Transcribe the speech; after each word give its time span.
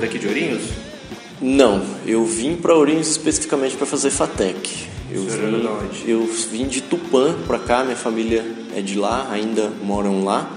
daqui 0.00 0.18
de 0.18 0.26
Ourinhos? 0.26 0.62
Não, 1.40 1.82
eu 2.06 2.24
vim 2.24 2.56
para 2.56 2.74
Ourinhos 2.74 3.08
especificamente 3.08 3.76
para 3.76 3.86
fazer 3.86 4.10
FATEC. 4.10 4.88
Eu 5.10 5.22
vim, 5.22 6.08
eu 6.08 6.26
vim 6.50 6.66
de 6.66 6.80
Tupã 6.80 7.34
para 7.46 7.58
cá, 7.58 7.82
minha 7.82 7.96
família 7.96 8.44
é 8.76 8.80
de 8.80 8.96
lá, 8.96 9.28
ainda 9.30 9.70
moram 9.82 10.24
lá. 10.24 10.50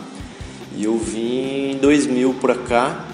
E 0.75 0.85
eu 0.85 0.97
vim 0.97 1.71
em 1.71 1.77
2000 1.77 2.33
para 2.35 2.55
cá 2.55 3.07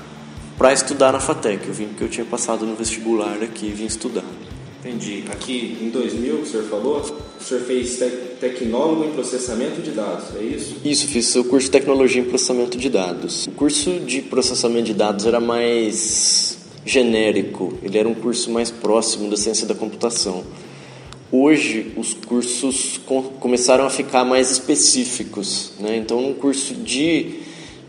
para 0.58 0.73
estudar 0.73 1.13
na 1.13 1.20
FATEC. 1.20 1.67
Eu 1.67 1.73
vim 1.73 1.88
porque 1.88 2.03
eu 2.03 2.09
tinha 2.09 2.26
passado 2.26 2.66
no 2.66 2.75
vestibular 2.75 3.41
aqui 3.41 3.67
e 3.67 3.72
vim 3.72 3.86
estudar. 3.86 4.23
Entendi. 4.83 5.23
Aqui 5.29 5.77
em 5.81 5.89
2000, 5.89 6.35
o 6.35 6.45
senhor 6.45 6.63
falou, 6.65 7.01
o 7.39 7.43
senhor 7.43 7.63
fez 7.63 7.97
tec- 7.97 8.38
tecnólogo 8.39 9.03
em 9.05 9.11
processamento 9.11 9.81
de 9.81 9.91
dados, 9.91 10.35
é 10.39 10.43
isso? 10.43 10.75
Isso, 10.85 11.07
fiz 11.07 11.35
o 11.35 11.43
curso 11.43 11.65
de 11.65 11.71
tecnologia 11.71 12.21
em 12.21 12.25
processamento 12.25 12.77
de 12.77 12.89
dados. 12.89 13.47
O 13.47 13.52
curso 13.52 13.99
de 13.99 14.21
processamento 14.21 14.85
de 14.85 14.93
dados 14.93 15.25
era 15.25 15.39
mais 15.41 16.57
genérico, 16.85 17.77
ele 17.83 17.97
era 17.97 18.07
um 18.07 18.13
curso 18.15 18.49
mais 18.49 18.71
próximo 18.71 19.29
da 19.29 19.35
ciência 19.35 19.67
da 19.67 19.75
computação. 19.75 20.43
Hoje, 21.31 21.91
os 21.97 22.13
cursos 22.13 22.99
com- 23.05 23.21
começaram 23.21 23.85
a 23.85 23.89
ficar 23.89 24.23
mais 24.23 24.49
específicos. 24.49 25.73
Né? 25.80 25.97
Então, 25.97 26.21
no 26.21 26.33
curso 26.35 26.73
de, 26.73 27.41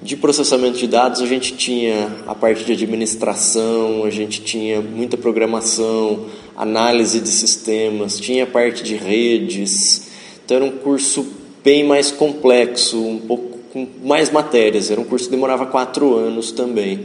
de 0.03 0.17
processamento 0.17 0.79
de 0.79 0.87
dados, 0.87 1.21
a 1.21 1.27
gente 1.27 1.55
tinha 1.55 2.11
a 2.27 2.35
parte 2.35 2.65
de 2.65 2.73
administração, 2.73 4.05
a 4.05 4.11
gente 4.11 4.41
tinha 4.41 4.81
muita 4.81 5.17
programação, 5.17 6.27
análise 6.57 7.21
de 7.21 7.29
sistemas, 7.29 8.19
tinha 8.19 8.45
a 8.45 8.47
parte 8.47 8.83
de 8.83 8.97
redes. 8.97 10.09
Então, 10.45 10.57
era 10.57 10.65
um 10.65 10.71
curso 10.71 11.27
bem 11.63 11.85
mais 11.85 12.11
complexo, 12.11 12.99
um 12.99 13.19
pouco 13.19 13.59
com 13.73 13.87
mais 14.03 14.31
matérias. 14.31 14.91
Era 14.91 15.01
um 15.01 15.05
curso 15.05 15.27
que 15.27 15.31
demorava 15.31 15.67
quatro 15.67 16.17
anos 16.17 16.51
também. 16.51 17.01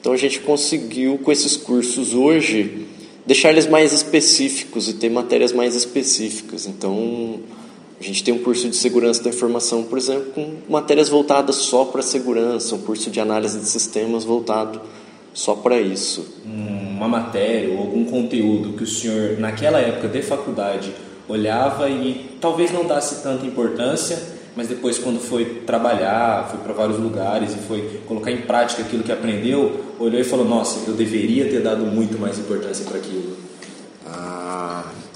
Então, 0.00 0.12
a 0.12 0.16
gente 0.16 0.40
conseguiu, 0.40 1.18
com 1.18 1.30
esses 1.30 1.58
cursos 1.58 2.14
hoje, 2.14 2.86
deixar 3.26 3.50
eles 3.50 3.66
mais 3.66 3.92
específicos 3.92 4.88
e 4.88 4.94
ter 4.94 5.10
matérias 5.10 5.52
mais 5.52 5.76
específicas. 5.76 6.66
Então, 6.66 7.40
a 8.00 8.02
gente 8.02 8.24
tem 8.24 8.32
um 8.32 8.38
curso 8.38 8.66
de 8.66 8.76
segurança 8.76 9.22
da 9.22 9.28
informação, 9.28 9.84
por 9.84 9.98
exemplo, 9.98 10.32
com 10.32 10.56
matérias 10.66 11.10
voltadas 11.10 11.56
só 11.56 11.84
para 11.84 12.00
segurança, 12.00 12.74
um 12.74 12.80
curso 12.80 13.10
de 13.10 13.20
análise 13.20 13.58
de 13.58 13.66
sistemas 13.66 14.24
voltado 14.24 14.80
só 15.34 15.54
para 15.54 15.78
isso. 15.78 16.40
uma 16.44 17.06
matéria 17.06 17.70
ou 17.70 17.78
algum 17.78 18.06
conteúdo 18.06 18.72
que 18.72 18.84
o 18.84 18.86
senhor, 18.86 19.38
naquela 19.38 19.78
época 19.78 20.08
de 20.08 20.22
faculdade, 20.22 20.94
olhava 21.28 21.90
e 21.90 22.36
talvez 22.40 22.72
não 22.72 22.86
desse 22.86 23.22
tanta 23.22 23.46
importância, 23.46 24.18
mas 24.56 24.66
depois, 24.66 24.98
quando 24.98 25.20
foi 25.20 25.62
trabalhar, 25.66 26.48
foi 26.50 26.58
para 26.60 26.72
vários 26.72 26.98
lugares 26.98 27.52
e 27.52 27.58
foi 27.68 28.00
colocar 28.06 28.30
em 28.30 28.42
prática 28.42 28.82
aquilo 28.82 29.02
que 29.02 29.12
aprendeu, 29.12 29.80
olhou 29.98 30.20
e 30.20 30.24
falou: 30.24 30.44
Nossa, 30.44 30.80
eu 30.88 30.94
deveria 30.94 31.48
ter 31.48 31.62
dado 31.62 31.84
muito 31.86 32.18
mais 32.18 32.38
importância 32.38 32.84
para 32.84 32.98
aquilo. 32.98 33.49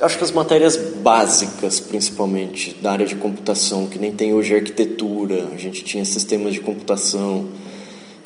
Acho 0.00 0.18
que 0.18 0.24
as 0.24 0.32
matérias 0.32 0.76
básicas, 0.76 1.78
principalmente 1.78 2.74
da 2.82 2.90
área 2.90 3.06
de 3.06 3.14
computação, 3.14 3.86
que 3.86 3.96
nem 3.96 4.10
tem 4.10 4.34
hoje 4.34 4.52
arquitetura, 4.52 5.48
a 5.54 5.56
gente 5.56 5.84
tinha 5.84 6.04
sistemas 6.04 6.52
de 6.52 6.60
computação. 6.60 7.46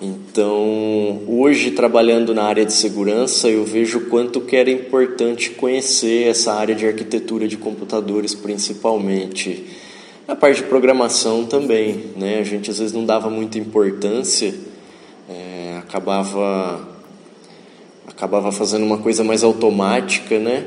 Então, 0.01 1.21
hoje 1.27 1.73
trabalhando 1.73 2.35
na 2.35 2.45
área 2.45 2.65
de 2.65 2.73
segurança, 2.73 3.49
eu 3.49 3.67
vejo 3.67 4.09
quanto 4.09 4.41
que 4.41 4.57
era 4.57 4.71
importante 4.71 5.51
conhecer 5.51 6.29
essa 6.29 6.55
área 6.55 6.75
de 6.75 6.87
arquitetura 6.87 7.47
de 7.47 7.59
computadores, 7.59 8.35
principalmente. 8.35 9.67
A 10.27 10.35
parte 10.35 10.63
de 10.63 10.69
programação 10.69 11.45
também, 11.45 12.13
né? 12.17 12.39
A 12.39 12.45
gente 12.45 12.71
às 12.71 12.79
vezes 12.79 12.95
não 12.95 13.05
dava 13.05 13.29
muita 13.29 13.59
importância, 13.59 14.55
é, 15.29 15.77
acabava 15.79 16.97
acabava 18.07 18.51
fazendo 18.51 18.85
uma 18.85 18.99
coisa 18.99 19.23
mais 19.23 19.45
automática, 19.45 20.39
né? 20.39 20.65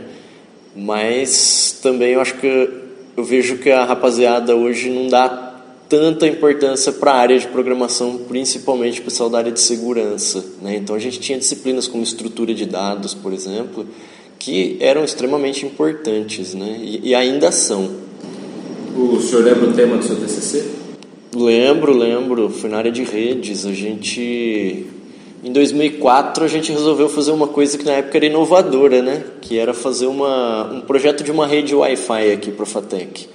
Mas 0.75 1.79
também 1.81 2.13
eu 2.13 2.21
acho 2.21 2.35
que 2.37 2.69
eu 3.17 3.23
vejo 3.23 3.57
que 3.57 3.69
a 3.69 3.83
rapaziada 3.83 4.55
hoje 4.55 4.89
não 4.89 5.07
dá 5.07 5.51
tanta 5.89 6.25
importância 6.25 6.93
para 6.93 7.11
a 7.11 7.15
área 7.15 7.37
de 7.37 7.47
programação, 7.47 8.19
principalmente 8.19 9.01
o 9.01 9.03
pessoal 9.03 9.29
da 9.29 9.39
área 9.39 9.51
de 9.51 9.59
segurança, 9.59 10.43
né? 10.61 10.77
Então 10.77 10.95
a 10.95 10.99
gente 10.99 11.19
tinha 11.19 11.37
disciplinas 11.37 11.85
como 11.85 12.01
estrutura 12.01 12.53
de 12.53 12.65
dados, 12.65 13.13
por 13.13 13.33
exemplo, 13.33 13.85
que 14.39 14.77
eram 14.79 15.03
extremamente 15.03 15.65
importantes, 15.65 16.53
né? 16.53 16.79
E, 16.81 17.09
e 17.09 17.15
ainda 17.15 17.51
são. 17.51 17.91
O 18.95 19.19
senhor 19.19 19.43
lembra 19.43 19.69
o 19.69 19.73
tema 19.73 19.97
do 19.97 20.03
seu 20.03 20.15
TCC? 20.15 20.65
Lembro, 21.35 21.95
lembro. 21.95 22.49
Foi 22.49 22.69
na 22.69 22.77
área 22.77 22.91
de 22.91 23.03
redes. 23.03 23.65
A 23.65 23.73
gente. 23.73 24.85
Em 25.43 25.51
2004 25.51 26.45
a 26.45 26.47
gente 26.47 26.71
resolveu 26.71 27.09
fazer 27.09 27.31
uma 27.31 27.47
coisa 27.47 27.75
que 27.75 27.83
na 27.83 27.93
época 27.93 28.17
era 28.17 28.27
inovadora, 28.27 29.01
né? 29.01 29.23
Que 29.41 29.57
era 29.57 29.73
fazer 29.73 30.05
uma, 30.05 30.71
um 30.71 30.81
projeto 30.81 31.23
de 31.23 31.31
uma 31.31 31.47
rede 31.47 31.73
Wi-Fi 31.73 32.31
aqui 32.31 32.51
para 32.51 32.65
Fatec. 32.65 33.27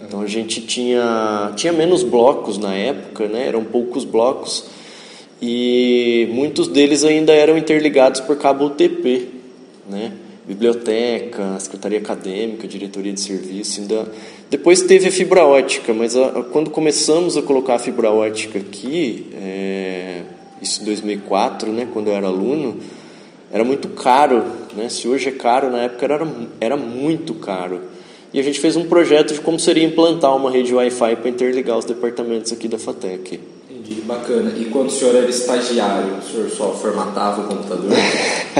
Então 0.00 0.20
a 0.20 0.26
gente 0.26 0.60
tinha, 0.62 1.52
tinha 1.54 1.72
menos 1.72 2.02
blocos 2.02 2.58
na 2.58 2.74
época, 2.74 3.28
né? 3.28 3.46
Eram 3.46 3.62
poucos 3.62 4.04
blocos 4.04 4.64
e 5.40 6.28
muitos 6.32 6.66
deles 6.66 7.04
ainda 7.04 7.32
eram 7.32 7.56
interligados 7.56 8.20
por 8.20 8.36
cabo 8.36 8.66
UTP, 8.66 9.28
né? 9.88 10.12
Biblioteca, 10.46 11.58
secretaria 11.60 11.98
acadêmica, 11.98 12.66
diretoria 12.66 13.12
de 13.12 13.20
serviço, 13.20 13.80
ainda 13.80 14.06
depois 14.50 14.82
teve 14.82 15.08
a 15.08 15.10
fibra 15.10 15.44
ótica, 15.44 15.94
mas 15.94 16.16
a, 16.16 16.26
a, 16.26 16.42
quando 16.42 16.70
começamos 16.70 17.36
a 17.36 17.42
colocar 17.42 17.76
a 17.76 17.78
fibra 17.78 18.10
ótica 18.10 18.58
aqui, 18.58 19.26
é, 19.34 20.13
isso 20.64 20.82
em 20.82 20.84
2004, 20.86 21.72
né? 21.72 21.86
Quando 21.92 22.08
eu 22.08 22.14
era 22.14 22.26
aluno, 22.26 22.78
era 23.52 23.62
muito 23.62 23.88
caro, 23.90 24.44
né? 24.74 24.88
Se 24.88 25.06
hoje 25.06 25.28
é 25.28 25.32
caro, 25.32 25.70
na 25.70 25.82
época 25.82 26.04
era, 26.04 26.26
era 26.60 26.76
muito 26.76 27.34
caro. 27.34 27.82
E 28.32 28.40
a 28.40 28.42
gente 28.42 28.58
fez 28.58 28.74
um 28.74 28.86
projeto 28.86 29.32
de 29.32 29.40
como 29.40 29.60
seria 29.60 29.84
implantar 29.84 30.34
uma 30.36 30.50
rede 30.50 30.74
Wi-Fi 30.74 31.16
para 31.16 31.30
interligar 31.30 31.78
os 31.78 31.84
departamentos 31.84 32.52
aqui 32.52 32.66
da 32.66 32.78
FATEC. 32.78 33.38
Entendi, 33.70 34.00
bacana. 34.00 34.52
E 34.58 34.64
quando 34.64 34.88
o 34.88 34.90
senhor 34.90 35.14
era 35.14 35.30
estagiário, 35.30 36.16
o 36.16 36.22
senhor 36.22 36.50
só 36.50 36.72
formatava 36.72 37.42
o 37.42 37.44
computador? 37.46 37.92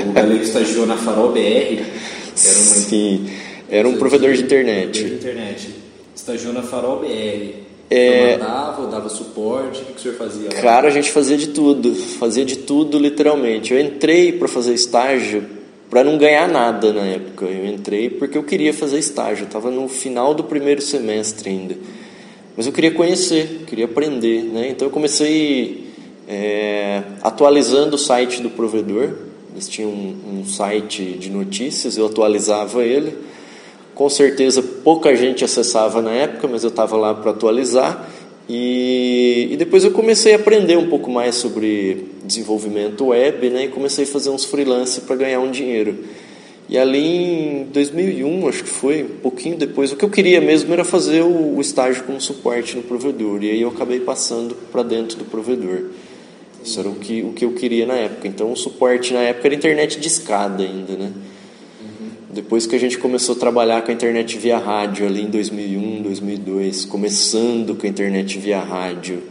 o 0.07 0.13
galego 0.13 0.45
estagiou 0.45 0.87
na 0.87 0.97
Farol 0.97 1.33
BR? 1.33 1.39
Era 1.41 1.79
uma... 1.79 1.85
Sim, 2.37 3.31
era 3.69 3.89
um 3.89 3.97
provedor 3.97 4.33
de 4.35 4.43
internet. 4.43 5.03
De 5.03 5.15
internet. 5.15 5.75
Estagiou 6.15 6.53
na 6.53 6.63
Farol 6.63 7.01
BR. 7.01 7.64
É... 7.95 8.39
Ou 8.79 8.87
dava 8.89 9.09
suporte? 9.09 9.83
O 9.83 9.85
que 9.87 9.93
o 9.97 10.01
senhor 10.01 10.17
fazia 10.17 10.49
lá? 10.53 10.61
Cara, 10.61 10.89
a 10.89 10.91
gente 10.91 11.11
fazia 11.11 11.37
de 11.37 11.49
tudo. 11.49 11.95
Fazia 11.95 12.45
de 12.45 12.57
tudo, 12.57 12.99
literalmente. 12.99 13.73
Eu 13.73 13.81
entrei 13.81 14.33
para 14.33 14.49
fazer 14.49 14.75
estágio 14.75 15.45
para 15.89 16.03
não 16.03 16.19
ganhar 16.19 16.49
nada 16.49 16.93
na 16.93 17.03
época. 17.03 17.45
Eu 17.45 17.67
entrei 17.67 18.11
porque 18.11 18.37
eu 18.37 18.43
queria 18.43 18.75
fazer 18.75 18.99
estágio. 18.99 19.45
Estava 19.45 19.71
no 19.71 19.89
final 19.89 20.35
do 20.35 20.43
primeiro 20.45 20.83
semestre 20.83 21.51
ainda. 21.51 21.77
Mas 22.57 22.67
eu 22.67 22.73
queria 22.73 22.91
conhecer, 22.91 23.65
queria 23.67 23.85
aprender. 23.85 24.43
Né? 24.43 24.71
Então 24.71 24.89
eu 24.89 24.93
comecei 24.93 25.89
é, 26.29 27.03
atualizando 27.23 27.97
o 27.97 27.99
site 27.99 28.43
do 28.43 28.51
provedor. 28.51 29.13
Eles 29.53 29.69
tinham 29.69 29.91
um, 29.91 30.41
um 30.41 30.45
site 30.45 31.03
de 31.13 31.31
notícias, 31.31 31.97
eu 31.97 32.07
atualizava 32.07 32.83
ele. 32.83 33.17
Com 33.95 34.09
certeza 34.09 34.63
pouca 34.63 35.15
gente 35.15 35.45
acessava 35.45 36.03
na 36.03 36.11
época, 36.11 36.49
mas 36.49 36.65
eu 36.65 36.71
estava 36.71 36.97
lá 36.97 37.15
para 37.15 37.31
atualizar. 37.31 38.09
E, 38.49 39.49
e, 39.53 39.57
depois 39.57 39.85
eu 39.85 39.93
comecei 39.93 40.35
a 40.35 40.37
aprender 40.37 40.77
um 40.77 40.89
pouco 40.89 41.11
mais 41.11 41.37
sobre 41.37 42.09
desenvolvimento 42.25 43.07
web, 43.07 43.49
né? 43.49 43.65
E 43.65 43.69
comecei 43.69 44.05
a 44.05 44.07
fazer 44.07 44.31
uns 44.31 44.45
freelance 44.45 45.01
para 45.01 45.17
ganhar 45.17 45.41
um 45.41 45.51
dinheiro. 45.51 45.97
E 46.69 46.77
ali 46.77 46.99
em 46.99 47.65
2001, 47.73 48.49
acho 48.49 48.65
que 48.65 48.71
foi, 48.71 49.03
um 49.03 49.21
pouquinho 49.21 49.57
depois, 49.57 49.93
o 49.93 49.97
que 49.97 50.05
eu 50.05 50.11
queria 50.11 50.41
mesmo 50.41 50.73
era 50.73 50.85
fazer 50.85 51.23
o, 51.23 51.57
o 51.57 51.61
estágio 51.61 52.05
como 52.05 52.21
suporte 52.21 52.77
no 52.77 52.83
provedor. 52.83 53.43
E 53.43 53.51
aí 53.51 53.63
eu 53.63 53.69
acabei 53.69 54.01
passando 54.01 54.55
para 54.71 54.83
dentro 54.83 55.17
do 55.17 55.25
provedor. 55.25 55.91
Isso 56.63 56.81
era 56.81 56.89
o 56.89 56.95
que, 56.95 57.23
o 57.23 57.33
que 57.33 57.45
eu 57.45 57.53
queria 57.53 57.87
na 57.87 57.95
época. 57.95 58.27
Então 58.27 58.51
o 58.51 58.57
suporte 58.57 59.13
na 59.13 59.21
época 59.21 59.49
era 59.49 59.55
internet 59.55 60.01
de 60.01 60.09
escada 60.09 60.63
ainda, 60.63 60.95
né? 60.95 61.13
Depois 62.35 62.67
que 62.67 62.75
a 62.75 62.81
gente 62.81 62.99
começou 62.99 63.37
a 63.37 63.39
trabalhar 63.39 63.83
com 63.83 63.93
a 63.93 63.95
internet 63.95 64.37
via 64.39 64.59
rádio 64.59 65.07
ali 65.07 65.23
em 65.23 65.31
2001, 65.31 66.03
2002, 66.03 66.85
começando 66.85 67.77
com 67.77 67.87
a 67.87 67.89
internet 67.89 68.41
via 68.41 68.59
rádio. 68.59 69.23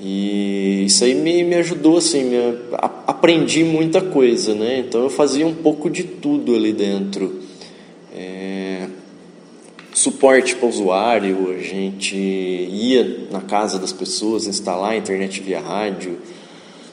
E 0.00 0.84
isso 0.86 1.04
aí 1.04 1.14
me, 1.14 1.44
me 1.44 1.54
ajudou, 1.56 1.98
assim, 1.98 2.24
me, 2.24 2.36
a, 2.72 2.90
aprendi 3.08 3.62
muita 3.62 4.00
coisa, 4.00 4.54
né? 4.54 4.78
Então 4.78 5.02
eu 5.02 5.10
fazia 5.10 5.46
um 5.46 5.54
pouco 5.54 5.90
de 5.90 6.04
tudo 6.04 6.54
ali 6.54 6.72
dentro. 6.72 7.42
É, 8.16 8.86
suporte 9.92 10.56
para 10.56 10.64
o 10.64 10.70
usuário, 10.70 11.50
a 11.50 11.62
gente 11.62 12.16
ia 12.16 13.28
na 13.30 13.42
casa 13.42 13.78
das 13.78 13.92
pessoas 13.92 14.46
instalar 14.46 14.92
a 14.92 14.96
internet 14.96 15.42
via 15.42 15.60
rádio, 15.60 16.16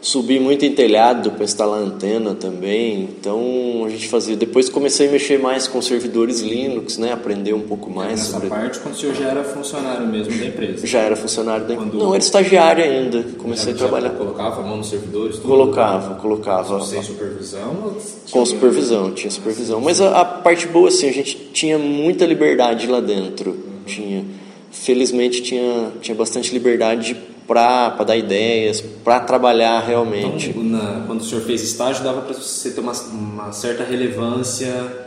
Subi 0.04 0.38
muito 0.38 0.66
em 0.66 0.74
telhado 0.74 1.32
para 1.32 1.46
instalar 1.46 1.80
antena 1.80 2.36
também. 2.36 3.04
Então 3.18 3.84
a 3.86 3.90
gente 3.90 4.10
fazia. 4.10 4.36
Depois 4.36 4.68
comecei 4.68 5.08
a 5.08 5.12
mexer 5.12 5.40
mais 5.40 5.66
com 5.66 5.82
servidores 5.82 6.42
Linux, 6.42 6.98
né? 6.98 7.14
Aprender 7.14 7.54
um 7.54 7.62
pouco 7.62 7.90
mais 7.90 8.20
Nessa 8.20 8.32
sobre. 8.34 8.50
parte, 8.50 8.80
quando 8.80 8.96
o 8.96 8.98
senhor 8.98 9.16
já 9.16 9.30
era 9.30 9.46
funcionário 9.46 10.06
mesmo 10.06 10.38
da 10.38 10.46
empresa. 10.46 10.86
Já 10.86 11.00
era 11.00 11.16
funcionário 11.16 11.66
da 11.66 11.76
Quando- 11.76 11.98
Não, 11.98 12.14
era 12.14 12.22
estagiário 12.22 12.84
ainda. 12.84 13.24
Comecei 13.38 13.72
a 13.72 13.76
Já 13.78 13.80
trabalhar. 13.88 14.10
colocava 14.10 14.60
a 14.62 14.64
mão 14.66 14.76
nos 14.76 14.90
servidores? 14.90 15.38
tudo? 15.38 15.48
Colocava, 15.48 16.16
colocava. 16.16 16.82
Sem 16.82 17.02
supervisão? 17.02 17.74
ou 17.86 17.98
Com 18.30 18.46
supervisão, 18.46 19.12
tinha 19.12 19.32
supervisão. 19.32 19.80
Mas 19.80 20.02
a, 20.02 20.20
a 20.20 20.26
parte 20.26 20.68
boa, 20.68 20.90
assim, 20.90 21.08
a 21.08 21.14
gente 21.14 21.38
tinha 21.54 21.80
muita 21.80 22.26
liberdade 22.26 22.88
lá 22.88 23.00
dentro. 23.00 23.56
Tinha, 23.86 24.26
felizmente, 24.70 25.42
tinha, 25.42 25.94
tinha 26.02 26.14
bastante 26.16 26.52
liberdade 26.52 27.16
para 27.48 27.90
dar 28.04 28.16
ideias, 28.18 28.81
para 28.81 29.19
trabalhar 29.19 29.80
realmente. 29.81 30.50
Então, 30.50 30.63
na- 30.63 31.04
quando 31.06 31.22
o 31.22 31.24
senhor 31.24 31.42
fez 31.42 31.62
estágio, 31.62 32.04
dava 32.04 32.22
para 32.22 32.34
você 32.34 32.72
ter 32.72 32.80
uma, 32.81 32.94
uma 32.94 33.51
certa 33.51 33.84
relevância 33.84 35.01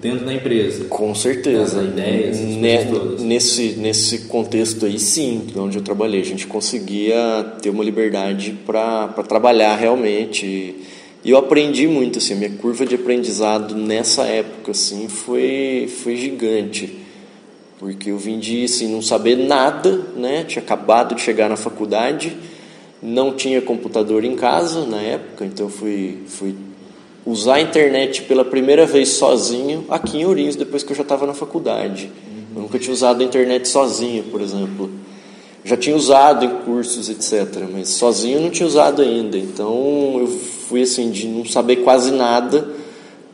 dentro 0.00 0.24
da 0.26 0.32
empresa. 0.34 0.84
Com 0.86 1.14
certeza. 1.14 1.80
As 1.80 1.86
ideias, 1.86 2.36
as 2.38 2.44
Ne- 2.44 2.84
nesse, 3.20 3.62
nesse 3.78 4.18
contexto 4.26 4.84
aí, 4.86 4.98
sim, 4.98 5.46
onde 5.56 5.78
eu 5.78 5.82
trabalhei, 5.82 6.20
a 6.20 6.24
gente 6.24 6.46
conseguia 6.46 7.44
ter 7.62 7.70
uma 7.70 7.84
liberdade 7.84 8.56
para 8.66 9.08
trabalhar 9.28 9.76
realmente. 9.76 10.74
E 11.24 11.30
eu 11.30 11.36
aprendi 11.38 11.88
muito, 11.88 12.18
assim, 12.18 12.34
a 12.34 12.36
minha 12.36 12.50
curva 12.50 12.86
de 12.86 12.94
aprendizado 12.94 13.74
nessa 13.74 14.22
época, 14.24 14.70
assim, 14.70 15.08
foi, 15.08 15.90
foi 16.02 16.16
gigante. 16.16 16.98
Porque 17.78 18.10
eu 18.10 18.18
vim 18.18 18.38
de, 18.38 18.64
assim, 18.64 18.88
não 18.88 19.02
saber 19.02 19.36
nada, 19.36 20.00
né? 20.16 20.44
Tinha 20.44 20.62
acabado 20.62 21.14
de 21.14 21.20
chegar 21.20 21.48
na 21.48 21.56
faculdade, 21.56 22.36
não 23.02 23.34
tinha 23.34 23.60
computador 23.60 24.24
em 24.24 24.34
casa 24.34 24.86
na 24.86 25.00
época, 25.00 25.44
então 25.44 25.68
fui, 25.68 26.18
fui 26.26 26.54
usar 27.24 27.56
a 27.56 27.60
internet 27.60 28.22
pela 28.22 28.44
primeira 28.44 28.86
vez 28.86 29.10
sozinho 29.10 29.84
aqui 29.90 30.18
em 30.18 30.24
Ourinhos, 30.24 30.56
depois 30.56 30.82
que 30.82 30.92
eu 30.92 30.96
já 30.96 31.02
estava 31.02 31.26
na 31.26 31.34
faculdade. 31.34 32.10
Eu 32.54 32.62
nunca 32.62 32.78
tinha 32.78 32.94
usado 32.94 33.20
a 33.20 33.24
internet 33.24 33.68
sozinho, 33.68 34.24
por 34.24 34.40
exemplo. 34.40 34.90
Já 35.62 35.76
tinha 35.76 35.94
usado 35.94 36.44
em 36.44 36.48
cursos, 36.64 37.10
etc., 37.10 37.64
mas 37.70 37.88
sozinho 37.90 38.38
eu 38.38 38.42
não 38.42 38.50
tinha 38.50 38.66
usado 38.66 39.02
ainda. 39.02 39.36
Então 39.36 40.16
eu 40.20 40.26
fui 40.68 40.82
assim, 40.82 41.10
de 41.10 41.26
não 41.26 41.44
saber 41.44 41.76
quase 41.76 42.10
nada 42.12 42.66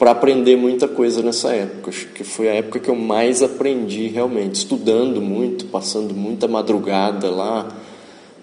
para 0.03 0.11
aprender 0.11 0.57
muita 0.57 0.89
coisa 0.89 1.23
nessa 1.23 1.55
época. 1.55 1.91
Acho 1.91 2.09
que 2.09 2.25
foi 2.25 2.49
a 2.49 2.55
época 2.55 2.81
que 2.81 2.89
eu 2.89 2.97
mais 2.97 3.41
aprendi 3.41 4.09
realmente, 4.09 4.57
estudando 4.57 5.23
muito, 5.23 5.67
passando 5.67 6.13
muita 6.13 6.49
madrugada 6.49 7.31
lá. 7.31 7.69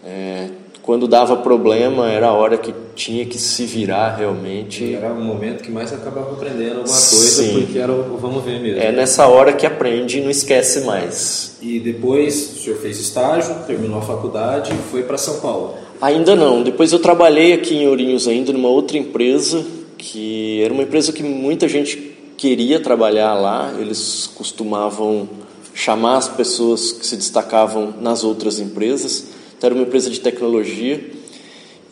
É, 0.02 0.48
quando 0.82 1.06
dava 1.06 1.36
problema, 1.36 2.10
era 2.10 2.28
a 2.28 2.32
hora 2.32 2.58
que 2.58 2.74
tinha 2.96 3.26
que 3.26 3.38
se 3.38 3.66
virar 3.66 4.16
realmente. 4.16 4.96
Era 4.96 5.12
o 5.12 5.22
momento 5.22 5.62
que 5.62 5.70
mais 5.70 5.92
acabava 5.92 6.32
aprendendo 6.32 6.78
alguma 6.78 6.86
coisa, 6.86 7.44
Sim. 7.44 7.60
porque 7.60 7.78
era 7.78 7.92
o 7.92 8.16
vamos 8.16 8.42
ver 8.46 8.62
mesmo. 8.62 8.80
É 8.80 8.94
nessa 8.94 9.28
hora 9.28 9.52
que 9.52 9.66
aprende 9.66 10.20
e 10.20 10.22
não 10.22 10.30
esquece 10.30 10.86
mais. 10.86 11.58
E 11.62 11.78
depois 11.78 12.54
o 12.54 12.64
senhor 12.64 12.80
fez 12.80 12.98
estágio, 13.02 13.54
terminou 13.68 13.98
a 14.00 14.02
faculdade 14.02 14.72
e 14.72 14.78
foi 14.90 15.04
para 15.04 15.18
São 15.18 15.42
Paulo. 15.42 15.74
Ainda 16.02 16.38
não. 16.38 16.64
Depois 16.64 16.94
eu 16.94 17.00
trabalhei 17.00 17.52
aqui 17.52 17.76
em 17.76 17.86
Ourinhos 17.86 18.30
ainda 18.30 18.54
numa 18.54 18.70
outra 18.70 18.98
empresa, 18.98 19.62
que 20.00 20.63
era 20.63 20.74
uma 20.74 20.84
empresa 20.84 21.12
que 21.12 21.22
muita 21.22 21.68
gente 21.68 22.16
queria 22.38 22.80
trabalhar 22.80 23.34
lá. 23.36 23.75
Eles 23.78 24.28
costumavam 24.34 25.28
chamar 25.75 26.18
as 26.18 26.30
pessoas 26.30 26.94
que 26.94 27.06
se 27.06 27.18
destacavam 27.18 27.94
nas 28.01 28.24
outras 28.24 28.60
empresas. 28.60 29.28
Então 29.57 29.68
era 29.68 29.75
uma 29.75 29.84
empresa 29.84 30.10
de 30.10 30.19
tecnologia. 30.22 31.19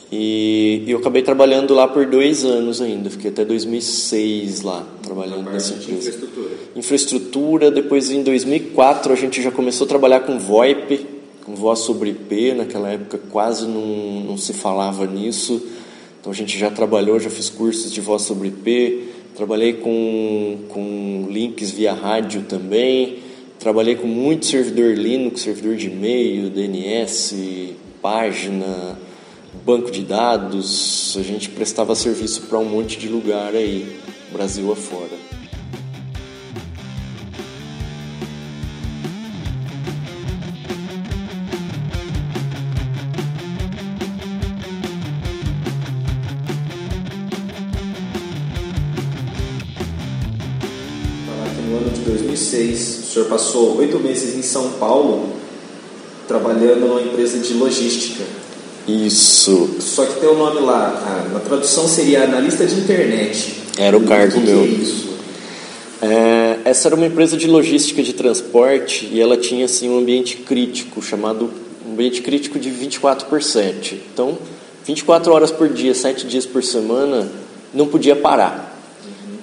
E 0.09 0.85
eu 0.87 0.99
acabei 0.99 1.21
trabalhando 1.21 1.73
lá 1.73 1.85
por 1.85 2.05
dois 2.05 2.45
anos 2.45 2.81
ainda. 2.81 3.09
Fiquei 3.09 3.29
até 3.29 3.43
2006 3.43 4.61
lá, 4.61 4.87
trabalhando 5.03 5.51
nessa 5.51 5.73
empresa 5.73 6.09
infraestrutura. 6.09 6.49
infraestrutura. 6.77 7.71
Depois, 7.71 8.09
em 8.09 8.23
2004, 8.23 9.11
a 9.11 9.15
gente 9.17 9.41
já 9.41 9.51
começou 9.51 9.83
a 9.83 9.87
trabalhar 9.87 10.21
com 10.21 10.39
VoIP, 10.39 11.05
com 11.43 11.55
voz 11.55 11.79
sobre 11.79 12.11
IP. 12.11 12.53
Naquela 12.53 12.89
época, 12.89 13.19
quase 13.29 13.67
não, 13.67 14.21
não 14.25 14.37
se 14.37 14.53
falava 14.53 15.05
nisso. 15.05 15.61
Então, 16.27 16.33
a 16.33 16.35
gente 16.35 16.59
já 16.59 16.69
trabalhou, 16.69 17.17
já 17.21 17.29
fiz 17.29 17.49
cursos 17.49 17.89
de 17.89 18.01
voz 18.01 18.23
sobre 18.23 18.49
IP. 18.49 19.11
Trabalhei 19.33 19.71
com, 19.75 20.57
com 20.67 21.25
links 21.31 21.71
via 21.71 21.93
rádio 21.93 22.41
também. 22.41 23.19
Trabalhei 23.57 23.95
com 23.95 24.07
muito 24.07 24.45
servidor 24.45 24.93
Linux, 24.93 25.39
servidor 25.39 25.77
de 25.77 25.87
e-mail, 25.87 26.49
DNS, 26.49 27.33
página, 28.01 28.99
banco 29.65 29.89
de 29.89 30.01
dados. 30.01 31.15
A 31.17 31.23
gente 31.23 31.47
prestava 31.47 31.95
serviço 31.95 32.41
para 32.41 32.59
um 32.59 32.65
monte 32.65 32.99
de 32.99 33.07
lugar 33.07 33.55
aí, 33.55 33.87
Brasil 34.29 34.69
afora. 34.69 35.26
2006, 52.57 52.99
o 52.99 53.13
senhor 53.13 53.27
passou 53.27 53.77
oito 53.77 53.99
meses 53.99 54.35
em 54.35 54.41
São 54.41 54.71
Paulo 54.73 55.29
trabalhando 56.27 56.81
numa 56.81 57.01
empresa 57.01 57.37
de 57.37 57.53
logística. 57.53 58.23
Isso. 58.87 59.75
Só 59.79 60.05
que 60.05 60.19
tem 60.19 60.29
o 60.29 60.35
nome 60.35 60.59
lá, 60.61 61.25
na 61.31 61.39
tradução 61.39 61.87
seria 61.87 62.23
analista 62.23 62.65
de 62.65 62.75
internet. 62.75 63.55
Era 63.77 63.97
o 63.97 64.05
cargo 64.05 64.33
que 64.33 64.39
meu. 64.39 64.61
é 64.61 64.65
isso? 64.65 65.07
É, 66.01 66.59
essa 66.65 66.87
era 66.87 66.95
uma 66.95 67.05
empresa 67.05 67.37
de 67.37 67.47
logística 67.47 68.03
de 68.03 68.13
transporte 68.13 69.09
e 69.11 69.21
ela 69.21 69.37
tinha 69.37 69.65
assim 69.65 69.89
um 69.89 69.99
ambiente 69.99 70.37
crítico 70.37 71.01
chamado 71.01 71.49
um 71.85 71.93
ambiente 71.93 72.21
crítico 72.21 72.59
de 72.59 72.69
24 72.69 73.27
por 73.27 73.41
7. 73.41 74.01
Então, 74.13 74.37
24 74.85 75.33
horas 75.33 75.51
por 75.51 75.69
dia, 75.69 75.93
7 75.93 76.27
dias 76.27 76.45
por 76.45 76.63
semana, 76.63 77.27
não 77.73 77.87
podia 77.87 78.15
parar. 78.15 78.66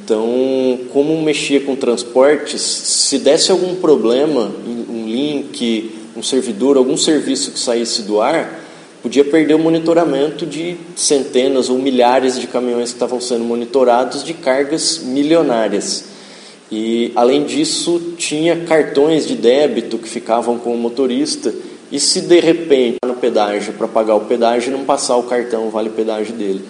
Então, 0.05 0.81
como 0.93 1.19
mexia 1.23 1.63
com 1.63 1.75
transportes, 1.75 2.61
se 2.61 3.19
desse 3.19 3.51
algum 3.51 3.77
problema, 3.77 4.53
um 4.67 5.07
link, 5.07 5.93
um 6.15 6.23
servidor, 6.23 6.77
algum 6.77 6.95
serviço 6.95 7.53
que 7.53 7.59
saísse 7.59 8.03
do 8.03 8.21
ar, 8.21 8.61
podia 9.03 9.25
perder 9.25 9.55
o 9.55 9.59
monitoramento 9.59 10.45
de 10.45 10.77
centenas 10.95 11.71
ou 11.71 11.79
milhares 11.79 12.39
de 12.39 12.47
caminhões 12.47 12.91
que 12.91 12.97
estavam 12.97 13.19
sendo 13.19 13.45
monitorados 13.45 14.23
de 14.23 14.35
cargas 14.35 14.99
milionárias. 15.03 16.05
E, 16.71 17.11
além 17.17 17.45
disso, 17.45 18.13
tinha 18.19 18.57
cartões 18.67 19.27
de 19.27 19.35
débito 19.35 19.97
que 19.97 20.09
ficavam 20.09 20.59
com 20.59 20.75
o 20.75 20.79
motorista. 20.79 21.51
E 21.91 21.99
se 21.99 22.21
de 22.21 22.41
repente 22.41 22.99
no 23.07 23.15
pedágio 23.15 23.73
para 23.73 23.89
pagar 23.89 24.17
o 24.17 24.27
pedágio 24.27 24.71
não 24.71 24.85
passar 24.85 25.17
o 25.17 25.23
cartão 25.23 25.71
vale 25.71 25.89
pedágio 25.89 26.35
dele. 26.35 26.63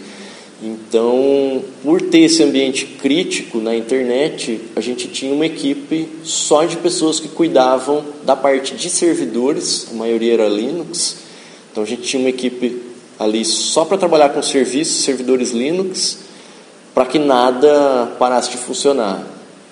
Então, 0.63 1.63
por 1.83 2.01
ter 2.01 2.21
esse 2.21 2.43
ambiente 2.43 2.87
crítico 2.87 3.59
na 3.59 3.75
internet, 3.75 4.61
a 4.77 4.81
gente 4.81 5.09
tinha 5.09 5.35
uma 5.35 5.47
equipe 5.47 6.09
só 6.23 6.65
de 6.65 6.77
pessoas 6.77 7.19
que 7.19 7.29
cuidavam 7.29 8.05
da 8.25 8.37
parte 8.37 8.75
de 8.75 8.89
servidores, 8.89 9.89
a 9.91 9.95
maioria 9.95 10.35
era 10.35 10.49
Linux. 10.49 11.17
Então 11.71 11.83
a 11.83 11.87
gente 11.87 12.03
tinha 12.03 12.21
uma 12.21 12.29
equipe 12.29 12.81
ali 13.19 13.45
só 13.45 13.85
para 13.85 13.99
trabalhar 13.99 14.29
com 14.31 14.41
serviços, 14.41 15.05
servidores 15.05 15.51
Linux, 15.51 16.19
para 16.95 17.07
que 17.07 17.19
nada 17.19 18.15
parasse 18.19 18.51
de 18.51 18.57
funcionar. 18.57 19.27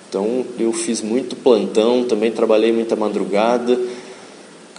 Então 0.09 0.45
eu 0.59 0.71
fiz 0.73 1.01
muito 1.01 1.35
plantão, 1.35 2.03
também 2.03 2.29
trabalhei 2.29 2.71
muita 2.71 2.95
madrugada, 2.95 3.79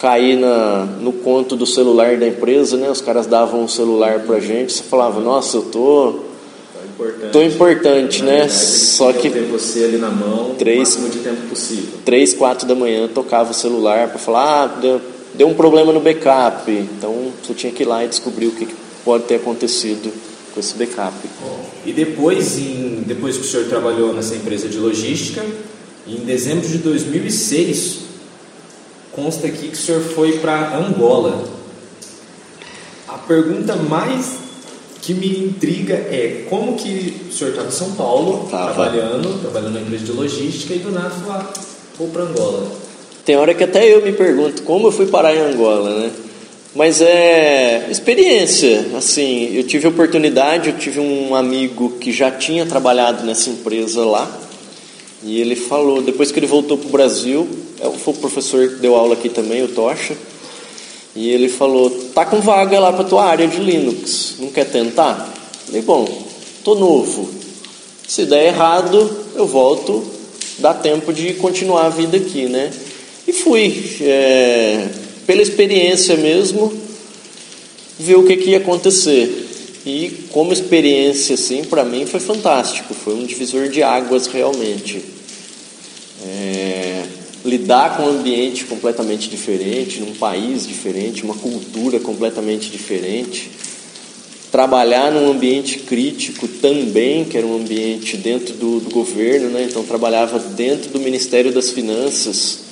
caí 0.05 0.37
na, 0.37 0.85
no 1.01 1.13
conto 1.15 1.57
do 1.57 1.65
celular 1.65 2.19
da 2.19 2.29
empresa, 2.29 2.77
né? 2.77 2.91
Os 2.91 3.01
caras 3.01 3.27
davam 3.27 3.63
um 3.63 3.69
celular 3.69 4.21
pra 4.21 4.39
gente, 4.39 4.71
você 4.75 4.83
falava, 4.83 5.19
nossa, 5.19 5.57
eu 5.57 5.63
tô, 5.63 6.13
Tá 6.75 6.81
importante. 6.85 7.33
tô 7.33 7.43
importante, 7.43 8.19
Na 8.21 8.27
né? 8.27 8.39
verdade, 8.41 8.53
Só 8.61 9.13
que 9.15 9.31
ter 9.31 9.45
você 9.45 9.85
ali 9.85 9.97
na 9.97 10.11
mão 10.11 10.55
Três- 10.59 10.95
o 10.97 11.01
máximo 11.01 11.09
de 11.09 11.19
tempo 11.21 11.49
possível. 11.49 11.89
três, 12.05 12.35
quatro 12.35 12.69
da 12.69 12.75
manhã 12.75 13.09
tocava 13.09 13.53
o 13.53 13.55
celular 13.55 14.09
para 14.11 14.19
falar, 14.19 14.65
ah, 14.65 14.67
deu, 14.79 15.01
deu 15.33 15.49
um 15.49 15.55
problema 15.55 15.91
no 15.91 16.01
backup. 16.01 16.71
Então 16.71 17.33
você 17.43 17.55
tinha 17.55 17.73
que 17.73 17.83
ir 17.83 17.87
lá 17.87 18.05
e 18.05 18.09
descobrir 18.09 18.49
o 18.49 18.51
que 18.53 18.67
que 18.67 18.75
pode 19.07 19.25
ter 19.25 19.37
acontecido 19.37 20.13
com 20.53 20.61
esse 20.61 20.75
backup. 20.75 21.15
E 21.87 21.93
depois, 21.95 22.59
em, 22.59 23.03
depois 23.07 23.39
que 23.39 23.43
o 23.43 23.49
senhor 23.49 23.65
trabalhou 23.71 24.13
nessa 24.13 24.35
empresa 24.35 24.69
de 24.69 24.77
logística, 24.79 25.43
em 26.07 26.17
dezembro 26.27 26.69
de 26.69 26.77
2006, 26.77 28.04
consta 29.15 29.47
aqui 29.47 29.69
que 29.69 29.75
o 29.75 29.77
senhor 29.77 30.01
foi 30.01 30.39
para 30.39 30.77
Angola. 30.77 31.45
A 33.09 33.19
pergunta 33.19 33.77
mais 33.77 34.45
que 35.01 35.13
me 35.13 35.39
intriga 35.39 35.95
é 35.95 36.47
como 36.49 36.77
que 36.77 37.23
o 37.29 37.33
senhor 37.33 37.51
estava 37.51 37.69
em 37.69 37.73
São 37.73 37.93
Paulo, 37.93 38.49
Tava. 38.51 38.73
trabalhando, 38.73 39.41
trabalhando 39.41 39.75
na 39.75 39.81
empresa 39.81 40.05
de 40.05 40.13
logística 40.13 40.75
e 40.75 40.79
do 40.79 40.91
nada 40.91 41.11
falou, 41.11 41.33
ah, 41.33 41.53
vou 41.99 42.09
para 42.09 42.23
Angola. 42.23 42.67
Tem 43.25 43.37
hora 43.37 43.55
que 43.55 43.65
até 43.65 43.87
eu 43.87 44.03
me 44.03 44.13
pergunto 44.13 44.63
como 44.63 44.89
eu 44.89 44.93
fui 44.93 45.07
parar 45.07 45.35
em 45.35 45.41
Angola, 45.41 46.01
né? 46.01 46.11
Mas 46.75 47.01
é 47.01 47.87
experiência, 47.89 48.87
assim, 48.97 49.55
eu 49.55 49.63
tive 49.65 49.87
oportunidade, 49.87 50.71
eu 50.71 50.77
tive 50.77 50.99
um 50.99 51.35
amigo 51.35 51.99
que 52.01 52.11
já 52.11 52.33
tinha 52.33 52.67
trabalhado 52.67 53.25
nessa 53.25 53.49
empresa 53.49 54.05
lá, 54.05 54.29
e 55.25 55.41
ele 55.41 55.57
falou, 55.57 56.03
depois 56.03 56.31
que 56.31 56.39
ele 56.39 56.47
voltou 56.47 56.77
para 56.77 56.89
o 56.89 56.93
Brasil, 56.93 57.49
é, 57.81 57.91
foi 57.91 58.15
o 58.15 58.17
professor 58.17 58.69
que 58.69 58.75
deu 58.77 58.95
aula 58.95 59.15
aqui 59.15 59.29
também, 59.29 59.63
o 59.63 59.69
Tocha, 59.69 60.17
e 61.17 61.31
ele 61.31 61.49
falou, 61.49 61.91
tá 62.15 62.25
com 62.25 62.41
vaga 62.41 62.79
lá 62.79 62.93
para 62.93 63.05
tua 63.05 63.25
área 63.25 63.49
de 63.49 63.59
Linux, 63.59 64.35
não 64.39 64.51
quer 64.51 64.71
tentar? 64.71 65.33
Falei, 65.67 65.83
bom, 65.83 66.07
tô 66.63 66.75
novo, 66.75 67.31
se 68.07 68.27
der 68.27 68.47
errado, 68.47 69.11
eu 69.35 69.47
volto, 69.47 70.05
dá 70.59 70.75
tempo 70.75 71.13
de 71.13 71.35
continuar 71.35 71.87
a 71.87 71.89
vida 71.89 72.17
aqui, 72.17 72.47
né? 72.47 72.71
E 73.27 73.33
fui. 73.33 73.97
É, 74.03 74.89
pela 75.27 75.43
experiência 75.43 76.17
mesmo, 76.17 76.73
ver 77.99 78.17
o 78.17 78.25
que, 78.25 78.37
que 78.37 78.51
ia 78.51 78.59
acontecer. 78.59 79.49
E 79.87 80.27
como 80.31 80.53
experiência, 80.53 81.35
assim, 81.35 81.65
para 81.65 81.85
mim 81.85 82.07
foi 82.07 82.21
fantástico, 82.21 82.95
foi 82.95 83.15
um 83.15 83.27
divisor 83.27 83.69
de 83.69 83.83
águas 83.83 84.27
realmente. 84.27 85.14
É, 86.25 87.05
lidar 87.45 87.97
com 87.97 88.05
um 88.05 88.19
ambiente 88.21 88.65
completamente 88.65 89.29
diferente, 89.29 90.01
num 90.01 90.15
país 90.15 90.67
diferente, 90.67 91.23
uma 91.23 91.35
cultura 91.35 92.01
completamente 92.01 92.71
diferente. 92.71 93.51
Trabalhar 94.51 95.11
num 95.11 95.31
ambiente 95.31 95.81
crítico 95.81 96.47
também, 96.47 97.25
que 97.25 97.37
era 97.37 97.47
um 97.47 97.57
ambiente 97.57 98.17
dentro 98.17 98.55
do, 98.55 98.81
do 98.81 98.91
governo, 98.91 99.51
né? 99.51 99.67
então 99.69 99.83
trabalhava 99.83 100.39
dentro 100.39 100.91
do 100.91 101.01
Ministério 101.01 101.53
das 101.53 101.71
Finanças, 101.71 102.65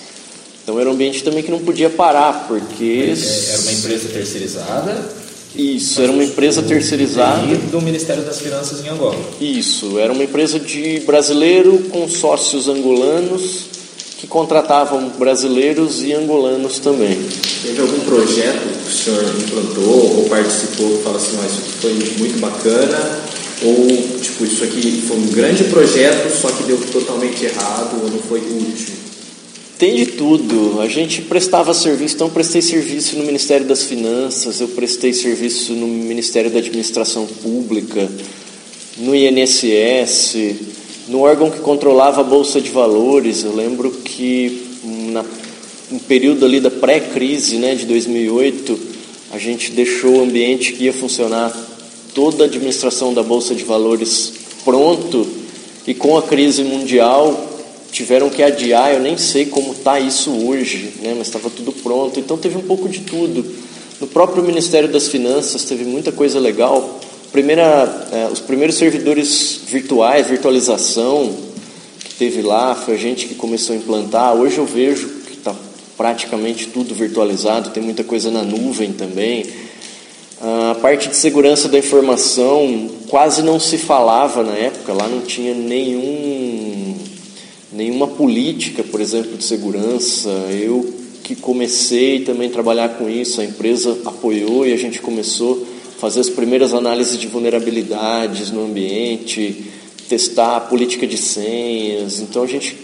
então 0.62 0.78
era 0.78 0.88
um 0.88 0.92
ambiente 0.92 1.24
também 1.24 1.42
que 1.42 1.50
não 1.50 1.58
podia 1.58 1.90
parar, 1.90 2.46
porque. 2.46 3.10
É, 3.10 3.52
era 3.52 3.62
uma 3.62 3.72
empresa 3.72 4.08
terceirizada? 4.08 5.21
Isso, 5.54 6.00
era 6.00 6.10
uma 6.10 6.24
empresa 6.24 6.62
terceirizada. 6.62 7.46
E 7.46 7.56
do 7.56 7.80
Ministério 7.80 8.22
das 8.24 8.40
Finanças 8.40 8.84
em 8.84 8.88
Angola. 8.88 9.16
Isso, 9.40 9.98
era 9.98 10.12
uma 10.12 10.24
empresa 10.24 10.58
de 10.58 11.00
brasileiro 11.00 11.78
com 11.90 12.08
sócios 12.08 12.68
angolanos 12.68 13.72
que 14.18 14.26
contratavam 14.26 15.08
brasileiros 15.18 16.02
e 16.02 16.12
angolanos 16.12 16.78
também. 16.78 17.18
Teve 17.62 17.80
algum 17.80 18.00
projeto 18.00 18.84
que 18.84 18.88
o 18.88 18.92
senhor 18.92 19.24
implantou 19.36 20.18
ou 20.18 20.28
participou 20.28 20.96
que 20.96 21.02
fala 21.02 21.16
assim, 21.16 21.36
mas 21.36 21.50
isso 21.50 21.60
aqui 21.60 21.72
foi 21.80 21.92
muito 22.18 22.40
bacana? 22.40 23.20
Ou, 23.64 23.86
tipo, 24.20 24.44
isso 24.44 24.64
aqui 24.64 25.02
foi 25.06 25.16
um 25.16 25.26
grande 25.26 25.64
projeto, 25.64 26.32
só 26.40 26.48
que 26.48 26.62
deu 26.64 26.78
totalmente 26.92 27.44
errado 27.44 28.00
ou 28.02 28.10
não 28.10 28.18
foi 28.20 28.40
útil? 28.40 29.01
Tem 29.82 29.96
de 29.96 30.06
tudo. 30.06 30.80
A 30.80 30.86
gente 30.86 31.22
prestava 31.22 31.74
serviço, 31.74 32.14
então 32.14 32.30
prestei 32.30 32.62
serviço 32.62 33.18
no 33.18 33.24
Ministério 33.24 33.66
das 33.66 33.82
Finanças, 33.82 34.60
eu 34.60 34.68
prestei 34.68 35.12
serviço 35.12 35.72
no 35.72 35.88
Ministério 35.88 36.48
da 36.52 36.60
Administração 36.60 37.26
Pública, 37.26 38.08
no 38.98 39.12
INSS, 39.12 40.36
no 41.08 41.22
órgão 41.22 41.50
que 41.50 41.58
controlava 41.58 42.20
a 42.20 42.22
Bolsa 42.22 42.60
de 42.60 42.70
Valores. 42.70 43.42
Eu 43.42 43.56
lembro 43.56 43.90
que 43.90 44.62
na, 44.84 45.24
no 45.90 45.98
período 45.98 46.44
ali 46.44 46.60
da 46.60 46.70
pré-crise, 46.70 47.56
né, 47.56 47.74
de 47.74 47.84
2008, 47.84 48.78
a 49.32 49.38
gente 49.38 49.72
deixou 49.72 50.18
o 50.18 50.22
ambiente 50.22 50.74
que 50.74 50.84
ia 50.84 50.92
funcionar 50.92 51.52
toda 52.14 52.44
a 52.44 52.46
administração 52.46 53.12
da 53.12 53.24
Bolsa 53.24 53.52
de 53.52 53.64
Valores 53.64 54.32
pronto 54.64 55.26
e 55.88 55.92
com 55.92 56.16
a 56.16 56.22
crise 56.22 56.62
mundial 56.62 57.51
tiveram 57.92 58.30
que 58.30 58.42
adiar, 58.42 58.94
eu 58.94 59.00
nem 59.00 59.18
sei 59.18 59.44
como 59.44 59.72
está 59.72 60.00
isso 60.00 60.30
hoje, 60.48 60.94
né, 61.02 61.14
mas 61.16 61.26
estava 61.26 61.50
tudo 61.50 61.70
pronto. 61.72 62.18
Então 62.18 62.38
teve 62.38 62.56
um 62.56 62.62
pouco 62.62 62.88
de 62.88 63.00
tudo. 63.00 63.44
No 64.00 64.06
próprio 64.06 64.42
Ministério 64.42 64.88
das 64.88 65.08
Finanças 65.08 65.64
teve 65.64 65.84
muita 65.84 66.10
coisa 66.10 66.40
legal. 66.40 66.98
Primeira, 67.30 68.08
é, 68.10 68.28
os 68.32 68.40
primeiros 68.40 68.76
servidores 68.76 69.60
virtuais, 69.66 70.26
virtualização 70.26 71.34
que 72.00 72.14
teve 72.14 72.40
lá, 72.40 72.74
foi 72.74 72.94
a 72.94 72.98
gente 72.98 73.26
que 73.26 73.34
começou 73.34 73.74
a 73.74 73.78
implantar. 73.78 74.34
Hoje 74.34 74.56
eu 74.58 74.66
vejo 74.66 75.08
que 75.26 75.34
está 75.34 75.54
praticamente 75.96 76.68
tudo 76.68 76.94
virtualizado, 76.94 77.70
tem 77.70 77.82
muita 77.82 78.02
coisa 78.02 78.30
na 78.30 78.42
nuvem 78.42 78.92
também. 78.92 79.44
A 80.40 80.74
parte 80.74 81.08
de 81.08 81.16
segurança 81.16 81.68
da 81.68 81.78
informação 81.78 82.90
quase 83.08 83.42
não 83.42 83.60
se 83.60 83.78
falava 83.78 84.42
na 84.42 84.54
época, 84.54 84.92
lá 84.92 85.06
não 85.06 85.20
tinha 85.20 85.54
nenhum 85.54 86.31
nenhuma 87.72 88.06
política, 88.06 88.82
por 88.84 89.00
exemplo, 89.00 89.36
de 89.36 89.44
segurança. 89.44 90.28
Eu 90.50 91.00
que 91.22 91.36
comecei 91.36 92.20
também 92.20 92.48
a 92.48 92.52
trabalhar 92.52 92.88
com 92.90 93.08
isso, 93.08 93.40
a 93.40 93.44
empresa 93.44 93.96
apoiou 94.04 94.66
e 94.66 94.72
a 94.72 94.76
gente 94.76 95.00
começou 95.00 95.66
a 95.96 96.00
fazer 96.00 96.20
as 96.20 96.28
primeiras 96.28 96.74
análises 96.74 97.18
de 97.18 97.28
vulnerabilidades 97.28 98.50
no 98.50 98.64
ambiente, 98.64 99.70
testar 100.08 100.56
a 100.56 100.60
política 100.60 101.06
de 101.06 101.16
senhas. 101.16 102.20
Então 102.20 102.42
a 102.42 102.46
gente 102.46 102.76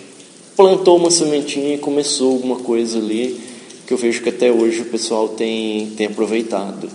plantou 0.57 0.97
uma 0.97 1.11
sementinha 1.11 1.75
e 1.75 1.79
começou 1.79 2.33
alguma 2.33 2.57
coisa 2.57 2.99
ali 2.99 3.41
que 3.87 3.95
eu 3.95 3.99
vejo 3.99 4.23
que 4.23 4.29
até 4.29 4.53
hoje 4.53 4.83
o 4.83 4.85
pessoal 4.85 5.29
tem, 5.29 5.91
tem 5.97 6.07
aproveitado. 6.07 6.91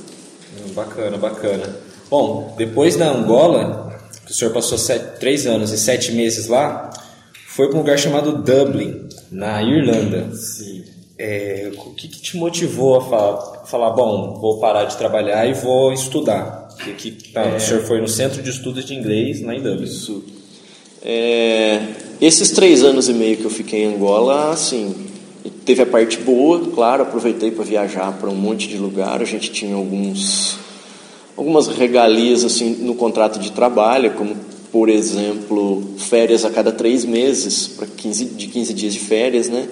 Bacana, 0.76 1.18
bacana. 1.18 1.80
Bom, 2.10 2.54
depois 2.56 2.96
da 2.96 3.12
Angola, 3.12 4.00
o 4.30 4.32
senhor 4.32 4.54
passou 4.54 4.78
sete, 4.78 5.20
três 5.20 5.48
anos 5.48 5.72
e 5.72 5.78
sete 5.78 6.12
meses 6.12 6.48
lá, 6.48 6.92
foi 7.56 7.68
para 7.68 7.78
um 7.78 7.82
lugar 7.82 8.00
chamado 8.00 8.42
Dublin, 8.42 9.08
na 9.32 9.62
Irlanda. 9.62 10.36
Sim. 10.36 10.84
É, 11.20 11.72
o 11.78 11.92
que, 11.92 12.08
que, 12.08 12.20
te 12.20 12.36
motivou 12.36 12.96
a 12.96 13.02
falar, 13.02 13.66
falar, 13.66 13.90
bom, 13.92 14.40
vou 14.42 14.60
parar 14.60 14.86
de 14.86 14.98
trabalhar 14.98 15.46
e 15.46 15.54
vou 15.54 15.94
estudar? 15.94 16.70
Que, 16.84 17.12
que, 17.12 17.30
tá, 17.32 17.44
é... 17.44 17.58
O 17.58 17.60
senhor 17.60 17.84
foi 17.84 18.02
no 18.02 18.08
Centro 18.08 18.42
de 18.42 18.50
Estudos 18.50 18.84
de 18.84 18.96
Inglês, 18.96 19.40
lá 19.42 19.54
em 19.54 19.62
Dublin. 19.62 19.86
Isso. 19.86 20.24
É, 21.04 21.80
esses 22.20 22.50
três 22.50 22.84
anos 22.84 23.08
e 23.08 23.14
meio 23.14 23.38
que 23.38 23.46
eu 23.46 23.52
fiquei 23.52 23.84
em 23.84 23.96
Angola, 23.96 24.52
assim, 24.52 24.96
teve 25.64 25.84
a 25.84 25.86
parte 25.86 26.18
boa, 26.18 26.60
claro, 26.74 27.04
aproveitei 27.04 27.52
para 27.52 27.64
viajar 27.64 28.14
para 28.14 28.32
um 28.32 28.36
monte 28.36 28.68
de 28.68 28.78
lugar. 28.78 29.22
A 29.22 29.26
gente 29.26 29.52
tinha 29.52 29.76
alguns, 29.76 30.58
algumas 31.38 31.68
regalias 31.68 32.44
assim 32.44 32.78
no 32.78 32.96
contrato 32.96 33.38
de 33.38 33.52
trabalho, 33.52 34.14
como 34.14 34.36
por 34.74 34.90
exemplo, 34.90 35.84
férias 35.98 36.44
a 36.44 36.50
cada 36.50 36.72
três 36.72 37.06
meses, 37.06 37.68
para 37.68 37.86
15, 37.86 38.26
de 38.26 38.48
15 38.48 38.74
dias 38.74 38.94
de 38.94 39.00
férias, 39.00 39.48
né? 39.48 39.70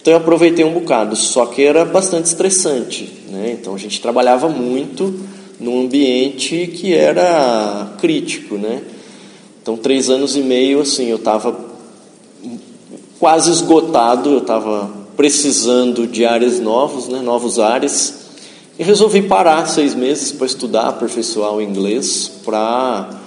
Então 0.00 0.14
eu 0.14 0.16
aproveitei 0.16 0.64
um 0.64 0.72
bocado, 0.72 1.14
só 1.14 1.44
que 1.44 1.62
era 1.62 1.84
bastante 1.84 2.24
estressante, 2.24 3.06
né? 3.28 3.54
Então 3.60 3.74
a 3.74 3.78
gente 3.78 4.00
trabalhava 4.00 4.48
muito 4.48 5.14
num 5.60 5.82
ambiente 5.82 6.68
que 6.68 6.94
era 6.94 7.94
crítico, 8.00 8.56
né? 8.56 8.80
Então 9.60 9.76
três 9.76 10.08
anos 10.08 10.34
e 10.36 10.40
meio, 10.40 10.80
assim, 10.80 11.08
eu 11.08 11.18
estava 11.18 11.54
quase 13.18 13.50
esgotado, 13.50 14.30
eu 14.30 14.38
estava 14.38 14.90
precisando 15.18 16.06
de 16.06 16.24
áreas 16.24 16.58
novos, 16.58 17.08
né? 17.08 17.20
Novos 17.20 17.58
ares, 17.58 18.14
e 18.78 18.82
resolvi 18.82 19.20
parar 19.20 19.66
seis 19.66 19.94
meses 19.94 20.32
para 20.32 20.46
estudar, 20.46 20.88
aperfeiçoar 20.88 21.52
o 21.52 21.60
inglês, 21.60 22.32
para 22.42 23.19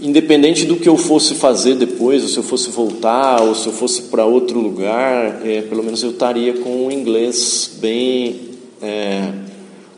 independente 0.00 0.64
do 0.64 0.76
que 0.76 0.88
eu 0.88 0.96
fosse 0.96 1.34
fazer 1.34 1.74
depois, 1.74 2.22
ou 2.22 2.28
se 2.28 2.36
eu 2.36 2.42
fosse 2.42 2.70
voltar, 2.70 3.42
ou 3.42 3.54
se 3.54 3.66
eu 3.66 3.72
fosse 3.72 4.02
para 4.02 4.24
outro 4.24 4.58
lugar, 4.58 5.46
é, 5.46 5.62
pelo 5.62 5.82
menos 5.82 6.02
eu 6.02 6.10
estaria 6.10 6.54
com 6.54 6.86
um 6.86 6.90
inglês 6.90 7.78
bem, 7.80 8.40
é, 8.80 9.32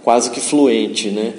quase 0.02 0.30
que 0.30 0.40
fluente, 0.40 1.08
né? 1.08 1.34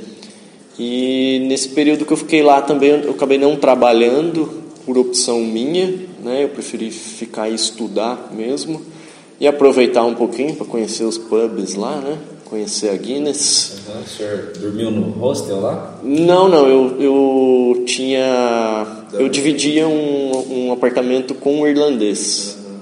E 0.80 1.46
nesse 1.48 1.70
período 1.70 2.06
que 2.06 2.14
eu 2.14 2.18
fiquei 2.18 2.42
lá 2.42 2.62
também, 2.62 2.90
eu 3.04 3.12
acabei 3.12 3.38
não 3.38 3.56
trabalhando 3.56 4.64
por 4.86 4.98
opção 4.98 5.42
minha, 5.42 5.88
né? 6.24 6.44
Eu 6.44 6.50
preferi 6.50 6.90
ficar 6.90 7.50
e 7.50 7.56
estudar 7.56 8.32
mesmo 8.36 8.82
e 9.40 9.48
aproveitar 9.48 10.04
um 10.06 10.16
pouquinho 10.16 10.56
para 10.56 10.66
conhecer 10.66 11.04
os 11.04 11.18
pubs 11.18 11.76
lá, 11.76 11.98
né? 11.98 12.18
Conhecer 12.54 12.90
a 12.90 12.96
Guinness. 12.96 13.78
Uhum, 13.88 14.02
o 14.02 14.08
senhor 14.08 14.54
dormiu 14.60 14.92
no 14.92 15.10
hostel 15.14 15.60
lá? 15.60 16.00
Não, 16.04 16.48
não, 16.48 16.68
eu, 16.68 17.02
eu 17.02 17.84
tinha. 17.84 19.06
Eu 19.14 19.28
dividia 19.28 19.88
um, 19.88 20.68
um 20.68 20.72
apartamento 20.72 21.34
com 21.34 21.62
um 21.62 21.68
irlandês. 21.68 22.60
Uhum. 22.64 22.74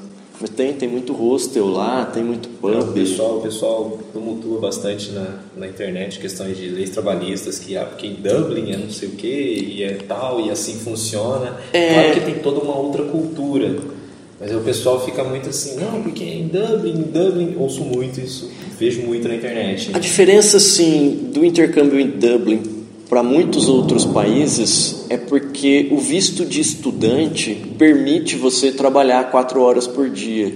Mas 0.41 0.49
tem, 0.49 0.73
tem 0.73 0.89
muito 0.89 1.13
hostel 1.13 1.67
lá, 1.67 2.03
tem 2.03 2.21
muito 2.21 2.49
pub. 2.49 2.73
o, 2.73 2.91
pessoal, 2.91 3.37
o 3.37 3.41
pessoal 3.41 3.97
tumultua 4.11 4.59
bastante 4.59 5.11
na, 5.11 5.39
na 5.55 5.67
internet 5.67 6.19
questões 6.19 6.57
de 6.57 6.67
leis 6.67 6.89
trabalhistas, 6.89 7.57
que 7.57 7.77
ah, 7.77 7.85
porque 7.85 8.07
em 8.07 8.15
Dublin 8.15 8.73
é 8.73 8.77
não 8.77 8.89
sei 8.89 9.07
o 9.07 9.11
que, 9.11 9.27
e 9.27 9.83
é 9.83 9.93
tal, 10.05 10.41
e 10.41 10.51
assim 10.51 10.75
funciona. 10.75 11.57
É... 11.71 11.93
Claro 11.93 12.13
que 12.13 12.19
tem 12.25 12.35
toda 12.39 12.59
uma 12.59 12.75
outra 12.75 13.05
cultura. 13.05 14.00
Mas 14.41 14.55
o 14.55 14.59
pessoal 14.61 15.05
fica 15.05 15.23
muito 15.23 15.49
assim, 15.49 15.75
não, 15.75 16.01
porque 16.01 16.23
em 16.23 16.47
Dublin, 16.47 16.93
em 16.93 17.01
Dublin, 17.03 17.55
ouço 17.59 17.81
muito 17.81 18.19
isso, 18.19 18.49
vejo 18.79 19.03
muito 19.03 19.27
na 19.27 19.35
internet. 19.35 19.91
A 19.93 19.99
diferença, 19.99 20.59
sim, 20.59 21.29
do 21.31 21.45
intercâmbio 21.45 21.99
em 21.99 22.07
Dublin 22.07 22.63
para 23.07 23.21
muitos 23.21 23.69
outros 23.69 24.03
países 24.03 25.05
é 25.09 25.17
porque 25.17 25.89
o 25.91 25.97
visto 25.99 26.43
de 26.43 26.59
estudante 26.59 27.53
permite 27.77 28.35
você 28.35 28.71
trabalhar 28.71 29.29
quatro 29.29 29.61
horas 29.61 29.85
por 29.85 30.09
dia. 30.09 30.51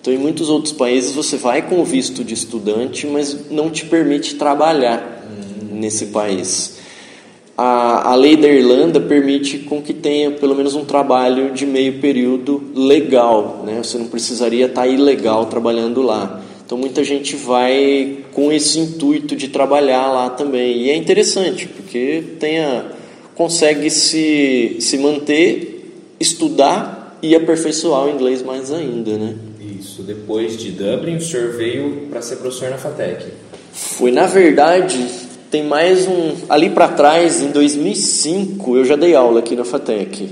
Então, 0.00 0.12
em 0.12 0.18
muitos 0.18 0.48
outros 0.48 0.72
países, 0.72 1.14
você 1.14 1.36
vai 1.36 1.62
com 1.62 1.78
o 1.80 1.84
visto 1.84 2.24
de 2.24 2.34
estudante, 2.34 3.06
mas 3.06 3.50
não 3.50 3.70
te 3.70 3.84
permite 3.84 4.34
trabalhar 4.34 5.24
nesse 5.70 6.06
país. 6.06 6.79
A, 7.62 8.12
a 8.12 8.14
lei 8.14 8.38
da 8.38 8.48
Irlanda 8.48 8.98
permite 8.98 9.58
com 9.58 9.82
que 9.82 9.92
tenha 9.92 10.30
pelo 10.30 10.54
menos 10.54 10.74
um 10.74 10.82
trabalho 10.82 11.52
de 11.52 11.66
meio 11.66 12.00
período 12.00 12.62
legal, 12.74 13.62
né? 13.66 13.82
Você 13.82 13.98
não 13.98 14.06
precisaria 14.06 14.64
estar 14.64 14.86
ilegal 14.86 15.44
trabalhando 15.44 16.00
lá. 16.00 16.42
Então 16.64 16.78
muita 16.78 17.04
gente 17.04 17.36
vai 17.36 18.20
com 18.32 18.50
esse 18.50 18.78
intuito 18.78 19.36
de 19.36 19.48
trabalhar 19.48 20.10
lá 20.10 20.30
também. 20.30 20.84
E 20.84 20.90
é 20.90 20.96
interessante, 20.96 21.68
porque 21.68 22.24
tenha, 22.38 22.86
consegue 23.34 23.90
se, 23.90 24.78
se 24.80 24.96
manter, 24.96 25.92
estudar 26.18 27.18
e 27.22 27.36
aperfeiçoar 27.36 28.06
o 28.06 28.10
inglês 28.10 28.42
mais 28.42 28.72
ainda, 28.72 29.18
né? 29.18 29.34
Isso. 29.78 30.02
Depois 30.02 30.56
de 30.56 30.70
Dublin, 30.70 31.16
o 31.16 31.20
senhor 31.20 31.52
veio 31.52 32.06
para 32.08 32.22
ser 32.22 32.36
professor 32.36 32.70
na 32.70 32.78
FATEC. 32.78 33.26
Foi, 33.70 34.10
na 34.10 34.24
verdade, 34.24 34.98
tem 35.50 35.64
mais 35.64 36.06
um. 36.06 36.36
Ali 36.48 36.70
para 36.70 36.88
trás, 36.88 37.42
em 37.42 37.50
2005, 37.50 38.76
eu 38.76 38.84
já 38.84 38.94
dei 38.94 39.14
aula 39.16 39.40
aqui 39.40 39.56
na 39.56 39.64
FATEC. 39.64 40.30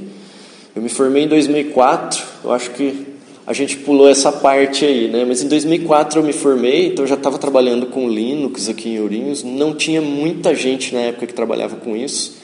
Eu 0.77 0.81
me 0.81 0.89
formei 0.89 1.25
em 1.25 1.29
2004, 1.29 2.23
eu 2.45 2.53
acho 2.53 2.71
que 2.71 3.07
a 3.45 3.53
gente 3.53 3.79
pulou 3.79 4.09
essa 4.09 4.31
parte 4.31 4.85
aí, 4.85 5.09
né? 5.09 5.25
Mas 5.27 5.43
em 5.43 5.49
2004 5.49 6.21
eu 6.21 6.25
me 6.25 6.33
formei, 6.33 6.87
então 6.87 7.05
eu 7.05 7.09
já 7.09 7.17
estava 7.17 7.37
trabalhando 7.37 7.87
com 7.87 8.09
Linux 8.09 8.69
aqui 8.69 8.91
em 8.91 9.01
Ourinhos. 9.01 9.43
Não 9.43 9.75
tinha 9.75 10.01
muita 10.01 10.55
gente 10.55 10.95
na 10.95 11.01
época 11.01 11.27
que 11.27 11.35
trabalhava 11.35 11.77
com 11.77 11.97
isso. 11.97 12.37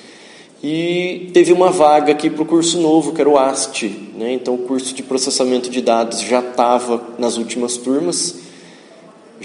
E 0.61 1.31
teve 1.33 1.53
uma 1.53 1.71
vaga 1.71 2.11
aqui 2.11 2.29
para 2.29 2.43
o 2.43 2.47
curso 2.47 2.81
novo, 2.81 3.13
que 3.13 3.21
era 3.21 3.31
o 3.31 3.39
AST. 3.39 3.85
Né? 4.17 4.33
Então 4.33 4.55
o 4.55 4.59
curso 4.59 4.95
de 4.95 5.03
processamento 5.03 5.71
de 5.71 5.81
dados 5.81 6.21
já 6.23 6.41
estava 6.41 7.01
nas 7.19 7.37
últimas 7.37 7.77
turmas. 7.77 8.44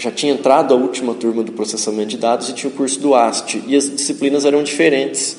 Já 0.00 0.10
tinha 0.10 0.32
entrado 0.32 0.72
a 0.72 0.76
última 0.78 1.12
turma 1.12 1.42
do 1.42 1.52
processamento 1.52 2.08
de 2.08 2.16
dados 2.16 2.48
e 2.48 2.54
tinha 2.54 2.72
o 2.72 2.74
curso 2.74 2.98
do 3.00 3.14
AST. 3.14 3.62
E 3.66 3.76
as 3.76 3.90
disciplinas 3.90 4.46
eram 4.46 4.62
diferentes. 4.62 5.36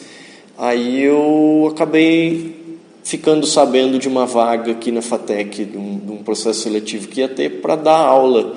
Aí 0.56 1.02
eu 1.02 1.68
acabei 1.72 2.78
ficando 3.04 3.48
sabendo 3.48 3.98
de 3.98 4.08
uma 4.08 4.28
vaga 4.28 4.74
aqui 4.74 4.92
na 4.92 5.02
FATEC, 5.02 5.66
de 5.66 5.76
um, 5.76 5.98
de 5.98 6.12
um 6.12 6.18
processo 6.18 6.62
seletivo 6.62 7.08
que 7.08 7.22
ia 7.22 7.28
ter 7.28 7.60
para 7.60 7.76
dar 7.76 7.98
aula. 7.98 8.56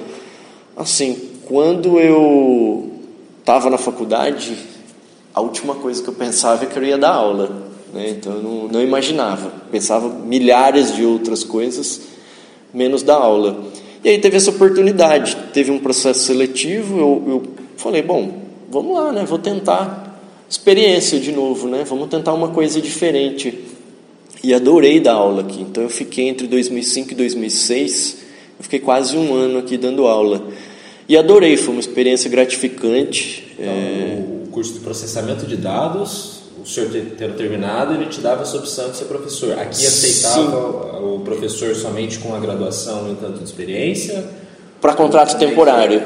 Assim, 0.76 1.30
quando 1.46 1.98
eu 1.98 3.00
estava 3.40 3.70
na 3.70 3.78
faculdade, 3.78 4.58
a 5.32 5.40
última 5.40 5.74
coisa 5.74 6.02
que 6.02 6.08
eu 6.10 6.14
pensava 6.14 6.64
é 6.64 6.66
que 6.66 6.78
eu 6.78 6.84
ia 6.84 6.98
dar 6.98 7.14
aula. 7.14 7.62
Né? 7.94 8.10
Então 8.10 8.34
eu 8.34 8.42
não, 8.42 8.68
não 8.68 8.82
imaginava. 8.82 9.50
Pensava 9.72 10.10
milhares 10.10 10.94
de 10.94 11.02
outras 11.02 11.42
coisas, 11.42 12.02
menos 12.74 13.02
dar 13.02 13.16
aula. 13.16 13.72
E 14.04 14.10
aí 14.10 14.18
teve 14.18 14.36
essa 14.36 14.50
oportunidade, 14.50 15.34
teve 15.54 15.70
um 15.70 15.78
processo 15.78 16.20
seletivo, 16.20 16.98
eu, 16.98 17.24
eu 17.26 17.42
falei, 17.78 18.02
bom, 18.02 18.42
vamos 18.70 18.94
lá, 18.94 19.10
né? 19.10 19.24
Vou 19.24 19.38
tentar 19.38 20.20
experiência 20.48 21.18
de 21.18 21.32
novo, 21.32 21.66
né? 21.68 21.84
Vamos 21.88 22.10
tentar 22.10 22.34
uma 22.34 22.48
coisa 22.48 22.82
diferente 22.82 23.64
e 24.42 24.52
adorei 24.52 25.00
dar 25.00 25.14
aula 25.14 25.40
aqui. 25.40 25.62
Então 25.62 25.82
eu 25.82 25.88
fiquei 25.88 26.28
entre 26.28 26.46
2005 26.46 27.12
e 27.12 27.14
2006, 27.14 28.18
eu 28.58 28.62
fiquei 28.64 28.78
quase 28.78 29.16
um 29.16 29.34
ano 29.34 29.58
aqui 29.58 29.78
dando 29.78 30.06
aula. 30.06 30.48
E 31.08 31.16
adorei, 31.16 31.56
foi 31.56 31.72
uma 31.72 31.80
experiência 31.80 32.28
gratificante. 32.28 33.44
Então, 33.58 33.72
é... 33.72 34.22
O 34.44 34.48
curso 34.54 34.74
de 34.74 34.80
processamento 34.80 35.46
de 35.46 35.56
dados, 35.56 36.42
o 36.64 36.66
senhor 36.66 36.90
tendo 36.90 37.36
terminado, 37.36 37.94
ele 37.94 38.06
te 38.06 38.20
dava 38.20 38.42
essa 38.42 38.56
opção 38.56 38.90
de 38.90 38.96
ser 38.96 39.04
professor. 39.04 39.52
Aqui 39.52 39.86
aceitava 39.86 40.34
Sim. 40.34 41.04
o 41.04 41.20
professor 41.24 41.74
somente 41.76 42.18
com 42.18 42.34
a 42.34 42.40
graduação 42.40 43.10
em 43.10 43.14
tanto 43.14 43.38
de 43.38 43.44
experiência? 43.44 44.24
Para 44.80 44.94
contrato 44.94 45.38
temporário. 45.38 46.02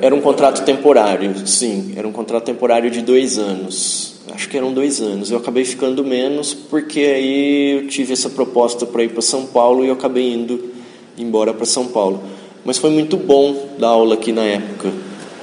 Era 0.00 0.14
um 0.14 0.20
contrato 0.20 0.64
temporário, 0.64 1.46
sim. 1.46 1.94
Era 1.96 2.06
um 2.06 2.12
contrato 2.12 2.44
temporário 2.44 2.90
de 2.90 3.00
dois 3.02 3.38
anos 3.38 4.12
acho 4.34 4.48
que 4.48 4.56
eram 4.56 4.72
dois 4.72 5.00
anos. 5.00 5.30
Eu 5.30 5.38
acabei 5.38 5.64
ficando 5.64 6.04
menos 6.04 6.54
porque 6.54 7.00
aí 7.00 7.70
eu 7.72 7.88
tive 7.88 8.12
essa 8.12 8.30
proposta 8.30 8.86
para 8.86 9.04
ir 9.04 9.10
para 9.10 9.22
São 9.22 9.46
Paulo 9.46 9.84
e 9.84 9.88
eu 9.88 9.94
acabei 9.94 10.32
indo 10.32 10.72
embora 11.16 11.52
para 11.52 11.66
São 11.66 11.86
Paulo. 11.86 12.22
Mas 12.64 12.78
foi 12.78 12.90
muito 12.90 13.16
bom 13.16 13.70
dar 13.78 13.88
aula 13.88 14.14
aqui 14.14 14.32
na 14.32 14.44
época. 14.44 14.92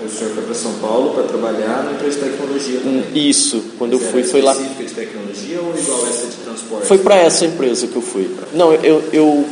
O 0.09 0.17
senhor 0.17 0.33
foi 0.33 0.43
para 0.43 0.55
São 0.55 0.73
Paulo 0.79 1.13
para 1.13 1.23
trabalhar 1.23 1.83
na 1.83 1.91
empresa 1.91 2.19
de 2.19 2.29
tecnologia 2.29 2.79
também? 2.79 3.29
Isso, 3.29 3.63
quando 3.77 3.93
Mas 3.93 4.01
eu 4.01 4.11
fui 4.11 4.23
foi 4.23 4.41
lá. 4.41 4.53
de 4.53 4.85
tecnologia 4.85 5.61
ou 5.61 5.77
igual 5.77 6.07
essa 6.07 6.25
de 6.25 6.35
transporte? 6.37 6.87
Foi 6.87 6.97
para 6.97 7.15
essa 7.17 7.45
empresa 7.45 7.87
que 7.87 7.95
eu 7.95 8.01
fui. 8.01 8.35
Não, 8.53 8.73
eu, 8.73 9.03
eu 9.13 9.45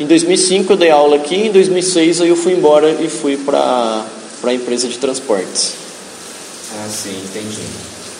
em 0.00 0.06
2005 0.06 0.72
eu 0.72 0.76
dei 0.76 0.90
aula 0.90 1.16
aqui, 1.16 1.34
em 1.34 1.52
2006 1.52 2.22
aí 2.22 2.28
eu 2.28 2.36
fui 2.36 2.54
embora 2.54 2.90
e 2.90 3.08
fui 3.08 3.36
para 3.36 4.06
para 4.40 4.50
a 4.50 4.54
empresa 4.54 4.86
de 4.88 4.98
transportes. 4.98 5.74
Ah, 6.72 6.88
sim, 6.88 7.22
entendi 7.24 7.60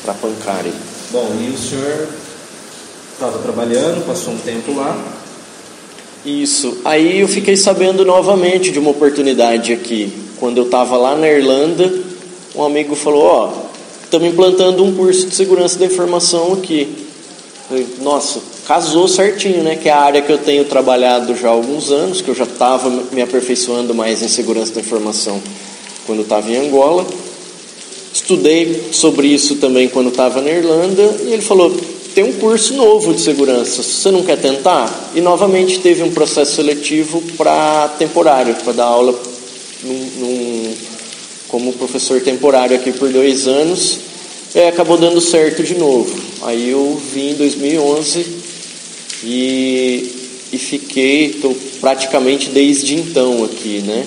para 0.07 0.15
Pancari. 0.15 0.73
Bom, 1.11 1.37
e 1.41 1.51
o 1.51 1.59
senhor 1.59 2.09
estava 3.13 3.39
trabalhando, 3.39 4.07
passou 4.07 4.33
um 4.33 4.39
tempo 4.39 4.73
lá? 4.75 4.97
Isso. 6.25 6.79
Aí 6.85 7.21
eu 7.21 7.29
fiquei 7.29 7.57
sabendo 7.57 8.05
novamente 8.05 8.71
de 8.71 8.79
uma 8.79 8.91
oportunidade 8.91 9.73
aqui. 9.73 10.13
Quando 10.39 10.59
eu 10.59 10.65
estava 10.65 10.97
lá 10.97 11.17
na 11.17 11.29
Irlanda, 11.29 11.93
um 12.55 12.63
amigo 12.63 12.95
falou: 12.95 13.23
Ó, 13.23 13.49
oh, 13.49 14.05
estamos 14.05 14.29
implantando 14.29 14.85
um 14.85 14.95
curso 14.95 15.27
de 15.27 15.35
segurança 15.35 15.79
da 15.79 15.87
informação 15.87 16.53
aqui. 16.53 16.89
Falei, 17.69 17.87
Nossa, 18.03 18.41
casou 18.67 19.09
certinho, 19.09 19.63
né? 19.63 19.77
Que 19.77 19.89
é 19.89 19.93
a 19.93 20.01
área 20.01 20.23
que 20.23 20.31
eu 20.31 20.39
tenho 20.39 20.65
trabalhado 20.65 21.35
já 21.35 21.49
há 21.49 21.53
alguns 21.53 21.91
anos, 21.91 22.21
que 22.21 22.29
eu 22.29 22.35
já 22.35 22.45
estava 22.45 22.91
me 23.13 23.23
aperfeiçoando 23.23 23.95
mais 23.95 24.23
em 24.23 24.29
segurança 24.29 24.73
da 24.73 24.81
informação 24.81 25.41
quando 26.07 26.23
estava 26.23 26.51
em 26.51 26.69
Angola. 26.69 27.07
Estudei 28.13 28.89
sobre 28.93 29.29
isso 29.29 29.57
também 29.57 29.89
quando 29.89 30.09
estava 30.09 30.41
na 30.41 30.51
Irlanda 30.51 31.17
e 31.25 31.33
ele 31.33 31.43
falou: 31.43 31.75
tem 32.15 32.25
um 32.25 32.33
curso 32.35 32.75
novo 32.75 33.13
de 33.13 33.21
segurança, 33.21 33.83
você 33.83 34.11
não 34.11 34.23
quer 34.23 34.39
tentar? 34.39 35.11
E 35.15 35.21
novamente 35.21 35.81
teve 35.81 36.03
um 36.03 36.11
processo 36.11 36.57
seletivo 36.57 37.23
para 37.37 37.89
temporário, 37.99 38.55
para 38.55 38.73
dar 38.73 38.85
aula 38.85 39.15
num, 39.87 40.11
num, 40.19 40.75
como 41.49 41.73
professor 41.75 42.21
temporário 42.21 42.77
aqui 42.77 42.93
por 42.93 43.09
dois 43.11 43.47
anos. 43.47 44.01
E 44.55 44.61
acabou 44.69 44.97
dando 44.97 45.21
certo 45.21 45.63
de 45.63 45.75
novo. 45.75 46.15
Aí 46.43 46.71
eu 46.71 47.01
vim 47.13 47.31
em 47.31 47.35
2011 47.35 48.27
e, 49.23 50.13
e 50.53 50.59
fiquei, 50.59 51.27
estou 51.27 51.57
praticamente 51.81 52.51
desde 52.51 52.95
então 52.95 53.45
aqui, 53.45 53.83
né? 53.87 54.07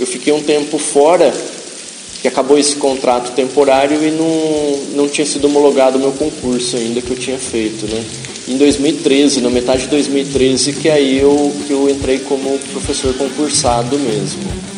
Eu 0.00 0.06
fiquei 0.06 0.32
um 0.32 0.42
tempo 0.42 0.78
fora 0.78 1.32
que 2.20 2.28
acabou 2.28 2.58
esse 2.58 2.76
contrato 2.76 3.32
temporário 3.32 4.02
e 4.02 4.10
não, 4.10 5.02
não 5.02 5.08
tinha 5.08 5.26
sido 5.26 5.46
homologado 5.46 5.98
o 5.98 6.00
meu 6.00 6.12
concurso 6.12 6.76
ainda 6.76 7.02
que 7.02 7.10
eu 7.10 7.16
tinha 7.16 7.38
feito, 7.38 7.86
né? 7.86 8.04
Em 8.48 8.56
2013, 8.56 9.40
na 9.40 9.50
metade 9.50 9.82
de 9.82 9.88
2013, 9.88 10.72
que 10.72 10.88
aí 10.88 11.18
eu, 11.18 11.52
que 11.66 11.72
eu 11.72 11.88
entrei 11.88 12.18
como 12.20 12.58
professor 12.72 13.14
concursado 13.14 13.98
mesmo. 13.98 14.71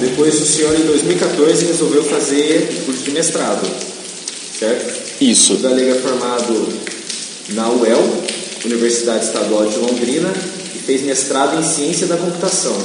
Depois 0.00 0.40
o 0.40 0.46
senhor 0.46 0.74
em 0.78 0.84
2014 0.84 1.66
resolveu 1.66 2.02
fazer 2.04 2.82
curso 2.84 3.02
de 3.02 3.10
mestrado, 3.10 3.66
certo? 4.58 5.04
Isso. 5.20 5.54
O 5.54 5.58
Galega 5.58 5.92
é 5.92 5.98
formado 6.00 6.68
na 7.50 7.70
UEL, 7.70 8.02
Universidade 8.64 9.24
Estadual 9.24 9.66
de 9.66 9.76
Londrina 9.76 10.32
e 10.74 10.78
fez 10.78 11.02
mestrado 11.02 11.58
em 11.58 11.62
Ciência 11.62 12.06
da 12.06 12.16
Computação. 12.16 12.76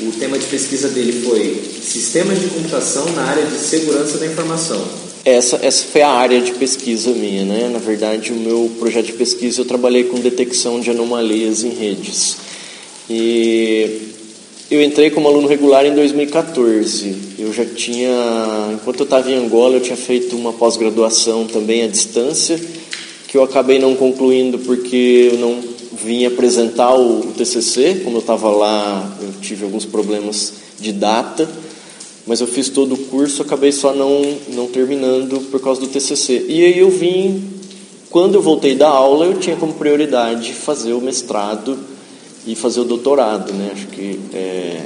O 0.00 0.12
tema 0.12 0.38
de 0.38 0.46
pesquisa 0.46 0.88
dele 0.88 1.24
foi 1.24 1.62
Sistemas 1.82 2.40
de 2.40 2.48
Computação 2.48 3.06
na 3.12 3.22
área 3.22 3.46
de 3.46 3.58
Segurança 3.58 4.18
da 4.18 4.26
Informação. 4.26 4.84
Essa, 5.24 5.58
essa 5.62 5.84
foi 5.86 6.02
a 6.02 6.10
área 6.10 6.40
de 6.40 6.52
pesquisa 6.52 7.10
minha, 7.10 7.44
né? 7.44 7.68
Na 7.72 7.78
verdade, 7.78 8.32
o 8.32 8.36
meu 8.36 8.70
projeto 8.78 9.06
de 9.06 9.12
pesquisa 9.14 9.60
eu 9.60 9.64
trabalhei 9.64 10.04
com 10.04 10.20
detecção 10.20 10.78
de 10.80 10.90
anomalias 10.90 11.64
em 11.64 11.70
redes. 11.70 12.36
E 13.08 14.15
eu 14.70 14.82
entrei 14.82 15.10
como 15.10 15.28
aluno 15.28 15.46
regular 15.46 15.86
em 15.86 15.94
2014. 15.94 17.36
Eu 17.38 17.52
já 17.52 17.64
tinha, 17.64 18.10
enquanto 18.72 19.00
eu 19.00 19.04
estava 19.04 19.30
em 19.30 19.34
Angola, 19.34 19.76
eu 19.76 19.80
tinha 19.80 19.96
feito 19.96 20.36
uma 20.36 20.52
pós-graduação 20.52 21.46
também 21.46 21.82
à 21.82 21.86
distância 21.86 22.60
que 23.28 23.36
eu 23.36 23.42
acabei 23.42 23.78
não 23.78 23.94
concluindo 23.94 24.58
porque 24.60 25.30
eu 25.32 25.38
não 25.38 25.60
vim 25.92 26.24
apresentar 26.24 26.94
o 26.94 27.32
TCC, 27.36 28.00
como 28.04 28.16
eu 28.16 28.20
estava 28.20 28.48
lá, 28.48 29.16
eu 29.20 29.40
tive 29.40 29.64
alguns 29.64 29.84
problemas 29.84 30.54
de 30.78 30.92
data, 30.92 31.48
mas 32.26 32.40
eu 32.40 32.46
fiz 32.46 32.68
todo 32.68 32.94
o 32.94 32.98
curso, 32.98 33.42
acabei 33.42 33.72
só 33.72 33.92
não, 33.92 34.22
não 34.48 34.66
terminando 34.66 35.40
por 35.50 35.60
causa 35.60 35.80
do 35.80 35.86
TCC. 35.86 36.46
E 36.48 36.64
aí 36.64 36.78
eu 36.78 36.90
vim, 36.90 37.42
quando 38.10 38.34
eu 38.34 38.42
voltei 38.42 38.74
da 38.74 38.88
aula, 38.88 39.26
eu 39.26 39.38
tinha 39.38 39.56
como 39.56 39.74
prioridade 39.74 40.52
fazer 40.52 40.92
o 40.92 41.00
mestrado 41.00 41.78
e 42.46 42.54
fazer 42.54 42.80
o 42.80 42.84
doutorado, 42.84 43.52
né? 43.52 43.70
Acho 43.72 43.86
que 43.88 44.20
é, 44.32 44.82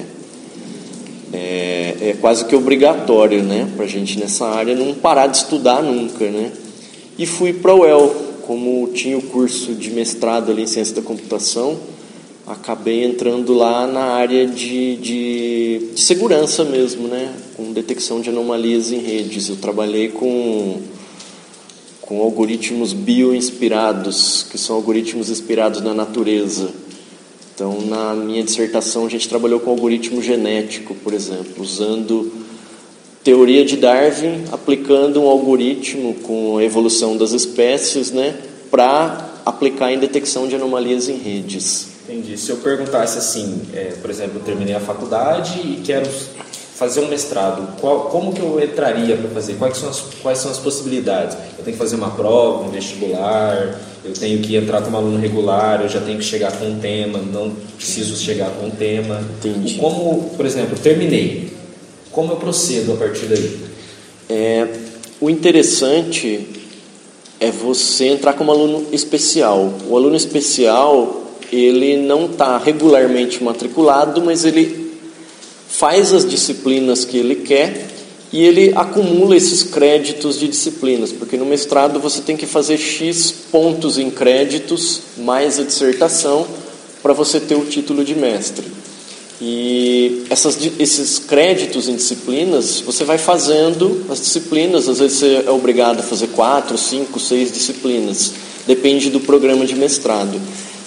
é, 1.32 1.96
é 2.00 2.16
quase 2.20 2.44
que 2.44 2.56
obrigatório, 2.56 3.42
né, 3.42 3.68
para 3.76 3.84
a 3.84 3.88
gente 3.88 4.18
nessa 4.18 4.46
área 4.46 4.74
não 4.74 4.94
parar 4.94 5.26
de 5.26 5.36
estudar 5.36 5.82
nunca, 5.82 6.28
né? 6.28 6.50
e 7.20 7.26
fui 7.26 7.52
para 7.52 7.74
o 7.74 7.80
UEL, 7.80 8.16
como 8.46 8.88
tinha 8.94 9.18
o 9.18 9.20
curso 9.20 9.74
de 9.74 9.90
mestrado 9.90 10.50
ali 10.50 10.62
em 10.62 10.66
ciência 10.66 10.94
da 10.94 11.02
computação, 11.02 11.78
acabei 12.46 13.04
entrando 13.04 13.52
lá 13.52 13.86
na 13.86 14.04
área 14.14 14.46
de, 14.46 14.96
de, 14.96 15.90
de, 15.92 16.00
segurança 16.00 16.64
mesmo, 16.64 17.08
né? 17.08 17.30
com 17.54 17.74
detecção 17.74 18.22
de 18.22 18.30
anomalias 18.30 18.90
em 18.90 19.00
redes. 19.00 19.50
Eu 19.50 19.56
trabalhei 19.56 20.08
com, 20.08 20.80
com 22.00 22.22
algoritmos 22.22 22.94
bioinspirados, 22.94 24.46
que 24.50 24.56
são 24.56 24.76
algoritmos 24.76 25.28
inspirados 25.28 25.82
na 25.82 25.92
natureza. 25.92 26.70
Então, 27.60 27.78
na 27.82 28.14
minha 28.14 28.42
dissertação, 28.42 29.04
a 29.04 29.08
gente 29.10 29.28
trabalhou 29.28 29.60
com 29.60 29.68
algoritmo 29.68 30.22
genético, 30.22 30.94
por 30.94 31.12
exemplo, 31.12 31.62
usando 31.62 32.32
teoria 33.22 33.66
de 33.66 33.76
Darwin, 33.76 34.44
aplicando 34.50 35.20
um 35.20 35.28
algoritmo 35.28 36.14
com 36.22 36.56
a 36.56 36.64
evolução 36.64 37.18
das 37.18 37.32
espécies, 37.32 38.10
né, 38.12 38.34
para 38.70 39.28
aplicar 39.44 39.92
em 39.92 39.98
detecção 39.98 40.48
de 40.48 40.54
anomalias 40.54 41.10
em 41.10 41.18
redes. 41.18 41.88
Entendi. 42.08 42.38
Se 42.38 42.48
eu 42.48 42.56
perguntasse 42.56 43.18
assim, 43.18 43.60
é, 43.74 43.92
por 44.00 44.08
exemplo, 44.08 44.40
eu 44.40 44.42
terminei 44.42 44.74
a 44.74 44.80
faculdade 44.80 45.60
e 45.60 45.82
quero 45.84 46.08
fazer 46.76 47.00
um 47.00 47.08
mestrado, 47.08 47.78
qual, 47.78 48.04
como 48.04 48.32
que 48.32 48.40
eu 48.40 48.58
entraria 48.58 49.18
para 49.18 49.28
fazer? 49.28 49.56
Quais 49.56 49.76
são, 49.76 49.90
as, 49.90 50.00
quais 50.22 50.38
são 50.38 50.50
as 50.50 50.56
possibilidades? 50.56 51.36
Eu 51.58 51.62
tenho 51.62 51.76
que 51.76 51.82
fazer 51.82 51.96
uma 51.96 52.12
prova, 52.12 52.64
um 52.64 52.70
vestibular, 52.70 53.78
eu 54.04 54.12
tenho 54.12 54.40
que 54.40 54.56
entrar 54.56 54.82
como 54.82 54.96
aluno 54.96 55.18
regular, 55.18 55.82
eu 55.82 55.88
já 55.88 56.00
tenho 56.00 56.18
que 56.18 56.24
chegar 56.24 56.52
com 56.52 56.66
um 56.66 56.78
tema, 56.78 57.18
não 57.18 57.54
preciso 57.76 58.16
chegar 58.16 58.50
com 58.50 58.66
um 58.66 58.70
tema. 58.70 59.22
Entendi. 59.38 59.74
Como, 59.74 60.30
por 60.36 60.46
exemplo, 60.46 60.78
terminei, 60.78 61.52
como 62.10 62.32
eu 62.32 62.36
procedo 62.36 62.92
a 62.92 62.96
partir 62.96 63.26
daí? 63.26 63.58
É, 64.28 64.68
o 65.20 65.28
interessante 65.28 66.46
é 67.38 67.50
você 67.50 68.06
entrar 68.06 68.32
como 68.34 68.50
aluno 68.50 68.86
especial. 68.92 69.72
O 69.88 69.96
aluno 69.96 70.16
especial 70.16 71.20
ele 71.52 71.96
não 71.96 72.26
está 72.26 72.56
regularmente 72.58 73.42
matriculado, 73.42 74.22
mas 74.22 74.44
ele 74.44 74.92
faz 75.68 76.12
as 76.12 76.28
disciplinas 76.28 77.04
que 77.04 77.18
ele 77.18 77.36
quer 77.36 77.89
e 78.32 78.44
ele 78.44 78.72
acumula 78.76 79.36
esses 79.36 79.62
créditos 79.62 80.38
de 80.38 80.46
disciplinas, 80.46 81.12
porque 81.12 81.36
no 81.36 81.44
mestrado 81.44 81.98
você 81.98 82.20
tem 82.20 82.36
que 82.36 82.46
fazer 82.46 82.78
X 82.78 83.32
pontos 83.50 83.98
em 83.98 84.10
créditos 84.10 85.00
mais 85.18 85.58
a 85.58 85.64
dissertação 85.64 86.46
para 87.02 87.12
você 87.12 87.40
ter 87.40 87.56
o 87.56 87.64
título 87.64 88.04
de 88.04 88.14
mestre. 88.14 88.64
E 89.42 90.26
essas, 90.28 90.58
esses 90.78 91.18
créditos 91.18 91.88
em 91.88 91.96
disciplinas, 91.96 92.80
você 92.80 93.04
vai 93.04 93.16
fazendo 93.16 94.04
as 94.10 94.20
disciplinas, 94.20 94.86
às 94.86 94.98
vezes 94.98 95.18
você 95.18 95.44
é 95.46 95.50
obrigado 95.50 96.00
a 96.00 96.02
fazer 96.02 96.28
quatro, 96.28 96.76
cinco, 96.76 97.18
seis 97.18 97.50
disciplinas, 97.50 98.34
depende 98.66 99.08
do 99.08 99.18
programa 99.18 99.64
de 99.64 99.74
mestrado. 99.74 100.38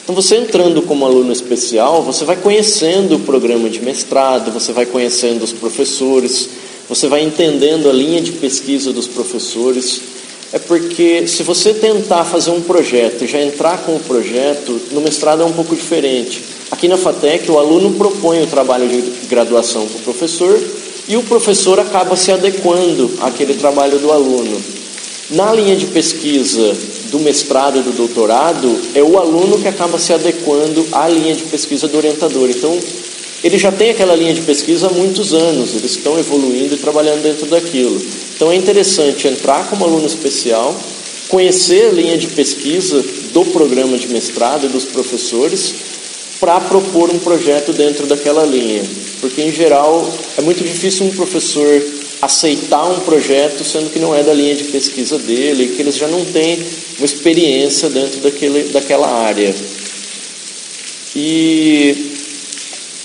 Então, 0.04 0.14
você 0.14 0.36
entrando 0.36 0.82
como 0.82 1.06
aluno 1.06 1.32
especial, 1.32 2.04
você 2.04 2.26
vai 2.26 2.36
conhecendo 2.36 3.16
o 3.16 3.20
programa 3.22 3.70
de 3.70 3.82
mestrado, 3.82 4.52
você 4.52 4.72
vai 4.72 4.86
conhecendo 4.86 5.44
os 5.44 5.54
professores, 5.54 6.50
você 6.88 7.08
vai 7.08 7.24
entendendo 7.24 7.90
a 7.90 7.94
linha 7.94 8.22
de 8.22 8.34
pesquisa 8.34 8.92
dos 8.92 9.08
professores. 9.08 10.02
É 10.52 10.60
porque 10.60 11.28
se 11.28 11.42
você 11.42 11.74
tentar 11.74 12.26
fazer 12.26 12.52
um 12.52 12.62
projeto 12.62 13.24
e 13.24 13.28
já 13.28 13.42
entrar 13.42 13.80
com 13.80 13.96
o 13.96 14.00
projeto, 14.00 14.80
no 14.92 15.02
mestrado 15.02 15.42
é 15.42 15.46
um 15.46 15.54
pouco 15.54 15.76
diferente. 15.76 16.44
Aqui 16.70 16.88
na 16.88 16.98
FATEC, 16.98 17.50
o 17.50 17.58
aluno 17.58 17.94
propõe 17.94 18.44
o 18.44 18.48
trabalho 18.48 18.88
de 18.88 19.28
graduação 19.28 19.88
para 19.88 19.98
o 19.98 20.04
professor 20.04 20.60
e 21.08 21.18
o 21.18 21.24
professor 21.24 21.80
acaba 21.80 22.16
se 22.16 22.32
adequando 22.32 23.12
àquele 23.22 23.56
trabalho 23.56 23.98
do 24.00 24.12
aluno. 24.12 24.62
Na 25.32 25.54
linha 25.54 25.76
de 25.76 25.88
pesquisa 25.88 26.76
do 27.10 27.20
mestrado 27.20 27.80
e 27.80 27.82
do 27.82 27.92
doutorado, 27.92 28.76
é 28.94 29.02
o 29.02 29.18
aluno 29.18 29.60
que 29.60 29.68
acaba 29.68 29.98
se 29.98 30.14
adequando 30.14 30.86
à 30.92 31.08
linha 31.08 31.36
de 31.36 31.44
pesquisa 31.44 31.88
do 31.88 31.98
orientador. 31.98 32.50
Então, 32.50 32.78
ele 33.44 33.58
já 33.58 33.72
tem 33.72 33.90
aquela 33.90 34.16
linha 34.16 34.34
de 34.34 34.42
pesquisa 34.42 34.88
há 34.88 34.90
muitos 34.90 35.34
anos, 35.34 35.76
eles 35.76 35.92
estão 35.92 36.18
evoluindo 36.18 36.76
e 36.76 36.78
trabalhando 36.78 37.22
dentro 37.22 37.46
daquilo. 37.48 38.02
Então, 38.36 38.52
é 38.52 38.56
interessante 38.56 39.28
entrar 39.28 39.70
como 39.70 39.84
aluno 39.84 40.06
especial, 40.06 40.80
conhecer 41.28 41.88
a 41.88 41.92
linha 41.92 42.18
de 42.18 42.28
pesquisa 42.28 43.04
do 43.34 43.44
programa 43.46 43.98
de 43.98 44.08
mestrado 44.08 44.66
e 44.66 44.70
dos 44.70 44.86
professores, 44.86 45.76
para 46.40 46.60
propor 46.62 47.10
um 47.10 47.20
projeto 47.20 47.74
dentro 47.74 48.06
daquela 48.06 48.46
linha. 48.46 48.84
Porque, 49.20 49.42
em 49.42 49.52
geral, 49.52 50.10
é 50.38 50.42
muito 50.42 50.64
difícil 50.64 51.06
um 51.06 51.12
professor 51.12 51.84
aceitar 52.22 52.86
um 52.86 53.00
projeto 53.02 53.64
sendo 53.64 53.90
que 53.92 54.00
não 54.00 54.16
é 54.16 54.24
da 54.24 54.34
linha 54.34 54.56
de 54.56 54.66
pesquisa 54.66 55.18
dele, 55.18 55.74
que 55.76 55.82
eles 55.82 55.98
já 55.98 56.08
não 56.08 56.24
têm 56.24 56.60
uma 56.98 57.06
experiência 57.06 57.90
dentro 57.90 58.22
daquele, 58.22 58.64
daquela 58.72 59.08
área. 59.08 59.54
E 61.16 62.14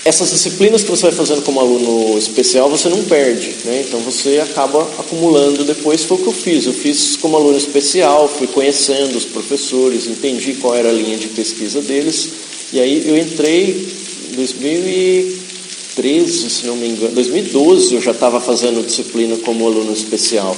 essas 0.05 0.31
disciplinas 0.31 0.83
que 0.83 0.89
você 0.89 1.03
vai 1.03 1.11
fazendo 1.11 1.43
como 1.43 1.59
aluno 1.59 2.17
especial 2.17 2.69
você 2.69 2.89
não 2.89 3.03
perde, 3.03 3.53
né? 3.65 3.83
então 3.85 3.99
você 3.99 4.39
acaba 4.39 4.83
acumulando 4.97 5.65
depois. 5.65 6.03
Foi 6.03 6.17
o 6.17 6.21
que 6.21 6.27
eu 6.27 6.33
fiz. 6.33 6.65
Eu 6.65 6.73
fiz 6.73 7.17
como 7.17 7.35
aluno 7.35 7.57
especial, 7.57 8.27
fui 8.27 8.47
conhecendo 8.47 9.17
os 9.17 9.25
professores, 9.25 10.07
entendi 10.07 10.53
qual 10.53 10.75
era 10.75 10.89
a 10.89 10.93
linha 10.93 11.17
de 11.17 11.27
pesquisa 11.27 11.81
deles, 11.81 12.29
e 12.71 12.79
aí 12.79 13.07
eu 13.07 13.17
entrei 13.17 13.87
em 14.31 14.35
2013, 14.35 16.49
se 16.49 16.65
não 16.65 16.75
me 16.75 16.89
engano, 16.89 17.13
2012 17.13 17.95
eu 17.95 18.01
já 18.01 18.11
estava 18.11 18.39
fazendo 18.39 18.85
disciplina 18.85 19.35
como 19.37 19.67
aluno 19.67 19.91
especial. 19.91 20.55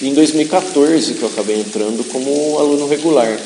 E 0.00 0.08
em 0.08 0.14
2014 0.14 1.14
que 1.14 1.22
eu 1.22 1.28
acabei 1.28 1.58
entrando 1.58 2.04
como 2.04 2.58
aluno 2.58 2.86
regular. 2.86 3.40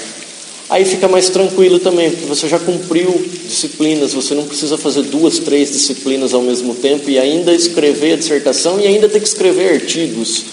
Aí 0.70 0.84
fica 0.84 1.08
mais 1.08 1.30
tranquilo 1.30 1.78
também, 1.78 2.10
porque 2.10 2.26
você 2.26 2.46
já 2.46 2.58
cumpriu 2.58 3.24
disciplinas, 3.46 4.12
você 4.12 4.34
não 4.34 4.44
precisa 4.44 4.76
fazer 4.76 5.02
duas, 5.02 5.38
três 5.38 5.72
disciplinas 5.72 6.34
ao 6.34 6.42
mesmo 6.42 6.74
tempo 6.74 7.08
e 7.08 7.18
ainda 7.18 7.54
escrever 7.54 8.12
a 8.12 8.16
dissertação 8.16 8.78
e 8.78 8.86
ainda 8.86 9.08
ter 9.08 9.20
que 9.20 9.28
escrever 9.28 9.72
artigos. 9.72 10.44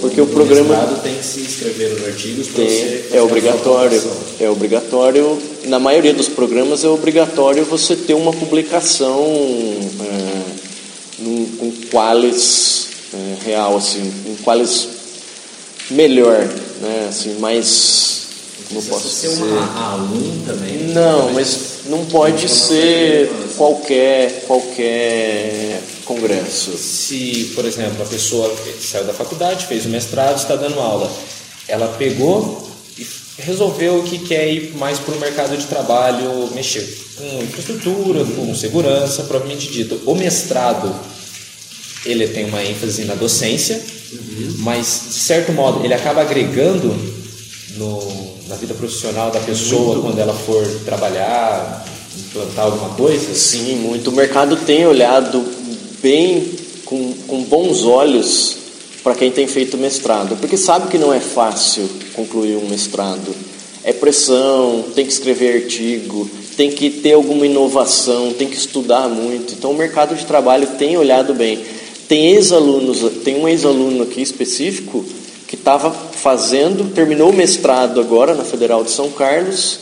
Porque 0.00 0.20
o 0.20 0.26
programa 0.26 1.00
tem 1.02 1.14
que 1.14 1.24
se 1.24 1.40
inscrever 1.40 1.90
nos 1.90 2.06
artigos 2.06 2.48
para 2.48 2.64
você 2.64 3.04
é 3.12 3.22
obrigatório, 3.22 4.02
é 4.38 4.50
obrigatório. 4.50 5.38
Na 5.64 5.78
maioria 5.78 6.12
dos 6.12 6.28
programas 6.28 6.84
é 6.84 6.88
obrigatório 6.88 7.64
você 7.64 7.96
ter 7.96 8.14
uma 8.14 8.32
publicação 8.32 9.24
é, 10.00 10.38
com 11.58 11.72
quales 11.90 12.88
é, 13.12 13.46
real 13.46 13.76
assim, 13.76 14.12
com 14.24 14.36
quales 14.44 14.88
melhor, 15.90 16.46
né, 16.80 17.06
assim, 17.08 17.38
mais 17.38 18.27
como 18.68 18.82
posso 18.82 19.08
ser 19.08 19.28
dizer? 19.28 19.42
uma 19.42 19.92
aluna 19.92 20.42
também? 20.46 20.78
Não, 20.88 21.32
mas 21.32 21.80
não 21.86 22.04
pode 22.06 22.48
ser 22.48 23.30
qualquer 23.56 24.44
qualquer 24.46 25.80
congresso. 26.04 26.76
Se, 26.76 27.52
por 27.54 27.64
exemplo, 27.64 28.02
a 28.02 28.06
pessoa 28.06 28.54
saiu 28.80 29.04
da 29.04 29.12
faculdade, 29.12 29.66
fez 29.66 29.86
o 29.86 29.88
mestrado, 29.88 30.38
está 30.38 30.54
dando 30.56 30.78
aula, 30.80 31.10
ela 31.66 31.88
pegou 31.98 32.68
e 32.98 33.06
resolveu 33.38 34.02
que 34.02 34.18
quer 34.18 34.52
ir 34.52 34.76
mais 34.76 34.98
para 34.98 35.14
o 35.14 35.20
mercado 35.20 35.56
de 35.56 35.66
trabalho, 35.66 36.50
mexer 36.54 36.86
com 37.16 37.42
infraestrutura, 37.42 38.24
com 38.24 38.54
segurança, 38.54 39.24
propriamente 39.24 39.70
dito. 39.70 40.00
O 40.06 40.14
mestrado 40.14 40.94
ele 42.04 42.28
tem 42.28 42.44
uma 42.44 42.62
ênfase 42.62 43.04
na 43.04 43.14
docência, 43.14 43.80
uhum. 44.12 44.54
mas 44.58 45.02
de 45.08 45.14
certo 45.14 45.52
modo 45.52 45.84
ele 45.84 45.94
acaba 45.94 46.20
agregando 46.20 46.94
no, 47.76 48.37
na 48.48 48.56
vida 48.56 48.72
profissional 48.74 49.30
da 49.30 49.40
pessoa 49.40 49.94
muito. 49.94 50.02
quando 50.02 50.18
ela 50.18 50.32
for 50.32 50.66
trabalhar, 50.84 51.86
implantar 52.18 52.64
alguma 52.64 52.88
coisa? 52.94 53.34
Sim, 53.34 53.76
muito. 53.76 54.08
O 54.10 54.12
mercado 54.12 54.56
tem 54.56 54.86
olhado 54.86 55.44
bem, 56.02 56.50
com, 56.86 57.12
com 57.26 57.42
bons 57.42 57.84
olhos, 57.84 58.56
para 59.04 59.14
quem 59.14 59.30
tem 59.30 59.46
feito 59.46 59.76
mestrado, 59.76 60.36
porque 60.40 60.56
sabe 60.56 60.88
que 60.88 60.98
não 60.98 61.12
é 61.12 61.20
fácil 61.20 61.88
concluir 62.14 62.56
um 62.56 62.68
mestrado. 62.68 63.34
É 63.84 63.92
pressão, 63.92 64.84
tem 64.94 65.06
que 65.06 65.12
escrever 65.12 65.62
artigo, 65.62 66.28
tem 66.56 66.70
que 66.70 66.90
ter 66.90 67.12
alguma 67.12 67.46
inovação, 67.46 68.32
tem 68.32 68.48
que 68.48 68.56
estudar 68.56 69.08
muito. 69.08 69.52
Então 69.52 69.70
o 69.70 69.76
mercado 69.76 70.14
de 70.14 70.24
trabalho 70.24 70.66
tem 70.78 70.96
olhado 70.96 71.34
bem. 71.34 71.62
Tem 72.08 72.32
ex-alunos, 72.32 73.00
tem 73.22 73.36
um 73.36 73.46
ex-aluno 73.46 74.02
aqui 74.02 74.22
específico 74.22 75.04
que 75.46 75.54
estava 75.54 75.90
fazendo, 76.18 76.92
terminou 76.92 77.30
o 77.30 77.32
mestrado 77.32 78.00
agora 78.00 78.34
na 78.34 78.44
Federal 78.44 78.84
de 78.84 78.90
São 78.90 79.10
Carlos, 79.10 79.80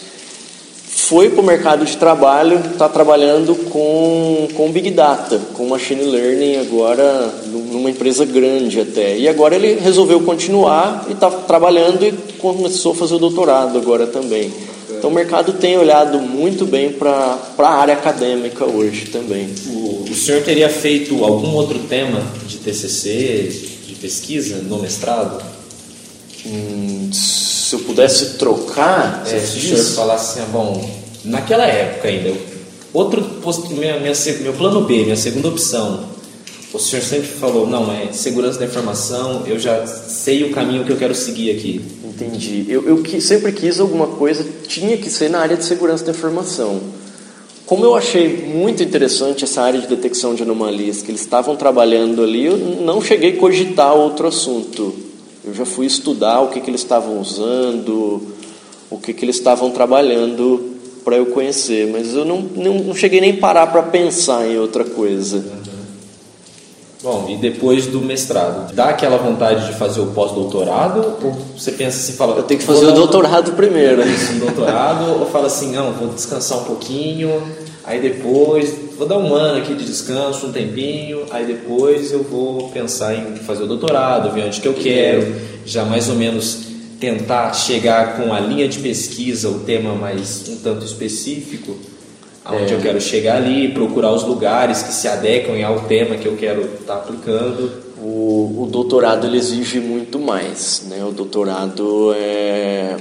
foi 0.97 1.29
para 1.29 1.41
o 1.41 1.45
mercado 1.45 1.85
de 1.85 1.97
trabalho, 1.97 2.59
está 2.73 2.89
trabalhando 2.89 3.55
com, 3.71 4.49
com 4.55 4.73
Big 4.73 4.91
Data, 4.91 5.39
com 5.53 5.69
Machine 5.69 6.03
Learning 6.03 6.57
agora 6.57 7.33
numa 7.47 7.91
empresa 7.91 8.25
grande 8.25 8.81
até. 8.81 9.17
E 9.17 9.29
agora 9.29 9.55
ele 9.55 9.79
resolveu 9.79 10.21
continuar 10.23 11.05
e 11.09 11.13
está 11.13 11.31
trabalhando 11.31 12.05
e 12.05 12.13
começou 12.39 12.93
a 12.93 12.95
fazer 12.95 13.15
o 13.15 13.19
doutorado 13.19 13.77
agora 13.77 14.07
também. 14.07 14.51
Então 14.91 15.11
o 15.11 15.13
mercado 15.13 15.53
tem 15.53 15.77
olhado 15.77 16.19
muito 16.19 16.65
bem 16.65 16.91
para 16.91 17.39
a 17.59 17.69
área 17.69 17.95
acadêmica 17.95 18.65
hoje 18.65 19.07
também. 19.07 19.49
O, 19.67 20.07
o 20.11 20.15
senhor 20.15 20.43
teria 20.43 20.71
feito 20.71 21.23
algum 21.25 21.55
outro 21.55 21.79
tema 21.81 22.23
de 22.49 22.57
TCC, 22.57 23.49
de 23.87 23.95
pesquisa 23.97 24.57
no 24.63 24.79
mestrado? 24.79 25.56
Hum, 26.47 27.11
se 27.13 27.75
eu 27.75 27.81
pudesse 27.81 28.39
trocar, 28.39 29.25
é, 29.27 29.39
se 29.41 29.59
o 29.59 29.61
senhor 29.61 29.85
falasse 29.97 30.39
assim, 30.39 30.49
ah, 30.49 30.53
bom, 30.53 30.91
naquela 31.25 31.67
época 31.67 32.07
ainda, 32.07 32.33
outro 32.93 33.21
minha, 33.71 33.99
minha, 33.99 34.13
meu 34.41 34.53
plano 34.53 34.83
B, 34.83 35.03
minha 35.03 35.17
segunda 35.17 35.49
opção, 35.49 36.05
o 36.73 36.79
senhor 36.79 37.03
sempre 37.03 37.29
falou, 37.29 37.67
não, 37.67 37.91
é 37.91 38.13
segurança 38.13 38.59
da 38.59 38.67
informação, 38.67 39.43
eu 39.47 39.59
já 39.59 39.87
sei 39.87 40.45
o 40.45 40.53
caminho 40.53 40.85
que 40.85 40.93
eu 40.93 40.97
quero 40.97 41.15
seguir 41.15 41.51
aqui. 41.51 41.81
Entendi. 42.05 42.65
Eu, 42.69 42.87
eu 42.87 43.21
sempre 43.21 43.53
quis 43.53 43.81
alguma 43.81 44.07
coisa, 44.07 44.45
tinha 44.67 44.97
que 44.97 45.11
ser 45.11 45.29
na 45.29 45.41
área 45.41 45.57
de 45.57 45.65
segurança 45.65 46.05
da 46.05 46.13
informação. 46.13 46.81
Como 47.67 47.85
eu 47.85 47.97
achei 47.97 48.47
muito 48.47 48.83
interessante 48.83 49.43
essa 49.43 49.61
área 49.61 49.81
de 49.81 49.89
detecção 49.89 50.35
de 50.35 50.43
anomalias 50.45 51.03
que 51.03 51.11
eles 51.11 51.21
estavam 51.21 51.57
trabalhando 51.57 52.23
ali, 52.23 52.47
eu 52.47 52.57
não 52.57 53.03
cheguei 53.03 53.33
a 53.33 53.37
cogitar 53.39 53.93
outro 53.95 54.29
assunto. 54.29 54.95
Eu 55.47 55.55
já 55.55 55.65
fui 55.65 55.87
estudar 55.87 56.41
o 56.41 56.49
que, 56.49 56.61
que 56.61 56.69
eles 56.69 56.81
estavam 56.81 57.21
usando, 57.21 58.21
o 58.91 58.99
que, 58.99 59.13
que 59.15 59.25
eles 59.25 59.37
estavam 59.37 59.71
trabalhando 59.71 60.75
para 61.05 61.17
eu 61.17 61.27
conhecer, 61.27 61.89
mas 61.93 62.15
eu 62.15 62.25
não, 62.25 62.41
não, 62.41 62.75
não 62.75 62.95
cheguei 62.95 63.21
nem 63.21 63.37
parar 63.37 63.69
para 63.69 63.85
pensar 63.85 64.45
em 64.45 64.59
outra 64.59 64.85
coisa. 64.85 65.45
Bom, 67.01 67.27
e 67.29 67.37
depois 67.37 67.87
do 67.87 68.01
mestrado, 68.01 68.75
dá 68.75 68.87
aquela 68.87 69.17
vontade 69.17 69.69
de 69.69 69.79
fazer 69.79 70.01
o 70.01 70.07
pós-doutorado? 70.07 71.15
Ou 71.23 71.37
você 71.57 71.71
pensa 71.71 71.99
assim, 71.99 72.15
fala... 72.15 72.37
Eu 72.37 72.43
tenho 72.43 72.59
que 72.59 72.67
fazer 72.67 72.87
o 72.87 72.93
doutorado 72.93 73.53
primeiro. 73.53 74.03
Isso, 74.03 74.33
um 74.33 74.39
doutorado, 74.41 75.21
ou 75.21 75.27
fala 75.27 75.47
assim, 75.47 75.71
não, 75.71 75.93
vou 75.93 76.09
descansar 76.09 76.59
um 76.59 76.65
pouquinho, 76.65 77.41
aí 77.87 78.01
depois, 78.01 78.75
vou 78.99 79.07
dar 79.07 79.17
um 79.17 79.33
ano 79.33 79.59
aqui 79.59 79.73
de 79.73 79.85
descanso, 79.85 80.49
um 80.49 80.53
tempinho, 80.53 81.25
aí 81.31 81.47
depois 81.47 82.11
eu 82.11 82.25
vou 82.25 82.69
pensar 82.71 83.15
em 83.15 83.37
fazer 83.37 83.63
o 83.63 83.67
doutorado, 83.67 84.35
ver 84.35 84.45
onde 84.45 84.61
que 84.61 84.67
eu 84.67 84.75
quero, 84.75 85.37
já 85.65 85.85
mais 85.85 86.09
ou 86.09 86.17
menos 86.17 86.67
tentar 86.99 87.53
chegar 87.53 88.17
com 88.17 88.33
a 88.33 88.41
linha 88.41 88.67
de 88.67 88.81
pesquisa, 88.81 89.49
o 89.49 89.61
tema 89.61 89.95
mais 89.95 90.49
um 90.49 90.57
tanto 90.57 90.85
específico, 90.85 91.77
aonde 92.45 92.73
é. 92.73 92.77
eu 92.77 92.81
quero 92.81 93.01
chegar 93.01 93.37
ali, 93.37 93.69
procurar 93.69 94.13
os 94.13 94.25
lugares 94.25 94.83
que 94.83 94.93
se 94.93 95.07
adequam 95.07 95.65
ao 95.65 95.81
tema 95.81 96.17
que 96.17 96.27
eu 96.27 96.37
quero 96.37 96.63
estar 96.63 96.95
tá 96.95 96.97
aplicando. 96.97 97.87
O, 97.99 98.63
o 98.63 98.69
doutorado 98.71 99.27
ele 99.27 99.37
exige 99.37 99.79
muito 99.79 100.19
mais, 100.19 100.85
né? 100.89 101.05
O 101.05 101.13
doutorado 101.13 102.13
é, 102.15 102.97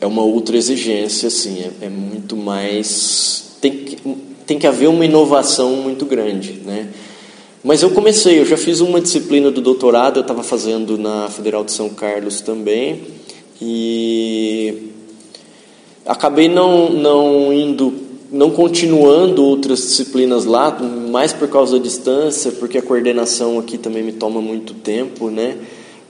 é 0.00 0.06
uma 0.06 0.22
outra 0.22 0.56
exigência, 0.56 1.28
assim, 1.28 1.60
é, 1.60 1.86
é 1.86 1.88
muito 1.88 2.36
mais 2.36 3.49
tem 4.50 4.58
que, 4.58 4.66
haver 4.66 4.88
uma 4.88 5.04
inovação 5.04 5.76
muito 5.76 6.04
grande, 6.04 6.54
né? 6.66 6.88
Mas 7.62 7.82
eu 7.82 7.90
comecei, 7.92 8.40
eu 8.40 8.44
já 8.44 8.56
fiz 8.56 8.80
uma 8.80 9.00
disciplina 9.00 9.48
do 9.48 9.60
doutorado, 9.60 10.16
eu 10.16 10.22
estava 10.22 10.42
fazendo 10.42 10.98
na 10.98 11.28
Federal 11.28 11.62
de 11.62 11.70
São 11.70 11.88
Carlos 11.90 12.40
também, 12.40 13.00
e 13.62 14.90
acabei 16.04 16.48
não, 16.48 16.90
não 16.90 17.52
indo 17.52 18.10
não 18.32 18.50
continuando 18.50 19.44
outras 19.44 19.82
disciplinas 19.82 20.44
lá, 20.44 20.76
mais 20.80 21.32
por 21.32 21.46
causa 21.48 21.76
da 21.76 21.82
distância, 21.82 22.50
porque 22.50 22.78
a 22.78 22.82
coordenação 22.82 23.56
aqui 23.56 23.78
também 23.78 24.02
me 24.02 24.12
toma 24.12 24.40
muito 24.40 24.74
tempo, 24.74 25.30
né? 25.30 25.58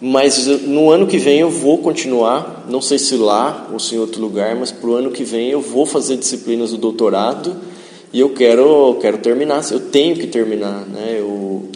Mas 0.01 0.47
no 0.47 0.91
ano 0.91 1.07
que 1.07 1.19
vem 1.19 1.41
eu 1.41 1.51
vou 1.51 1.77
continuar, 1.77 2.65
não 2.71 2.81
sei 2.81 2.99
se 2.99 3.17
lá 3.17 3.69
ou 3.71 3.79
se 3.79 3.97
em 3.97 3.99
outro 3.99 4.19
lugar, 4.19 4.57
mas 4.57 4.71
para 4.71 4.89
o 4.89 4.95
ano 4.95 5.11
que 5.11 5.25
vem 5.25 5.51
eu 5.51 5.61
vou 5.61 5.85
fazer 5.85 6.17
disciplinas 6.17 6.71
do 6.71 6.79
doutorado 6.79 7.70
e 8.13 8.21
eu 8.21 8.31
quero, 8.31 8.99
quero 9.01 9.19
terminar, 9.19 9.63
eu 9.71 9.81
tenho 9.81 10.17
que 10.17 10.27
terminar, 10.27 10.87
né? 10.87 11.17
Eu 11.19 11.69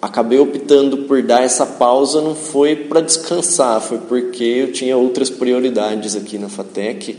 acabei 0.00 0.38
optando 0.38 0.98
por 0.98 1.22
dar 1.22 1.42
essa 1.42 1.66
pausa, 1.66 2.20
não 2.20 2.34
foi 2.34 2.76
para 2.76 3.00
descansar, 3.00 3.80
foi 3.80 3.98
porque 3.98 4.44
eu 4.44 4.72
tinha 4.72 4.96
outras 4.96 5.30
prioridades 5.30 6.16
aqui 6.16 6.38
na 6.38 6.48
FATEC 6.48 7.16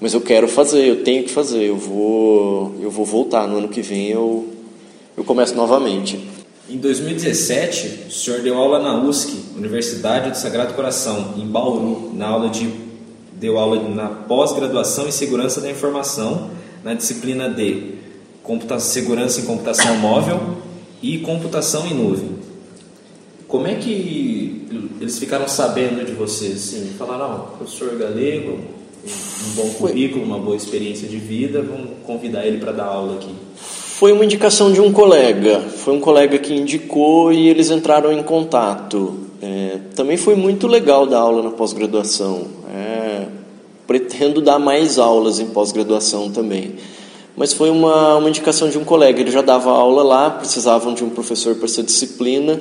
mas 0.00 0.12
eu 0.12 0.20
quero 0.20 0.46
fazer, 0.46 0.86
eu 0.86 1.02
tenho 1.02 1.24
que 1.24 1.30
fazer, 1.30 1.64
eu 1.64 1.76
vou, 1.76 2.74
eu 2.80 2.90
vou 2.90 3.04
voltar. 3.04 3.48
No 3.48 3.58
ano 3.58 3.68
que 3.68 3.80
vem 3.80 4.08
eu, 4.08 4.46
eu 5.16 5.24
começo 5.24 5.54
novamente. 5.54 6.22
Em 6.68 6.76
2017, 6.76 8.08
o 8.08 8.12
senhor 8.12 8.40
deu 8.40 8.58
aula 8.58 8.78
na 8.78 9.02
USC, 9.02 9.36
Universidade 9.56 10.30
do 10.30 10.36
Sagrado 10.36 10.74
Coração, 10.74 11.34
em 11.36 11.46
Bauru, 11.46 12.12
na 12.14 12.26
aula 12.26 12.50
de 12.50 12.84
deu 13.32 13.58
aula 13.58 13.88
na 13.90 14.08
pós-graduação 14.08 15.06
em 15.06 15.10
segurança 15.10 15.60
da 15.60 15.70
informação, 15.70 16.50
na 16.86 16.94
disciplina 16.94 17.50
de 17.50 17.94
segurança 18.78 19.40
em 19.40 19.44
computação 19.44 19.96
móvel 19.96 20.38
e 21.02 21.18
computação 21.18 21.84
em 21.84 21.92
nuvem. 21.92 22.36
Como 23.48 23.66
é 23.66 23.74
que 23.74 24.68
eles 25.00 25.18
ficaram 25.18 25.48
sabendo 25.48 26.06
de 26.06 26.12
você? 26.12 26.46
Assim, 26.46 26.92
falaram, 26.96 27.34
oh, 27.34 27.56
professor 27.56 27.96
galego, 27.96 28.60
um 29.04 29.54
bom 29.56 29.68
currículo, 29.70 30.24
uma 30.24 30.38
boa 30.38 30.56
experiência 30.56 31.08
de 31.08 31.16
vida, 31.16 31.60
vamos 31.60 31.90
convidar 32.06 32.46
ele 32.46 32.58
para 32.58 32.70
dar 32.70 32.84
aula 32.84 33.16
aqui. 33.16 33.34
Foi 33.56 34.12
uma 34.12 34.24
indicação 34.24 34.72
de 34.72 34.80
um 34.80 34.92
colega, 34.92 35.58
foi 35.58 35.92
um 35.92 36.00
colega 36.00 36.38
que 36.38 36.54
indicou 36.54 37.32
e 37.32 37.48
eles 37.48 37.68
entraram 37.68 38.12
em 38.12 38.22
contato. 38.22 39.26
É, 39.42 39.78
também 39.96 40.16
foi 40.16 40.36
muito 40.36 40.68
legal 40.68 41.04
dar 41.04 41.18
aula 41.18 41.42
na 41.42 41.50
pós-graduação. 41.50 42.46
É, 42.72 43.05
pretendo 43.86 44.40
dar 44.40 44.58
mais 44.58 44.98
aulas 44.98 45.38
em 45.38 45.46
pós-graduação 45.46 46.30
também. 46.30 46.74
Mas 47.36 47.52
foi 47.52 47.70
uma, 47.70 48.16
uma 48.16 48.28
indicação 48.28 48.68
de 48.68 48.78
um 48.78 48.84
colega, 48.84 49.20
ele 49.20 49.30
já 49.30 49.42
dava 49.42 49.70
aula 49.70 50.02
lá, 50.02 50.30
precisavam 50.30 50.94
de 50.94 51.04
um 51.04 51.10
professor 51.10 51.54
para 51.54 51.66
essa 51.66 51.82
disciplina, 51.82 52.60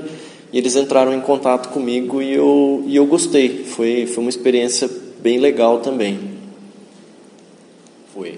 e 0.51 0.57
eles 0.57 0.75
entraram 0.75 1.13
em 1.13 1.21
contato 1.21 1.69
comigo 1.69 2.21
e 2.21 2.33
eu, 2.33 2.83
e 2.85 2.95
eu 2.95 3.05
gostei. 3.05 3.63
Foi, 3.65 4.05
foi 4.05 4.23
uma 4.23 4.29
experiência 4.29 4.89
bem 5.21 5.39
legal 5.39 5.79
também. 5.79 6.19
Foi. 8.13 8.38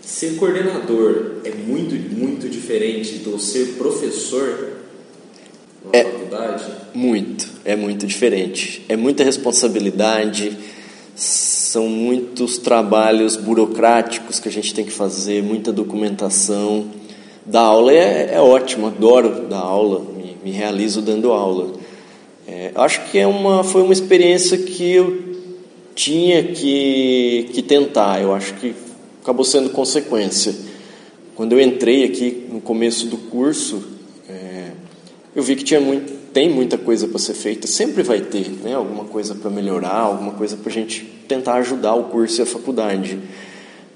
Ser 0.00 0.36
coordenador 0.36 1.36
é 1.44 1.50
muito, 1.50 1.94
muito 2.14 2.48
diferente 2.48 3.18
do 3.18 3.38
ser 3.38 3.74
professor 3.78 4.72
na 5.84 5.98
é 5.98 6.04
faculdade? 6.04 6.64
Muito, 6.94 7.48
é 7.64 7.74
muito 7.74 8.06
diferente. 8.06 8.84
É 8.88 8.96
muita 8.96 9.24
responsabilidade, 9.24 10.56
são 11.14 11.88
muitos 11.88 12.58
trabalhos 12.58 13.36
burocráticos 13.36 14.40
que 14.40 14.48
a 14.48 14.52
gente 14.52 14.74
tem 14.74 14.84
que 14.84 14.92
fazer, 14.92 15.42
muita 15.42 15.72
documentação. 15.72 16.86
Dar 17.44 17.60
aula 17.60 17.92
é, 17.92 18.34
é 18.34 18.40
ótimo, 18.40 18.86
adoro 18.86 19.46
dar 19.48 19.58
aula, 19.58 20.00
me, 20.00 20.36
me 20.42 20.50
realizo 20.50 21.02
dando 21.02 21.32
aula. 21.32 21.72
É, 22.46 22.72
acho 22.74 23.04
que 23.10 23.18
é 23.18 23.26
uma, 23.26 23.62
foi 23.62 23.82
uma 23.82 23.92
experiência 23.92 24.58
que 24.58 24.92
eu 24.92 25.32
tinha 25.94 26.42
que, 26.42 27.50
que 27.52 27.62
tentar, 27.62 28.20
eu 28.20 28.34
acho 28.34 28.54
que 28.54 28.74
acabou 29.22 29.44
sendo 29.44 29.70
consequência. 29.70 30.54
Quando 31.34 31.52
eu 31.52 31.60
entrei 31.60 32.04
aqui 32.04 32.46
no 32.50 32.60
começo 32.60 33.06
do 33.06 33.16
curso, 33.16 33.82
é, 34.28 34.70
eu 35.34 35.42
vi 35.42 35.56
que 35.56 35.64
tinha 35.64 35.80
muito, 35.80 36.12
tem 36.32 36.48
muita 36.48 36.78
coisa 36.78 37.06
para 37.06 37.18
ser 37.18 37.34
feita, 37.34 37.66
sempre 37.66 38.02
vai 38.02 38.20
ter 38.20 38.48
né, 38.62 38.74
alguma 38.74 39.04
coisa 39.04 39.34
para 39.34 39.50
melhorar, 39.50 39.98
alguma 39.98 40.32
coisa 40.32 40.56
para 40.56 40.70
a 40.70 40.72
gente 40.72 41.04
tentar 41.28 41.54
ajudar 41.54 41.94
o 41.94 42.04
curso 42.04 42.40
e 42.40 42.42
a 42.42 42.46
faculdade. 42.46 43.18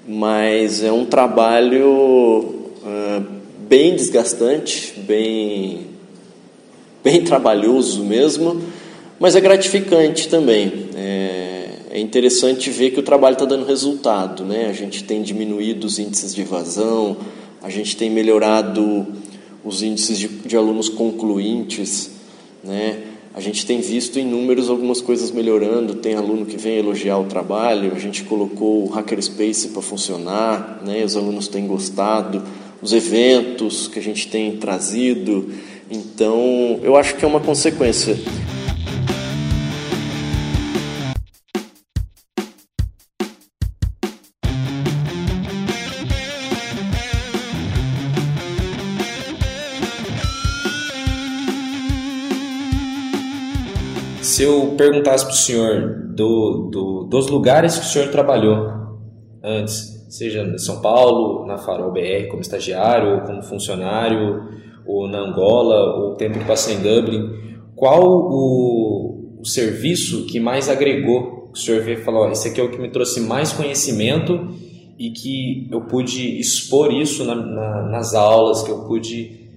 Mas 0.07 0.83
é 0.83 0.91
um 0.91 1.05
trabalho 1.05 2.69
é, 2.85 3.21
bem 3.67 3.95
desgastante, 3.95 4.93
bem, 4.99 5.87
bem 7.03 7.23
trabalhoso 7.23 8.03
mesmo, 8.03 8.61
mas 9.19 9.35
é 9.35 9.41
gratificante 9.41 10.29
também. 10.29 10.89
É, 10.95 11.69
é 11.91 11.99
interessante 11.99 12.69
ver 12.69 12.91
que 12.91 12.99
o 12.99 13.03
trabalho 13.03 13.33
está 13.33 13.45
dando 13.45 13.65
resultado. 13.65 14.45
Né? 14.45 14.67
A 14.69 14.73
gente 14.73 15.03
tem 15.03 15.23
diminuído 15.23 15.87
os 15.87 15.97
índices 15.97 16.33
de 16.35 16.41
evasão, 16.41 17.17
a 17.61 17.69
gente 17.69 17.97
tem 17.97 18.09
melhorado 18.09 19.07
os 19.65 19.81
índices 19.81 20.19
de, 20.19 20.27
de 20.27 20.55
alunos 20.55 20.87
concluintes, 20.87 22.16
né? 22.67 22.99
A 23.33 23.39
gente 23.39 23.65
tem 23.65 23.79
visto 23.79 24.17
em 24.17 24.25
números 24.25 24.67
algumas 24.69 24.99
coisas 24.99 25.29
melhorando. 25.29 25.95
Tem 25.95 26.15
aluno 26.15 26.45
que 26.45 26.57
vem 26.57 26.77
elogiar 26.77 27.19
o 27.19 27.25
trabalho. 27.25 27.93
A 27.95 27.99
gente 27.99 28.23
colocou 28.23 28.83
o 28.83 28.87
Hackerspace 28.87 29.69
para 29.69 29.81
funcionar, 29.81 30.81
né? 30.83 31.05
Os 31.05 31.15
alunos 31.15 31.47
têm 31.47 31.67
gostado. 31.67 32.43
Os 32.81 32.93
eventos 32.93 33.87
que 33.87 33.99
a 33.99 34.01
gente 34.01 34.27
tem 34.27 34.57
trazido. 34.57 35.51
Então, 35.89 36.79
eu 36.83 36.95
acho 36.95 37.15
que 37.15 37.23
é 37.23 37.27
uma 37.27 37.39
consequência. 37.39 38.17
Perguntasse 54.77 55.25
para 55.25 55.33
o 55.33 55.37
senhor 55.37 56.13
do, 56.13 56.69
do, 56.71 57.03
dos 57.09 57.27
lugares 57.27 57.77
que 57.77 57.85
o 57.85 57.89
senhor 57.89 58.09
trabalhou 58.09 58.77
antes, 59.43 60.05
seja 60.09 60.43
em 60.43 60.57
São 60.57 60.81
Paulo, 60.81 61.45
na 61.45 61.57
Farol 61.57 61.91
BR 61.91 62.27
como 62.29 62.41
estagiário, 62.41 63.15
ou 63.15 63.21
como 63.21 63.43
funcionário, 63.43 64.43
ou 64.85 65.07
na 65.07 65.19
Angola, 65.19 65.95
ou 65.97 66.11
o 66.11 66.15
tempo 66.15 66.39
que 66.39 66.45
passei 66.45 66.75
em 66.75 66.81
Dublin, 66.81 67.29
qual 67.75 68.03
o, 68.03 69.39
o 69.39 69.45
serviço 69.45 70.25
que 70.25 70.39
mais 70.39 70.69
agregou? 70.69 71.49
O 71.51 71.57
senhor 71.57 71.81
vê 71.81 71.93
e 71.93 71.97
falou: 71.97 72.29
esse 72.31 72.47
aqui 72.49 72.61
é 72.61 72.63
o 72.63 72.71
que 72.71 72.79
me 72.79 72.89
trouxe 72.89 73.19
mais 73.21 73.51
conhecimento 73.51 74.49
e 74.97 75.11
que 75.11 75.67
eu 75.71 75.81
pude 75.81 76.39
expor 76.39 76.91
isso 76.91 77.23
na, 77.23 77.35
na, 77.35 77.83
nas 77.83 78.15
aulas, 78.15 78.63
que 78.63 78.71
eu 78.71 78.85
pude 78.85 79.47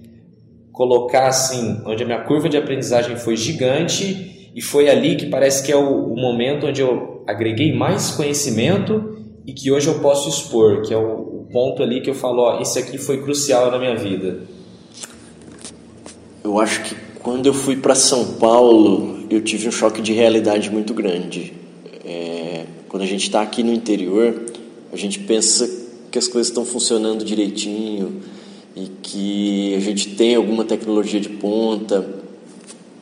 colocar 0.71 1.27
assim, 1.27 1.81
onde 1.85 2.03
a 2.03 2.05
minha 2.05 2.23
curva 2.23 2.47
de 2.47 2.57
aprendizagem 2.57 3.15
foi 3.15 3.35
gigante 3.35 4.31
e 4.53 4.61
foi 4.61 4.89
ali 4.89 5.15
que 5.15 5.27
parece 5.27 5.63
que 5.63 5.71
é 5.71 5.75
o, 5.75 6.13
o 6.13 6.15
momento 6.15 6.67
onde 6.67 6.81
eu 6.81 7.23
agreguei 7.25 7.73
mais 7.73 8.11
conhecimento 8.11 9.17
e 9.45 9.53
que 9.53 9.71
hoje 9.71 9.87
eu 9.87 9.99
posso 9.99 10.29
expor, 10.29 10.81
que 10.81 10.93
é 10.93 10.97
o, 10.97 11.01
o 11.01 11.47
ponto 11.51 11.81
ali 11.81 12.01
que 12.01 12.09
eu 12.09 12.15
falo, 12.15 12.41
ó, 12.41 12.61
esse 12.61 12.77
aqui 12.77 12.97
foi 12.97 13.21
crucial 13.21 13.71
na 13.71 13.79
minha 13.79 13.95
vida. 13.95 14.41
Eu 16.43 16.59
acho 16.59 16.83
que 16.83 16.95
quando 17.19 17.45
eu 17.45 17.53
fui 17.53 17.77
para 17.77 17.95
São 17.95 18.33
Paulo, 18.33 19.25
eu 19.29 19.41
tive 19.41 19.67
um 19.67 19.71
choque 19.71 20.01
de 20.01 20.11
realidade 20.11 20.69
muito 20.69 20.93
grande. 20.93 21.53
É, 22.03 22.65
quando 22.89 23.03
a 23.03 23.05
gente 23.05 23.23
está 23.23 23.41
aqui 23.41 23.63
no 23.63 23.71
interior, 23.71 24.45
a 24.91 24.97
gente 24.97 25.19
pensa 25.19 25.69
que 26.11 26.17
as 26.19 26.27
coisas 26.27 26.47
estão 26.47 26.65
funcionando 26.65 27.23
direitinho 27.23 28.21
e 28.75 28.87
que 29.01 29.75
a 29.75 29.79
gente 29.79 30.15
tem 30.15 30.35
alguma 30.35 30.65
tecnologia 30.65 31.19
de 31.19 31.29
ponta, 31.29 32.20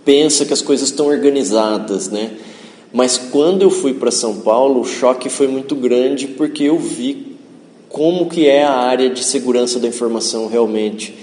pensa 0.03 0.45
que 0.45 0.53
as 0.53 0.61
coisas 0.61 0.89
estão 0.89 1.07
organizadas, 1.07 2.09
né? 2.09 2.31
Mas 2.91 3.17
quando 3.17 3.61
eu 3.61 3.69
fui 3.69 3.93
para 3.93 4.11
São 4.11 4.37
Paulo, 4.37 4.81
o 4.81 4.85
choque 4.85 5.29
foi 5.29 5.47
muito 5.47 5.75
grande 5.75 6.27
porque 6.27 6.63
eu 6.63 6.77
vi 6.77 7.37
como 7.87 8.27
que 8.27 8.47
é 8.47 8.63
a 8.63 8.73
área 8.73 9.09
de 9.09 9.23
segurança 9.23 9.79
da 9.79 9.87
informação 9.87 10.47
realmente. 10.47 11.13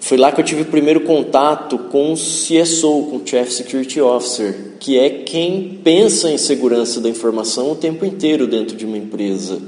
Foi 0.00 0.16
lá 0.16 0.30
que 0.30 0.40
eu 0.40 0.44
tive 0.44 0.62
o 0.62 0.66
primeiro 0.66 1.00
contato 1.00 1.78
com 1.78 2.12
o 2.12 2.16
CSO, 2.16 3.08
com 3.10 3.16
o 3.16 3.22
Chief 3.24 3.50
Security 3.50 4.00
Officer, 4.00 4.74
que 4.78 4.98
é 4.98 5.10
quem 5.10 5.80
pensa 5.82 6.30
em 6.30 6.38
segurança 6.38 7.00
da 7.00 7.08
informação 7.08 7.72
o 7.72 7.74
tempo 7.74 8.04
inteiro 8.04 8.46
dentro 8.46 8.76
de 8.76 8.84
uma 8.84 8.96
empresa. 8.96 9.60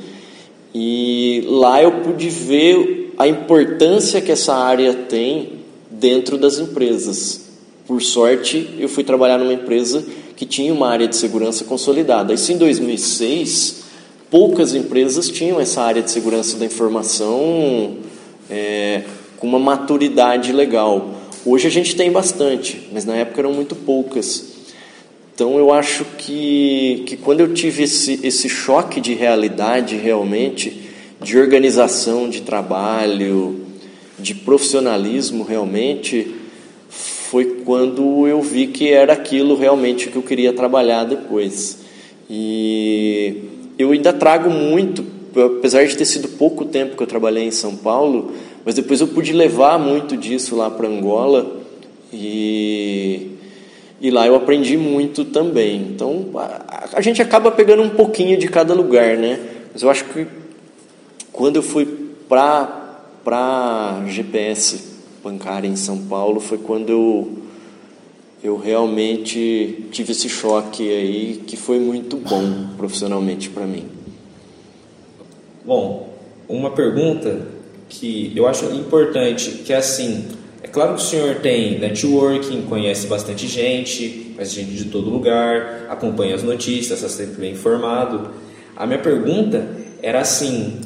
E 0.75 1.43
lá 1.47 1.83
eu 1.83 2.03
pude 2.03 2.29
ver 2.29 3.15
a 3.19 3.27
importância 3.27 4.21
que 4.21 4.31
essa 4.31 4.55
área 4.55 4.95
tem 4.95 5.55
dentro 5.91 6.39
das 6.39 6.59
empresas. 6.59 7.48
Por 7.89 8.03
sorte, 8.03 8.75
eu 8.79 8.87
fui 8.87 9.03
trabalhar 9.03 9.39
numa 9.39 9.55
empresa 9.55 10.05
que 10.37 10.45
tinha 10.45 10.75
uma 10.75 10.91
área 10.91 11.09
de 11.09 11.17
segurança 11.17 11.65
consolidada. 11.65 12.35
Isso 12.35 12.53
em 12.53 12.59
2006, 12.59 13.85
poucas 14.31 14.75
empresas 14.75 15.31
tinham 15.31 15.59
essa 15.59 15.81
área 15.81 16.03
de 16.03 16.11
segurança 16.11 16.59
da 16.59 16.67
informação 16.67 17.97
é, 18.51 19.05
com 19.39 19.47
uma 19.47 19.59
maturidade 19.59 20.53
legal. 20.53 21.15
Hoje 21.47 21.67
a 21.67 21.71
gente 21.71 21.97
tem 21.97 22.13
bastante, 22.13 22.91
mas 22.93 23.07
na 23.07 23.17
época 23.17 23.41
eram 23.41 23.55
muito 23.55 23.75
poucas. 23.75 24.45
Então 25.35 25.57
eu 25.57 25.73
acho 25.73 26.05
que, 26.19 27.05
que 27.07 27.17
quando 27.17 27.41
eu 27.41 27.55
tive 27.55 27.85
esse, 27.85 28.21
esse 28.23 28.51
choque 28.51 29.01
de 29.01 29.15
realidade 29.15 29.97
realmente, 29.97 30.91
de 31.23 31.39
organização 31.39 32.29
de 32.29 32.43
trabalho, 32.43 33.65
de 34.19 34.35
profissionalismo 34.35 35.43
realmente, 35.43 36.35
foi 37.31 37.63
quando 37.65 38.27
eu 38.27 38.41
vi 38.41 38.69
que 38.69 38.91
era 38.91 39.13
aquilo 39.13 39.55
realmente 39.55 40.09
que 40.09 40.17
eu 40.17 40.23
queria 40.23 40.51
trabalhar 40.53 41.05
depois. 41.05 41.79
E 42.29 43.43
eu 43.79 43.91
ainda 43.93 44.15
trago 44.15 44.49
muito, 44.49 45.05
apesar 45.59 45.85
de 45.87 45.95
ter 45.95 46.07
sido 46.07 46.29
pouco 46.29 46.65
tempo 46.65 46.97
que 46.97 47.03
eu 47.03 47.07
trabalhei 47.07 47.45
em 47.45 47.51
São 47.51 47.77
Paulo, 47.77 48.33
mas 48.65 48.75
depois 48.75 49.03
eu 49.03 49.09
pude 49.09 49.35
levar 49.35 49.79
muito 49.79 50.17
disso 50.17 50.57
lá 50.57 50.71
para 50.71 50.89
Angola 50.89 51.61
e, 52.11 53.33
e 54.01 54.11
lá 54.11 54.27
eu 54.27 54.35
aprendi 54.35 54.79
muito 54.79 55.27
também. 55.27 55.77
Então 55.95 56.31
a, 56.35 56.89
a 56.95 57.01
gente 57.03 57.21
acaba 57.21 57.51
pegando 57.51 57.83
um 57.83 57.91
pouquinho 57.91 58.39
de 58.39 58.49
cada 58.49 58.73
lugar, 58.73 59.19
né? 59.19 59.39
Mas 59.71 59.83
eu 59.83 59.91
acho 59.91 60.07
que 60.07 60.27
quando 61.31 61.57
eu 61.57 61.63
fui 61.63 61.87
para 62.27 62.87
para 63.23 64.05
GPS 64.07 64.88
bancária 65.23 65.69
em 65.69 65.77
São 65.77 65.99
Paulo 66.07 66.41
foi 66.41 66.59
quando 66.59 66.91
eu, 66.91 67.39
eu 68.43 68.57
realmente 68.57 69.87
tive 69.91 70.13
esse 70.13 70.29
choque 70.29 70.89
aí 70.89 71.43
que 71.47 71.57
foi 71.57 71.79
muito 71.79 72.17
bom 72.17 72.69
profissionalmente 72.77 73.51
para 73.51 73.67
mim. 73.67 73.87
Bom, 75.65 76.15
uma 76.49 76.71
pergunta 76.71 77.47
que 77.89 78.33
eu 78.35 78.47
acho 78.47 78.65
importante, 78.67 79.51
que 79.65 79.73
é 79.73 79.77
assim, 79.77 80.27
é 80.63 80.69
claro 80.69 80.95
que 80.95 81.01
o 81.01 81.05
senhor 81.05 81.37
tem 81.37 81.79
networking, 81.79 82.63
conhece 82.63 83.07
bastante 83.07 83.47
gente, 83.47 84.33
conhece 84.35 84.55
gente 84.55 84.73
de 84.73 84.85
todo 84.87 85.11
lugar, 85.11 85.87
acompanha 85.89 86.35
as 86.35 86.43
notícias, 86.43 87.03
está 87.03 87.09
sempre 87.09 87.41
bem 87.41 87.53
informado. 87.53 88.31
A 88.77 88.87
minha 88.87 88.99
pergunta 88.99 89.69
era 90.03 90.21
assim, 90.21 90.81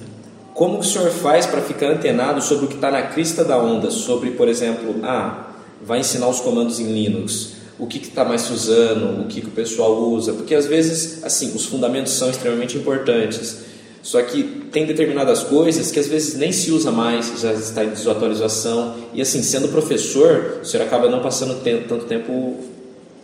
como 0.55 0.79
que 0.79 0.87
o 0.87 0.88
senhor 0.88 1.11
faz 1.11 1.47
para 1.47 1.61
ficar 1.62 1.87
antenado 1.87 2.43
sobre 2.43 2.67
o 2.67 2.69
que 2.69 2.75
está 2.75 2.91
na 2.91 3.03
crista 3.03 3.45
da 3.45 3.59
onda? 3.59 3.91
Sobre, 3.91 4.33
por 4.33 4.49
exemplo, 4.49 4.97
ah, 5.03 5.51
vai 5.83 6.01
ensinar 6.01 6.29
os 6.29 6.41
comandos 6.41 6.79
em 6.79 6.93
Linux, 6.93 7.55
o 7.79 7.87
que 7.87 7.99
está 7.99 8.25
mais 8.25 8.43
se 8.43 8.53
usando, 8.53 9.23
o 9.23 9.27
que, 9.27 9.41
que 9.41 9.49
o 9.49 9.53
pessoal 9.53 9.99
usa, 10.11 10.33
porque 10.35 10.55
às 10.55 10.67
vezes, 10.67 11.25
assim, 11.25 11.53
os 11.55 11.65
fundamentos 11.67 12.12
são 12.12 12.31
extremamente 12.31 12.77
importantes. 12.77 13.73
Só 14.03 14.21
que 14.21 14.43
tem 14.73 14.85
determinadas 14.85 15.45
coisas 15.45 15.93
que 15.93 15.99
às 15.99 16.09
vezes 16.09 16.35
nem 16.35 16.51
se 16.51 16.73
usa 16.73 16.91
mais, 16.91 17.41
já 17.41 17.53
está 17.53 17.85
em 17.85 17.91
desatualização. 17.91 18.97
E 19.15 19.23
assim, 19.23 19.43
sendo 19.43 19.69
professor, 19.69 20.59
o 20.61 20.65
senhor 20.65 20.85
acaba 20.85 21.09
não 21.09 21.21
passando 21.23 21.62
tanto 21.62 22.05
tempo 22.07 22.57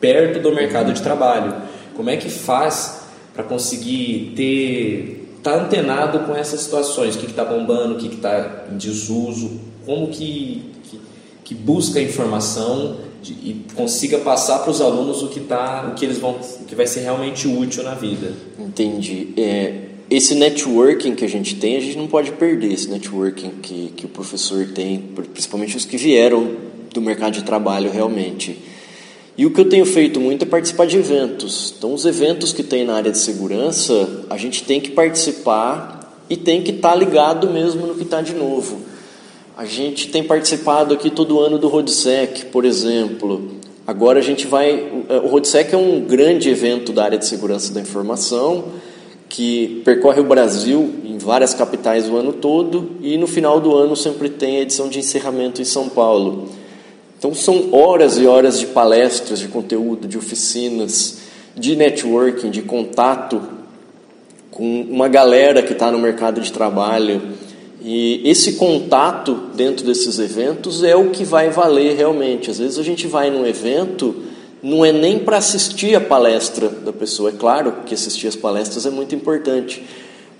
perto 0.00 0.38
do 0.40 0.54
mercado 0.54 0.92
de 0.92 1.02
trabalho. 1.02 1.52
Como 1.96 2.08
é 2.08 2.16
que 2.16 2.30
faz 2.30 3.00
para 3.34 3.42
conseguir 3.42 4.34
ter 4.36 5.17
está 5.38 5.54
antenado 5.54 6.20
com 6.20 6.34
essas 6.34 6.60
situações, 6.60 7.16
o 7.16 7.18
que 7.18 7.26
está 7.26 7.44
bombando, 7.44 7.94
o 7.94 7.98
que 7.98 8.14
está 8.14 8.66
em 8.70 8.76
desuso, 8.76 9.52
como 9.86 10.08
que, 10.08 10.70
que, 10.84 11.00
que 11.44 11.54
busca 11.54 12.00
informação 12.00 12.96
de, 13.22 13.32
e 13.32 13.64
consiga 13.74 14.18
passar 14.18 14.60
para 14.60 14.70
os 14.70 14.80
alunos 14.80 15.22
o 15.22 15.28
que 15.28 15.40
tá, 15.40 15.88
o 15.90 15.94
que 15.94 16.04
eles 16.04 16.18
vão, 16.18 16.32
o 16.60 16.64
que 16.64 16.74
vai 16.74 16.86
ser 16.86 17.00
realmente 17.00 17.48
útil 17.48 17.82
na 17.82 17.94
vida. 17.94 18.32
Entendi. 18.58 19.28
É, 19.36 19.74
esse 20.10 20.34
networking 20.34 21.14
que 21.14 21.24
a 21.24 21.28
gente 21.28 21.56
tem, 21.56 21.76
a 21.76 21.80
gente 21.80 21.96
não 21.96 22.06
pode 22.06 22.32
perder 22.32 22.72
esse 22.72 22.88
networking 22.88 23.50
que, 23.62 23.92
que 23.96 24.06
o 24.06 24.08
professor 24.08 24.66
tem, 24.66 24.98
principalmente 25.32 25.76
os 25.76 25.84
que 25.84 25.96
vieram 25.96 26.56
do 26.92 27.00
mercado 27.00 27.34
de 27.34 27.44
trabalho 27.44 27.90
realmente. 27.90 28.58
E 29.36 29.46
o 29.46 29.52
que 29.52 29.60
eu 29.60 29.68
tenho 29.68 29.86
feito 29.86 30.18
muito 30.18 30.42
é 30.42 30.46
participar 30.46 30.86
de 30.86 30.96
eventos. 30.96 31.74
Então, 31.78 31.94
os 31.94 32.04
eventos 32.04 32.52
que 32.52 32.62
tem 32.62 32.84
na 32.84 32.96
área 32.96 33.12
de 33.12 33.18
segurança, 33.18 34.17
a 34.30 34.36
gente 34.36 34.64
tem 34.64 34.80
que 34.80 34.90
participar 34.90 35.98
e 36.28 36.36
tem 36.36 36.62
que 36.62 36.70
estar 36.70 36.90
tá 36.90 36.94
ligado 36.96 37.50
mesmo 37.50 37.86
no 37.86 37.94
que 37.94 38.02
está 38.02 38.20
de 38.20 38.34
novo. 38.34 38.80
A 39.56 39.64
gente 39.64 40.08
tem 40.08 40.22
participado 40.22 40.94
aqui 40.94 41.10
todo 41.10 41.40
ano 41.40 41.58
do 41.58 41.68
RODSEC, 41.68 42.46
por 42.46 42.64
exemplo. 42.64 43.56
Agora 43.86 44.18
a 44.18 44.22
gente 44.22 44.46
vai. 44.46 44.88
O 45.24 45.28
RODSEC 45.28 45.74
é 45.74 45.78
um 45.78 46.00
grande 46.00 46.48
evento 46.48 46.92
da 46.92 47.04
área 47.04 47.18
de 47.18 47.26
segurança 47.26 47.72
da 47.72 47.80
informação 47.80 48.66
que 49.28 49.82
percorre 49.84 50.20
o 50.20 50.24
Brasil 50.24 50.94
em 51.04 51.18
várias 51.18 51.52
capitais 51.52 52.08
o 52.08 52.16
ano 52.16 52.32
todo 52.32 52.92
e 53.02 53.18
no 53.18 53.26
final 53.26 53.60
do 53.60 53.76
ano 53.76 53.94
sempre 53.94 54.30
tem 54.30 54.56
a 54.56 54.60
edição 54.60 54.88
de 54.88 54.98
encerramento 54.98 55.60
em 55.60 55.64
São 55.64 55.88
Paulo. 55.88 56.48
Então 57.18 57.34
são 57.34 57.70
horas 57.72 58.16
e 58.16 58.26
horas 58.26 58.60
de 58.60 58.66
palestras, 58.66 59.40
de 59.40 59.48
conteúdo, 59.48 60.06
de 60.06 60.16
oficinas, 60.16 61.18
de 61.56 61.74
networking, 61.74 62.50
de 62.50 62.62
contato 62.62 63.57
com 64.58 64.82
uma 64.82 65.06
galera 65.06 65.62
que 65.62 65.72
está 65.72 65.88
no 65.88 66.00
mercado 66.00 66.40
de 66.40 66.52
trabalho. 66.52 67.22
E 67.80 68.28
esse 68.28 68.54
contato 68.54 69.34
dentro 69.54 69.86
desses 69.86 70.18
eventos 70.18 70.82
é 70.82 70.96
o 70.96 71.10
que 71.10 71.22
vai 71.22 71.48
valer 71.48 71.96
realmente. 71.96 72.50
Às 72.50 72.58
vezes 72.58 72.76
a 72.76 72.82
gente 72.82 73.06
vai 73.06 73.30
num 73.30 73.46
evento, 73.46 74.16
não 74.60 74.84
é 74.84 74.90
nem 74.90 75.20
para 75.20 75.36
assistir 75.36 75.94
a 75.94 76.00
palestra 76.00 76.68
da 76.68 76.92
pessoa. 76.92 77.30
É 77.30 77.32
claro 77.32 77.72
que 77.86 77.94
assistir 77.94 78.26
as 78.26 78.34
palestras 78.34 78.84
é 78.84 78.90
muito 78.90 79.14
importante, 79.14 79.80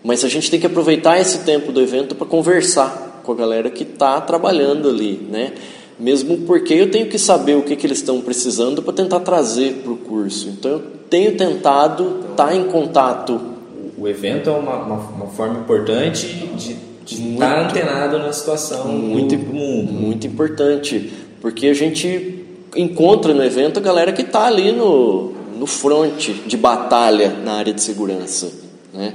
mas 0.03 0.24
a 0.24 0.28
gente 0.28 0.51
tem 0.51 0.59
que 0.59 0.66
aproveitar 0.66 1.20
esse 1.20 1.45
tempo 1.45 1.70
do 1.70 1.80
evento 1.80 2.16
para 2.16 2.26
conversar 2.26 3.22
com 3.22 3.30
a 3.30 3.36
galera 3.36 3.70
que 3.70 3.84
está 3.84 4.20
trabalhando 4.20 4.88
ali, 4.88 5.28
né? 5.30 5.53
mesmo 5.99 6.38
porque 6.38 6.74
eu 6.74 6.90
tenho 6.90 7.07
que 7.07 7.18
saber 7.18 7.57
o 7.57 7.62
que, 7.62 7.74
que 7.74 7.86
eles 7.86 7.99
estão 7.99 8.20
precisando 8.20 8.82
para 8.82 8.92
tentar 8.92 9.20
trazer 9.20 9.74
para 9.82 9.92
o 9.92 9.97
curso. 9.97 10.49
Então 10.49 10.70
eu 10.72 10.82
tenho 11.11 11.36
tentado 11.36 12.20
estar 12.30 12.49
tá 12.49 12.55
em 12.55 12.64
contato. 12.64 13.57
O 13.99 14.07
evento 14.07 14.49
é 14.49 14.53
uma, 14.53 14.76
uma, 14.76 14.96
uma 14.96 15.26
forma 15.26 15.59
importante 15.59 16.26
de, 16.57 16.74
de 17.05 17.32
estar 17.32 17.55
tá 17.55 17.68
antenado 17.68 18.18
na 18.18 18.32
situação 18.32 18.86
muito, 18.86 19.36
do 19.36 19.53
mundo. 19.53 19.92
Muito 19.92 20.26
importante, 20.26 21.12
porque 21.40 21.66
a 21.66 21.74
gente 21.74 22.44
encontra 22.76 23.34
no 23.34 23.42
evento 23.42 23.78
a 23.78 23.82
galera 23.82 24.12
que 24.12 24.22
está 24.22 24.46
ali 24.46 24.70
no, 24.70 25.32
no 25.59 25.66
front 25.66 26.28
de 26.46 26.57
batalha 26.57 27.30
na 27.44 27.55
área 27.55 27.74
de 27.74 27.82
segurança. 27.82 28.53
Né? 28.94 29.14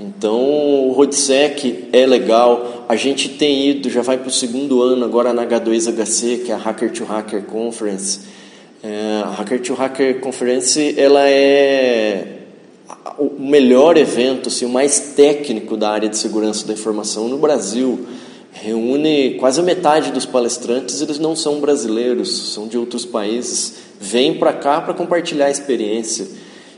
Então, 0.00 0.40
o 0.88 0.92
RoadSec 0.92 1.90
é 1.92 2.06
legal. 2.06 2.86
A 2.88 2.96
gente 2.96 3.28
tem 3.28 3.68
ido, 3.68 3.90
já 3.90 4.00
vai 4.00 4.16
para 4.16 4.28
o 4.28 4.32
segundo 4.32 4.82
ano 4.82 5.04
agora 5.04 5.34
na 5.34 5.44
H2HC, 5.44 6.44
que 6.44 6.50
é 6.50 6.54
a 6.54 6.58
Hacker 6.58 6.90
to 6.90 7.04
Hacker 7.04 7.42
Conference. 7.42 8.20
É, 8.82 9.22
a 9.24 9.30
Hacker 9.30 9.60
to 9.60 9.74
Hacker 9.74 10.20
Conference 10.20 10.94
ela 10.98 11.28
é 11.28 12.41
o 13.18 13.40
melhor 13.40 13.96
evento, 13.96 14.48
assim, 14.48 14.64
o 14.64 14.68
mais 14.68 15.14
técnico 15.16 15.76
da 15.76 15.90
área 15.90 16.08
de 16.08 16.16
segurança 16.16 16.66
da 16.66 16.72
informação 16.72 17.28
no 17.28 17.38
Brasil. 17.38 18.06
Reúne 18.52 19.36
quase 19.40 19.60
a 19.60 19.62
metade 19.62 20.12
dos 20.12 20.26
palestrantes, 20.26 21.00
eles 21.00 21.18
não 21.18 21.34
são 21.34 21.60
brasileiros, 21.60 22.52
são 22.52 22.68
de 22.68 22.76
outros 22.76 23.04
países. 23.04 23.74
Vêm 24.00 24.34
para 24.34 24.52
cá 24.52 24.80
para 24.80 24.94
compartilhar 24.94 25.46
a 25.46 25.50
experiência. 25.50 26.26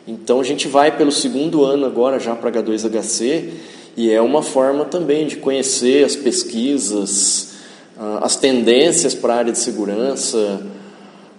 Então 0.06 0.40
a 0.40 0.44
gente 0.44 0.68
vai 0.68 0.96
pelo 0.96 1.10
segundo 1.10 1.64
ano 1.64 1.86
agora 1.86 2.18
já 2.18 2.36
para 2.36 2.52
H2HC 2.52 3.50
e 3.96 4.10
é 4.10 4.20
uma 4.20 4.42
forma 4.42 4.84
também 4.84 5.26
de 5.26 5.36
conhecer 5.36 6.04
as 6.04 6.14
pesquisas, 6.14 7.54
ah, 7.98 8.20
as 8.22 8.36
tendências 8.36 9.14
para 9.14 9.34
a 9.34 9.36
área 9.38 9.52
de 9.52 9.58
segurança, 9.58 10.60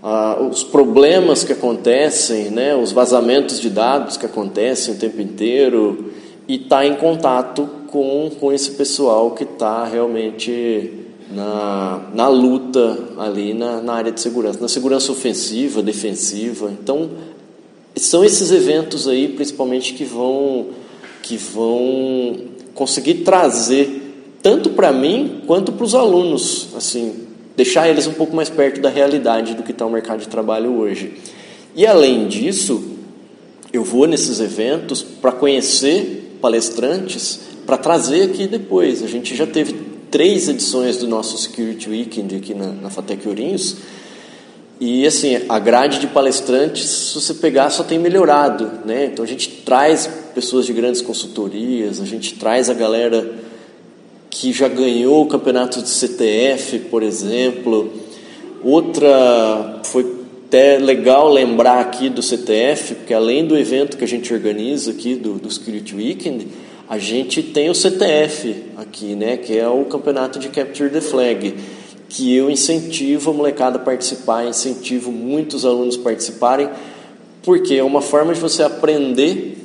ah, 0.08 0.38
os 0.40 0.64
problemas 0.64 1.44
que 1.44 1.52
acontecem, 1.52 2.52
né, 2.52 2.76
os 2.76 2.92
vazamentos 2.92 3.60
de 3.60 3.72
dados 3.72 4.18
que 4.18 4.26
acontecem 4.28 4.94
o 4.94 4.98
tempo 4.98 5.20
inteiro 5.20 6.14
e 6.48 6.60
tá 6.60 6.86
em 6.86 6.94
contato 6.94 7.68
com, 7.88 8.30
com 8.40 8.54
esse 8.54 8.70
pessoal 8.74 9.32
que 9.32 9.44
está 9.44 9.84
realmente 9.84 10.94
na, 11.32 12.08
na 12.14 12.28
luta 12.28 13.00
ali 13.18 13.56
na, 13.56 13.82
na 13.82 13.94
área 13.94 14.12
de 14.12 14.22
segurança, 14.22 14.62
na 14.62 14.68
segurança 14.68 15.12
ofensiva, 15.12 15.82
defensiva. 15.82 16.70
Então, 16.70 17.10
são 17.96 18.24
esses 18.24 18.52
eventos 18.52 19.08
aí, 19.08 19.30
principalmente, 19.30 19.96
que 19.96 20.04
vão, 20.04 20.68
que 21.24 21.36
vão 21.36 22.42
conseguir 22.76 23.24
trazer 23.24 24.04
tanto 24.44 24.70
para 24.70 24.92
mim 24.92 25.42
quanto 25.48 25.72
para 25.72 25.84
os 25.84 25.96
alunos, 25.96 26.68
assim, 26.78 27.25
deixar 27.56 27.88
eles 27.90 28.08
um 28.08 28.14
pouco 28.14 28.36
mais 28.36 28.50
perto 28.50 28.82
da 28.82 28.90
realidade 28.90 29.54
do 29.54 29.64
que 29.64 29.72
está 29.72 29.86
o 29.86 29.90
mercado 29.90 30.20
de 30.20 30.28
trabalho 30.28 30.74
hoje. 30.74 31.14
E 31.76 31.86
além 31.86 32.28
disso, 32.28 32.84
eu 33.72 33.84
vou 33.84 34.08
nesses 34.08 34.40
eventos 34.40 35.02
para 35.04 35.32
conhecer 35.32 36.38
palestrantes, 36.42 37.40
para 37.66 37.78
trazer 37.78 38.24
aqui 38.24 38.48
depois. 38.48 39.04
A 39.04 39.08
gente 39.08 39.36
já 39.36 39.48
teve 39.48 39.74
três 40.12 40.48
edições 40.48 40.98
do 40.98 41.08
nosso 41.08 41.38
Security 41.38 41.90
Weekend 41.90 42.36
aqui 42.36 42.54
na, 42.54 42.68
na 42.68 42.90
Fatec 42.90 43.28
Ourinhos, 43.28 43.78
e 44.80 45.08
assim, 45.08 45.42
a 45.48 45.58
grade 45.58 46.00
de 46.00 46.08
palestrantes, 46.08 46.86
se 46.90 47.16
você 47.16 47.34
pegar, 47.34 47.70
só 47.70 47.82
tem 47.82 47.98
melhorado, 47.98 48.70
né? 48.86 49.06
Então 49.06 49.24
a 49.24 49.28
gente 49.28 49.50
traz 49.66 50.10
pessoas 50.34 50.66
de 50.66 50.74
grandes 50.74 51.02
consultorias, 51.02 52.02
a 52.02 52.06
gente 52.06 52.36
traz 52.36 52.70
a 52.70 52.74
galera 52.74 53.34
que 54.38 54.52
já 54.52 54.68
ganhou 54.68 55.22
o 55.22 55.28
campeonato 55.28 55.82
de 55.82 55.88
CTF, 55.88 56.80
por 56.92 57.02
exemplo. 57.02 57.90
Outra 58.62 59.80
foi 59.86 60.26
até 60.46 60.78
legal 60.78 61.32
lembrar 61.32 61.80
aqui 61.80 62.10
do 62.10 62.22
CTF, 62.22 62.96
porque 62.96 63.14
além 63.14 63.46
do 63.46 63.58
evento 63.58 63.96
que 63.96 64.04
a 64.04 64.08
gente 64.08 64.34
organiza 64.34 64.92
aqui 64.92 65.16
do, 65.16 65.36
do 65.36 65.48
Weekend, 65.96 66.48
a 66.90 66.98
gente 66.98 67.42
tem 67.42 67.70
o 67.70 67.74
CTF 67.74 68.56
aqui, 68.76 69.16
né, 69.16 69.38
que 69.38 69.58
é 69.58 69.68
o 69.70 69.86
campeonato 69.86 70.38
de 70.38 70.50
Capture 70.50 70.90
the 70.90 71.02
Flag, 71.02 71.56
que 72.10 72.36
eu 72.36 72.52
incentivo 72.52 73.32
a 73.32 73.34
molecada 73.34 73.78
a 73.78 73.82
participar, 73.82 74.46
incentivo 74.46 75.14
muitos 75.14 75.66
alunos 75.66 75.96
a 75.96 76.02
participarem, 76.02 76.70
porque 77.42 77.76
é 77.76 77.84
uma 77.84 78.02
forma 78.02 78.34
de 78.34 78.42
você 78.42 78.64
aprender 78.64 79.65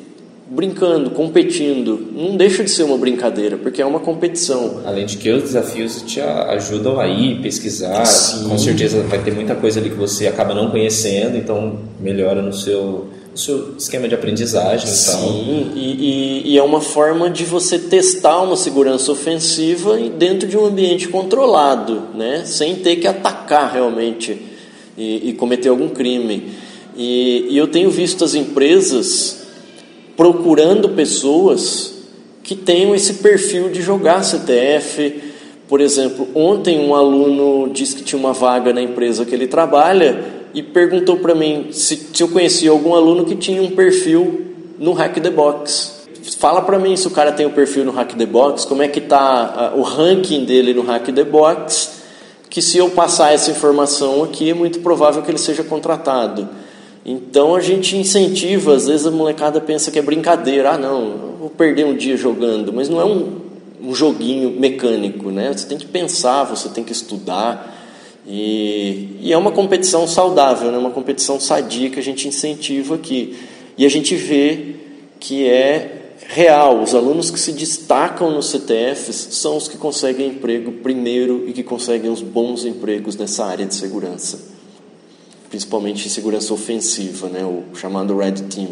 brincando, 0.50 1.10
competindo. 1.10 2.08
Não 2.12 2.36
deixa 2.36 2.64
de 2.64 2.70
ser 2.70 2.82
uma 2.82 2.98
brincadeira, 2.98 3.56
porque 3.56 3.80
é 3.80 3.86
uma 3.86 4.00
competição. 4.00 4.80
Além 4.84 5.06
de 5.06 5.16
que 5.16 5.30
os 5.30 5.44
desafios 5.44 6.02
te 6.02 6.20
ajudam 6.20 6.98
a 6.98 7.06
ir 7.06 7.40
pesquisar, 7.40 8.04
Sim. 8.04 8.48
com 8.48 8.58
certeza 8.58 9.00
vai 9.02 9.22
ter 9.22 9.32
muita 9.32 9.54
coisa 9.54 9.78
ali 9.78 9.90
que 9.90 9.96
você 9.96 10.26
acaba 10.26 10.52
não 10.52 10.68
conhecendo, 10.68 11.36
então 11.36 11.78
melhora 12.00 12.42
no 12.42 12.52
seu, 12.52 13.08
no 13.30 13.38
seu 13.38 13.76
esquema 13.78 14.08
de 14.08 14.14
aprendizagem. 14.16 14.88
Sim, 14.88 15.12
então. 15.12 15.72
e, 15.76 16.42
e, 16.44 16.52
e, 16.52 16.58
é 16.58 16.62
uma 16.64 16.80
forma 16.80 17.30
de 17.30 17.44
você 17.44 17.78
testar 17.78 18.42
uma 18.42 18.56
segurança 18.56 19.12
ofensiva 19.12 19.96
dentro 20.18 20.48
de 20.48 20.58
um 20.58 20.64
ambiente 20.64 21.06
controlado, 21.06 22.08
né? 22.12 22.42
sem 22.44 22.74
ter 22.74 22.96
que 22.96 23.06
atacar 23.06 23.72
realmente 23.72 24.36
e, 24.98 25.30
e 25.30 25.32
cometer 25.34 25.68
algum 25.68 25.88
crime. 25.88 26.50
E, 26.96 27.46
e 27.50 27.56
eu 27.56 27.68
tenho 27.68 27.88
visto 27.88 28.24
as 28.24 28.34
empresas 28.34 29.39
procurando 30.20 30.90
pessoas 30.90 31.94
que 32.42 32.54
tenham 32.54 32.94
esse 32.94 33.14
perfil 33.14 33.70
de 33.70 33.80
jogar 33.80 34.22
CTF. 34.22 35.18
Por 35.66 35.80
exemplo, 35.80 36.28
ontem 36.34 36.78
um 36.78 36.94
aluno 36.94 37.72
disse 37.72 37.96
que 37.96 38.02
tinha 38.02 38.18
uma 38.18 38.34
vaga 38.34 38.70
na 38.70 38.82
empresa 38.82 39.24
que 39.24 39.34
ele 39.34 39.46
trabalha 39.46 40.22
e 40.52 40.62
perguntou 40.62 41.16
para 41.16 41.34
mim 41.34 41.68
se, 41.70 41.96
se 42.12 42.22
eu 42.22 42.28
conhecia 42.28 42.70
algum 42.70 42.94
aluno 42.94 43.24
que 43.24 43.34
tinha 43.34 43.62
um 43.62 43.70
perfil 43.70 44.44
no 44.78 44.92
Hack 44.92 45.22
the 45.22 45.30
Box. 45.30 46.02
Fala 46.36 46.60
para 46.60 46.78
mim 46.78 46.94
se 46.98 47.06
o 47.06 47.10
cara 47.10 47.32
tem 47.32 47.46
o 47.46 47.48
um 47.48 47.52
perfil 47.52 47.86
no 47.86 47.92
Hack 47.92 48.14
the 48.14 48.26
Box, 48.26 48.66
como 48.66 48.82
é 48.82 48.88
que 48.88 48.98
está 48.98 49.72
o 49.74 49.80
ranking 49.80 50.44
dele 50.44 50.74
no 50.74 50.82
Hack 50.82 51.10
the 51.14 51.24
Box, 51.24 51.92
que 52.50 52.60
se 52.60 52.76
eu 52.76 52.90
passar 52.90 53.32
essa 53.32 53.50
informação 53.50 54.22
aqui 54.22 54.50
é 54.50 54.54
muito 54.54 54.80
provável 54.80 55.22
que 55.22 55.30
ele 55.30 55.38
seja 55.38 55.64
contratado. 55.64 56.46
Então 57.04 57.54
a 57.54 57.60
gente 57.60 57.96
incentiva, 57.96 58.74
às 58.74 58.86
vezes 58.86 59.06
a 59.06 59.10
molecada 59.10 59.60
pensa 59.60 59.90
que 59.90 59.98
é 59.98 60.02
brincadeira, 60.02 60.72
ah 60.72 60.78
não, 60.78 61.36
vou 61.38 61.50
perder 61.50 61.86
um 61.86 61.96
dia 61.96 62.16
jogando, 62.16 62.72
mas 62.72 62.88
não 62.88 63.00
é 63.00 63.04
um, 63.04 63.40
um 63.82 63.94
joguinho 63.94 64.50
mecânico, 64.50 65.30
né? 65.30 65.50
Você 65.52 65.66
tem 65.66 65.78
que 65.78 65.86
pensar, 65.86 66.44
você 66.44 66.68
tem 66.68 66.84
que 66.84 66.92
estudar 66.92 67.78
e, 68.26 69.16
e 69.20 69.32
é 69.32 69.38
uma 69.38 69.50
competição 69.50 70.06
saudável, 70.06 70.70
né? 70.70 70.76
Uma 70.76 70.90
competição 70.90 71.40
sadia 71.40 71.88
que 71.88 71.98
a 71.98 72.02
gente 72.02 72.28
incentiva 72.28 72.96
aqui 72.96 73.34
e 73.78 73.86
a 73.86 73.88
gente 73.88 74.14
vê 74.14 74.74
que 75.18 75.48
é 75.48 76.12
real. 76.28 76.82
Os 76.82 76.94
alunos 76.94 77.30
que 77.30 77.40
se 77.40 77.52
destacam 77.52 78.30
nos 78.30 78.50
CTFs 78.50 79.28
são 79.30 79.56
os 79.56 79.68
que 79.68 79.78
conseguem 79.78 80.28
emprego 80.28 80.70
primeiro 80.70 81.48
e 81.48 81.54
que 81.54 81.62
conseguem 81.62 82.10
os 82.10 82.20
bons 82.20 82.66
empregos 82.66 83.16
nessa 83.16 83.46
área 83.46 83.64
de 83.64 83.74
segurança 83.74 84.59
principalmente 85.50 86.06
em 86.06 86.08
segurança 86.08 86.54
ofensiva, 86.54 87.28
né, 87.28 87.44
o 87.44 87.74
chamado 87.74 88.16
Red 88.16 88.34
Team. 88.48 88.68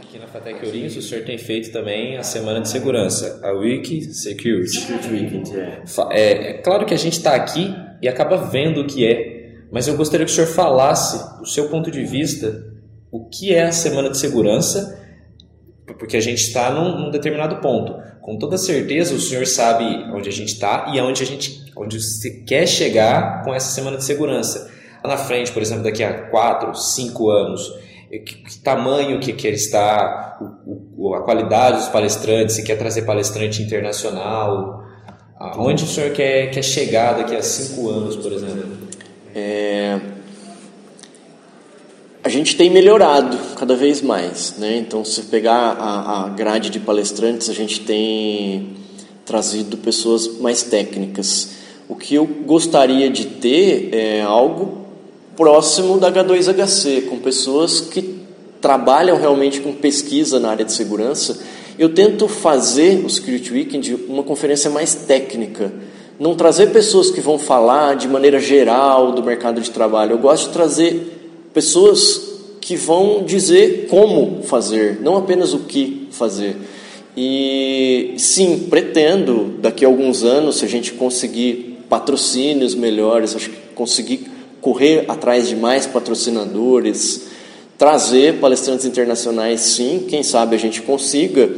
Aqui 0.00 0.18
na 0.18 0.26
Fatec 0.26 0.64
Ourinhos, 0.64 0.96
o 0.96 1.02
senhor 1.02 1.24
tem 1.24 1.36
feito 1.36 1.70
também 1.70 2.16
a 2.16 2.22
semana 2.22 2.62
de 2.62 2.70
segurança, 2.70 3.38
a 3.44 3.52
Wiki 3.52 4.02
Security. 4.14 4.70
Security 4.70 5.08
Weekend, 5.10 5.52
é. 5.54 5.82
é. 6.10 6.50
É 6.50 6.52
claro 6.54 6.86
que 6.86 6.94
a 6.94 6.96
gente 6.96 7.18
está 7.18 7.34
aqui 7.34 7.72
e 8.00 8.08
acaba 8.08 8.38
vendo 8.38 8.80
o 8.80 8.86
que 8.86 9.06
é, 9.06 9.66
mas 9.70 9.86
eu 9.86 9.96
gostaria 9.96 10.24
que 10.24 10.32
o 10.32 10.34
senhor 10.34 10.48
falasse, 10.48 11.38
do 11.38 11.46
seu 11.46 11.68
ponto 11.68 11.90
de 11.90 12.02
vista, 12.02 12.64
o 13.12 13.28
que 13.28 13.54
é 13.54 13.64
a 13.64 13.72
semana 13.72 14.08
de 14.08 14.16
segurança, 14.16 15.04
porque 15.98 16.16
a 16.16 16.20
gente 16.20 16.42
está 16.42 16.70
num, 16.70 16.98
num, 16.98 17.10
determinado 17.10 17.56
ponto. 17.60 17.94
Com 18.22 18.38
toda 18.38 18.56
certeza, 18.56 19.14
o 19.14 19.20
senhor 19.20 19.46
sabe 19.46 19.84
onde 20.14 20.28
a 20.28 20.32
gente 20.32 20.48
está 20.48 20.90
e 20.94 20.98
aonde 20.98 21.22
a 21.22 21.26
gente, 21.26 21.62
onde 21.76 22.00
você 22.00 22.42
quer 22.42 22.66
chegar 22.66 23.44
com 23.44 23.54
essa 23.54 23.70
semana 23.70 23.98
de 23.98 24.04
segurança 24.04 24.74
lá 25.06 25.14
na 25.14 25.16
frente, 25.16 25.52
por 25.52 25.62
exemplo, 25.62 25.84
daqui 25.84 26.02
a 26.02 26.12
4, 26.28 26.74
5 26.74 27.30
anos, 27.30 27.72
que, 28.10 28.18
que 28.18 28.58
tamanho 28.58 29.20
que 29.20 29.32
quer 29.32 29.52
estar, 29.52 30.38
o, 30.66 31.08
o, 31.08 31.14
a 31.14 31.22
qualidade 31.22 31.78
dos 31.78 31.88
palestrantes, 31.88 32.56
se 32.56 32.64
quer 32.64 32.76
trazer 32.76 33.02
palestrante 33.02 33.62
internacional, 33.62 34.84
aonde 35.38 35.84
o 35.84 35.86
senhor 35.86 36.10
quer, 36.12 36.50
quer 36.50 36.62
chegar 36.62 37.14
daqui 37.14 37.36
a 37.36 37.42
5 37.42 37.88
anos, 37.88 38.16
por 38.16 38.32
exemplo? 38.32 38.76
É, 39.34 40.00
a 42.24 42.28
gente 42.28 42.56
tem 42.56 42.70
melhorado 42.70 43.38
cada 43.56 43.76
vez 43.76 44.02
mais, 44.02 44.56
né? 44.58 44.78
Então, 44.78 45.04
se 45.04 45.22
pegar 45.22 45.76
a, 45.78 46.24
a 46.24 46.28
grade 46.30 46.70
de 46.70 46.80
palestrantes, 46.80 47.48
a 47.48 47.54
gente 47.54 47.80
tem 47.80 48.74
trazido 49.24 49.76
pessoas 49.76 50.38
mais 50.38 50.62
técnicas. 50.62 51.50
O 51.88 51.94
que 51.94 52.14
eu 52.14 52.26
gostaria 52.26 53.08
de 53.08 53.26
ter 53.26 53.90
é 53.92 54.22
algo 54.22 54.85
próximo 55.36 55.98
da 55.98 56.10
H2HC, 56.10 57.06
com 57.06 57.18
pessoas 57.18 57.80
que 57.80 58.16
trabalham 58.60 59.18
realmente 59.18 59.60
com 59.60 59.72
pesquisa 59.72 60.40
na 60.40 60.50
área 60.50 60.64
de 60.64 60.72
segurança. 60.72 61.38
Eu 61.78 61.90
tento 61.90 62.26
fazer 62.26 63.04
o 63.04 63.10
Security 63.10 63.52
Weekend 63.52 63.94
uma 64.08 64.22
conferência 64.22 64.70
mais 64.70 64.94
técnica, 64.94 65.72
não 66.18 66.34
trazer 66.34 66.72
pessoas 66.72 67.10
que 67.10 67.20
vão 67.20 67.38
falar 67.38 67.94
de 67.96 68.08
maneira 68.08 68.40
geral 68.40 69.12
do 69.12 69.22
mercado 69.22 69.60
de 69.60 69.70
trabalho. 69.70 70.12
Eu 70.12 70.18
gosto 70.18 70.46
de 70.46 70.52
trazer 70.54 71.48
pessoas 71.52 72.34
que 72.60 72.74
vão 72.74 73.22
dizer 73.24 73.86
como 73.88 74.42
fazer, 74.42 74.98
não 75.02 75.16
apenas 75.16 75.52
o 75.52 75.60
que 75.60 76.08
fazer. 76.10 76.56
E 77.16 78.14
sim, 78.18 78.66
pretendo 78.68 79.54
daqui 79.60 79.84
a 79.84 79.88
alguns 79.88 80.24
anos, 80.24 80.56
se 80.56 80.64
a 80.64 80.68
gente 80.68 80.92
conseguir 80.94 81.78
patrocínios 81.88 82.74
melhores, 82.74 83.36
acho 83.36 83.50
que 83.50 83.56
conseguir 83.74 84.35
correr 84.66 85.04
atrás 85.06 85.48
de 85.48 85.54
mais 85.54 85.86
patrocinadores, 85.86 87.28
trazer 87.78 88.40
palestrantes 88.40 88.84
internacionais, 88.84 89.60
sim, 89.60 90.04
quem 90.08 90.24
sabe 90.24 90.56
a 90.56 90.58
gente 90.58 90.82
consiga, 90.82 91.48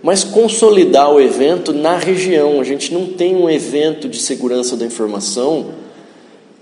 mas 0.00 0.22
consolidar 0.22 1.10
o 1.12 1.20
evento 1.20 1.72
na 1.72 1.96
região. 1.96 2.60
A 2.60 2.64
gente 2.64 2.94
não 2.94 3.06
tem 3.06 3.34
um 3.34 3.50
evento 3.50 4.08
de 4.08 4.20
segurança 4.20 4.76
da 4.76 4.86
informação 4.86 5.70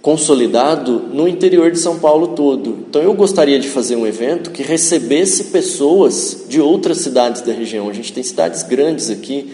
consolidado 0.01 1.03
no 1.13 1.29
interior 1.29 1.71
de 1.71 1.79
São 1.79 1.99
Paulo 1.99 2.29
todo. 2.29 2.79
Então 2.89 3.03
eu 3.03 3.13
gostaria 3.13 3.59
de 3.59 3.69
fazer 3.69 3.97
um 3.97 4.07
evento 4.07 4.53
que 4.53 4.63
recebesse 4.63 5.45
pessoas 5.45 6.47
de 6.49 6.63
outras 6.63 6.97
cidades 6.97 7.43
da 7.43 7.53
região. 7.53 7.91
A 7.91 7.93
gente 7.93 8.11
tem 8.11 8.23
cidades 8.23 8.63
grandes 8.63 9.11
aqui. 9.11 9.53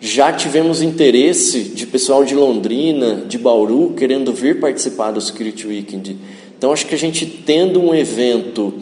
Já 0.00 0.32
tivemos 0.32 0.80
interesse 0.80 1.60
de 1.60 1.84
pessoal 1.86 2.24
de 2.24 2.34
Londrina, 2.34 3.24
de 3.26 3.36
Bauru, 3.36 3.94
querendo 3.96 4.32
vir 4.32 4.60
participar 4.60 5.10
do 5.10 5.20
Security 5.20 5.66
Weekend. 5.66 6.16
Então 6.56 6.72
acho 6.72 6.86
que 6.86 6.94
a 6.94 6.98
gente 6.98 7.26
tendo 7.26 7.80
um 7.80 7.94
evento 7.94 8.74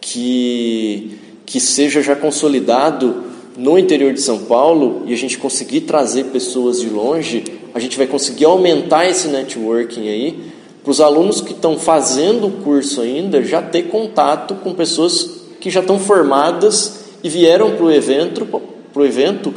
que 0.00 1.18
que 1.44 1.60
seja 1.60 2.00
já 2.00 2.16
consolidado 2.16 3.24
no 3.58 3.78
interior 3.78 4.14
de 4.14 4.22
São 4.22 4.38
Paulo 4.38 5.02
e 5.06 5.12
a 5.12 5.16
gente 5.16 5.36
conseguir 5.36 5.82
trazer 5.82 6.24
pessoas 6.26 6.80
de 6.80 6.88
longe, 6.88 7.44
a 7.74 7.78
gente 7.78 7.98
vai 7.98 8.06
conseguir 8.06 8.46
aumentar 8.46 9.06
esse 9.06 9.28
networking 9.28 10.08
aí 10.08 10.52
para 10.82 10.90
os 10.90 11.00
alunos 11.00 11.42
que 11.42 11.52
estão 11.52 11.78
fazendo 11.78 12.46
o 12.46 12.50
curso 12.62 13.02
ainda 13.02 13.42
já 13.42 13.60
ter 13.60 13.82
contato 13.82 14.54
com 14.54 14.72
pessoas 14.72 15.42
que 15.60 15.68
já 15.68 15.80
estão 15.80 15.98
formadas 15.98 17.00
e 17.22 17.28
vieram 17.28 17.72
para 17.72 17.84
o 17.84 17.92
evento 17.92 18.46
para 18.46 19.02
o 19.02 19.04
evento 19.04 19.52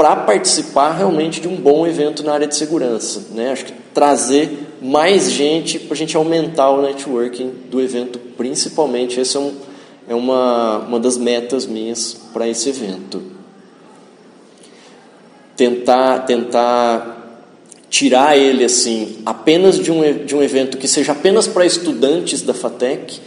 para 0.00 0.16
participar 0.16 0.92
realmente 0.92 1.42
de 1.42 1.46
um 1.46 1.56
bom 1.56 1.86
evento 1.86 2.22
na 2.22 2.32
área 2.32 2.46
de 2.46 2.56
segurança, 2.56 3.26
né? 3.34 3.52
Acho 3.52 3.66
que 3.66 3.72
trazer 3.92 4.78
mais 4.80 5.30
gente 5.30 5.78
para 5.78 5.92
a 5.92 5.96
gente 5.96 6.16
aumentar 6.16 6.70
o 6.70 6.80
networking 6.80 7.52
do 7.70 7.82
evento, 7.82 8.18
principalmente 8.18 9.20
esse 9.20 9.36
é, 9.36 9.40
um, 9.40 9.52
é 10.08 10.14
uma, 10.14 10.78
uma 10.78 10.98
das 10.98 11.18
metas 11.18 11.66
minhas 11.66 12.16
para 12.32 12.48
esse 12.48 12.70
evento 12.70 13.22
tentar 15.54 16.20
tentar 16.20 17.44
tirar 17.90 18.38
ele 18.38 18.64
assim 18.64 19.18
apenas 19.26 19.78
de 19.78 19.92
um, 19.92 20.24
de 20.24 20.34
um 20.34 20.42
evento 20.42 20.78
que 20.78 20.88
seja 20.88 21.12
apenas 21.12 21.46
para 21.46 21.66
estudantes 21.66 22.40
da 22.40 22.54
FATEC 22.54 23.20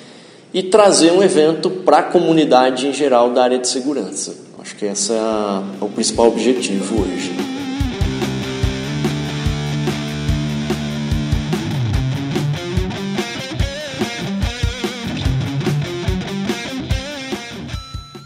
e 0.52 0.64
trazer 0.64 1.12
um 1.12 1.22
evento 1.22 1.70
para 1.70 1.98
a 2.00 2.04
comunidade 2.04 2.88
em 2.88 2.94
geral 2.94 3.30
da 3.30 3.44
área 3.44 3.60
de 3.60 3.68
segurança. 3.68 4.42
Acho 4.64 4.78
que 4.78 4.86
esse 4.86 5.12
é, 5.12 5.18
é 5.18 5.84
o 5.84 5.90
principal 5.90 6.28
objetivo 6.28 7.02
hoje. 7.02 7.34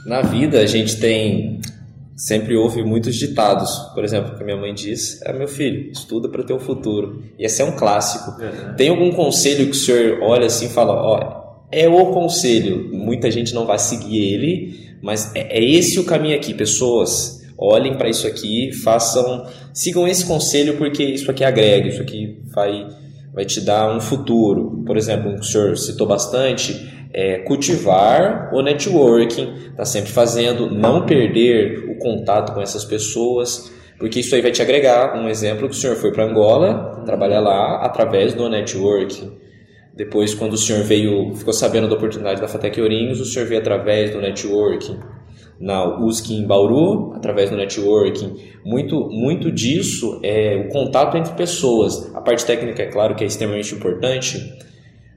Na 0.06 0.22
vida 0.22 0.60
a 0.60 0.66
gente 0.68 1.00
tem 1.00 1.60
sempre 2.16 2.56
ouve 2.56 2.84
muitos 2.84 3.16
ditados. 3.16 3.72
Por 3.96 4.04
exemplo, 4.04 4.36
que 4.36 4.44
a 4.44 4.46
minha 4.46 4.58
mãe 4.58 4.76
diz 4.76 5.20
é 5.24 5.34
meu 5.34 5.48
filho, 5.48 5.92
estuda 5.92 6.30
para 6.30 6.44
ter 6.44 6.54
um 6.54 6.60
futuro. 6.60 7.24
E 7.40 7.46
esse 7.46 7.64
é 7.64 7.66
um 7.66 7.76
clássico. 7.76 8.40
Uhum. 8.40 8.76
Tem 8.76 8.90
algum 8.90 9.12
conselho 9.12 9.66
que 9.66 9.72
o 9.72 9.74
senhor 9.74 10.20
olha 10.22 10.46
assim 10.46 10.68
e 10.68 10.70
fala, 10.70 10.94
ó, 10.94 11.66
é 11.72 11.90
o 11.90 12.12
conselho. 12.12 12.92
Muita 12.94 13.32
gente 13.32 13.56
não 13.56 13.66
vai 13.66 13.80
seguir 13.80 14.34
ele, 14.34 14.87
mas 15.02 15.36
é, 15.36 15.58
é 15.58 15.64
esse 15.64 16.00
o 16.00 16.06
caminho 16.06 16.36
aqui, 16.36 16.54
pessoas. 16.54 17.38
Olhem 17.58 17.98
para 17.98 18.08
isso 18.08 18.28
aqui, 18.28 18.72
façam, 18.72 19.48
sigam 19.74 20.08
esse 20.08 20.26
conselho 20.26 20.78
porque 20.78 21.04
isso 21.04 21.30
aqui 21.32 21.43
agrega, 21.43 21.88
isso 21.88 22.02
aqui 22.02 22.39
vai 22.54 22.88
vai 23.38 23.45
te 23.45 23.62
dar 23.62 23.95
um 23.95 24.00
futuro. 24.02 24.84
Por 24.84 24.98
exemplo, 24.98 25.32
o 25.36 25.43
senhor 25.43 25.78
citou 25.78 26.08
bastante, 26.08 26.91
é, 27.14 27.38
cultivar 27.39 28.50
o 28.52 28.64
networking, 28.64 29.54
tá 29.76 29.86
sempre 29.86 30.12
fazendo, 30.12 30.72
não 30.72 31.06
perder 31.06 31.88
o 31.88 32.00
contato 32.00 32.52
com 32.52 32.62
essas 32.62 32.84
pessoas, 32.84 33.72
porque 34.00 34.22
isso 34.22 34.34
aí 34.34 34.41
vai 34.41 34.52
te 34.52 34.62
agregar. 34.62 35.16
Um 35.16 35.30
exemplo 35.30 35.70
que 35.70 35.76
o 35.76 35.78
senhor 35.78 35.95
foi 35.95 36.12
para 36.12 36.26
Angola, 36.26 37.04
trabalhar 37.06 37.39
lá 37.39 37.86
através 37.86 38.34
do 38.34 38.50
networking. 38.50 39.32
Depois, 39.98 40.36
quando 40.36 40.54
o 40.54 40.58
senhor 40.58 40.84
veio, 40.84 41.34
ficou 41.34 41.52
sabendo 41.52 41.88
da 41.88 41.95
oportunidade 41.95 42.39
da 42.39 42.48
Fatec 42.48 42.80
Ourinhos, 42.80 43.20
o 43.20 43.26
senhor 43.26 43.48
veio 43.48 43.60
através 43.60 44.12
do 44.12 44.22
networking. 44.22 45.00
Na 45.60 46.06
USC 46.06 46.36
em 46.36 46.45
Bauru, 46.45 47.14
através 47.16 47.50
do 47.50 47.58
networking. 47.58 48.36
Muito, 48.64 49.10
muito 49.10 49.52
disso 49.52 50.20
é 50.22 50.56
o 50.56 50.72
contato 50.72 51.18
entre 51.18 51.34
pessoas. 51.34 52.14
A 52.14 52.22
parte 52.22 52.45
técnica, 52.45 52.84
é 52.84 52.86
claro, 52.86 53.16
que 53.16 53.24
é 53.24 53.28
extremamente 53.28 53.74
importante, 53.74 54.38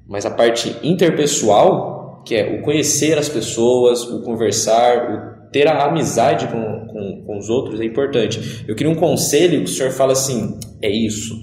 mas 0.09 0.24
a 0.24 0.31
parte 0.31 0.74
interpessoal, 0.83 2.22
que 2.24 2.35
é 2.35 2.59
o 2.59 2.62
conhecer 2.62 3.18
as 3.18 3.28
pessoas, 3.28 4.03
o 4.05 4.22
conversar, 4.22 5.37
o 5.47 5.51
ter 5.53 5.68
a 5.68 5.85
amizade 5.85 6.47
com, 6.47 6.87
com, 6.87 7.22
com 7.26 7.39
os 7.39 7.51
outros 7.51 7.83
é 7.83 7.85
importante. 7.85 8.64
Eu 8.66 8.74
queria 8.74 8.91
um 8.91 8.97
conselho 8.97 9.59
que 9.59 9.70
o 9.70 9.74
senhor 9.74 9.93
fala 9.93 10.12
assim: 10.12 10.59
é 10.81 10.89
isso. 10.89 11.35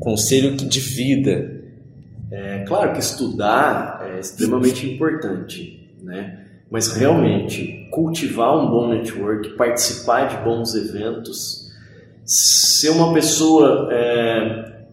Conselho 0.00 0.56
de 0.56 0.80
vida. 0.80 1.59
É 2.30 2.60
claro 2.60 2.92
que 2.92 3.00
estudar 3.00 4.06
é 4.08 4.20
extremamente 4.20 4.88
importante, 4.88 5.92
né? 6.00 6.46
Mas 6.70 6.92
realmente 6.92 7.88
cultivar 7.90 8.56
um 8.56 8.70
bom 8.70 8.88
network, 8.88 9.56
participar 9.56 10.28
de 10.28 10.36
bons 10.44 10.74
eventos, 10.76 11.72
ser 12.24 12.90
uma 12.90 13.12
pessoa 13.12 13.88
é, 13.90 14.84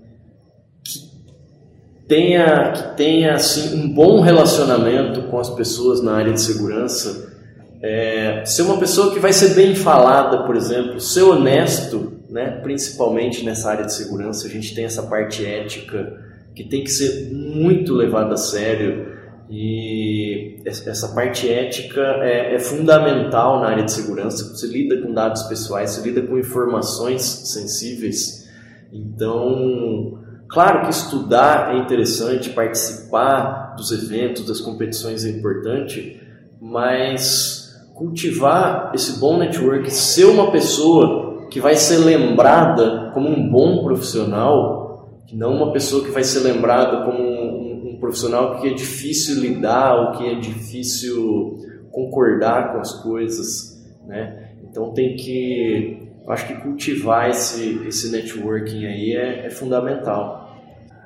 tenha, 2.08 2.72
que 2.72 2.96
tenha 2.96 3.36
assim, 3.36 3.80
um 3.84 3.94
bom 3.94 4.22
relacionamento 4.22 5.22
com 5.24 5.40
as 5.40 5.52
pessoas 5.52 6.02
na 6.02 6.16
área 6.16 6.34
de 6.34 6.42
segurança, 6.42 7.36
é, 7.84 8.44
ser 8.46 8.64
uma 8.64 8.78
pessoa 8.78 9.14
que 9.14 9.20
vai 9.20 9.32
ser 9.32 9.54
bem 9.54 9.76
falada, 9.76 10.44
por 10.44 10.56
exemplo, 10.56 11.00
ser 11.00 11.22
honesto, 11.22 12.14
né? 12.28 12.60
principalmente 12.64 13.46
nessa 13.46 13.70
área 13.70 13.86
de 13.86 13.94
segurança, 13.94 14.48
a 14.48 14.50
gente 14.50 14.74
tem 14.74 14.86
essa 14.86 15.04
parte 15.04 15.46
ética 15.46 16.26
que 16.58 16.64
tem 16.64 16.84
que 16.84 16.90
ser 16.90 17.32
muito 17.32 17.94
levada 17.94 18.34
a 18.34 18.38
sério 18.38 19.16
e 19.48 20.60
essa 20.66 21.14
parte 21.14 21.48
ética 21.48 22.02
é, 22.22 22.56
é 22.56 22.60
fundamental 22.60 23.62
na 23.62 23.68
área 23.68 23.84
de 23.84 23.92
segurança. 23.92 24.44
Você 24.44 24.66
lida 24.66 25.00
com 25.02 25.14
dados 25.14 25.44
pessoais, 25.44 25.92
você 25.92 26.10
lida 26.10 26.24
com 26.24 26.38
informações 26.38 27.22
sensíveis, 27.22 28.50
então 28.92 30.18
Claro 30.50 30.84
que 30.84 30.90
estudar 30.92 31.76
é 31.76 31.78
interessante, 31.78 32.52
participar 32.52 33.76
dos 33.76 33.92
eventos, 33.92 34.48
das 34.48 34.62
competições 34.62 35.26
é 35.26 35.30
importante, 35.30 36.22
mas 36.62 37.76
cultivar 37.94 38.92
esse 38.96 39.20
bom 39.20 39.38
network, 39.38 39.92
ser 39.92 40.24
uma 40.24 40.50
pessoa 40.50 41.48
que 41.52 41.60
vai 41.60 41.76
ser 41.76 41.98
lembrada 41.98 43.12
como 43.14 43.28
um 43.28 43.50
bom 43.50 43.84
profissional, 43.84 44.87
não 45.36 45.54
uma 45.54 45.74
pessoa 45.74 46.04
que 46.04 46.12
vai 46.12 46.24
ser 46.24 46.40
lembrada 46.40 47.04
como 47.04 47.20
um, 47.20 47.90
um 47.90 48.00
profissional 48.00 48.60
que 48.60 48.68
é 48.68 48.74
difícil 48.74 49.42
lidar 49.42 49.96
ou 49.96 50.12
que 50.18 50.26
é 50.26 50.36
difícil 50.36 51.58
concordar 51.92 52.74
com 52.74 52.80
as 52.80 52.94
coisas, 53.02 53.84
né? 54.06 54.52
Então 54.64 54.94
tem 54.94 55.16
que 55.16 56.08
acho 56.28 56.48
que 56.48 56.56
cultivar 56.56 57.30
esse, 57.30 57.82
esse 57.88 58.12
networking 58.12 58.86
aí 58.86 59.16
é, 59.16 59.46
é 59.46 59.50
fundamental. 59.50 60.56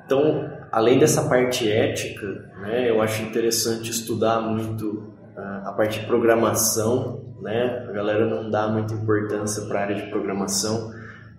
Então, 0.05 0.49
além 0.71 0.97
dessa 0.99 1.29
parte 1.29 1.71
ética, 1.71 2.27
né, 2.61 2.89
eu 2.89 3.01
acho 3.01 3.23
interessante 3.23 3.91
estudar 3.91 4.41
muito 4.41 5.13
uh, 5.37 5.67
a 5.67 5.73
parte 5.73 5.99
de 5.99 6.05
programação, 6.05 7.21
né? 7.41 7.85
A 7.87 7.91
galera 7.91 8.25
não 8.25 8.49
dá 8.49 8.67
muita 8.67 8.93
importância 8.93 9.65
para 9.65 9.79
a 9.79 9.83
área 9.83 9.95
de 9.95 10.09
programação, 10.09 10.91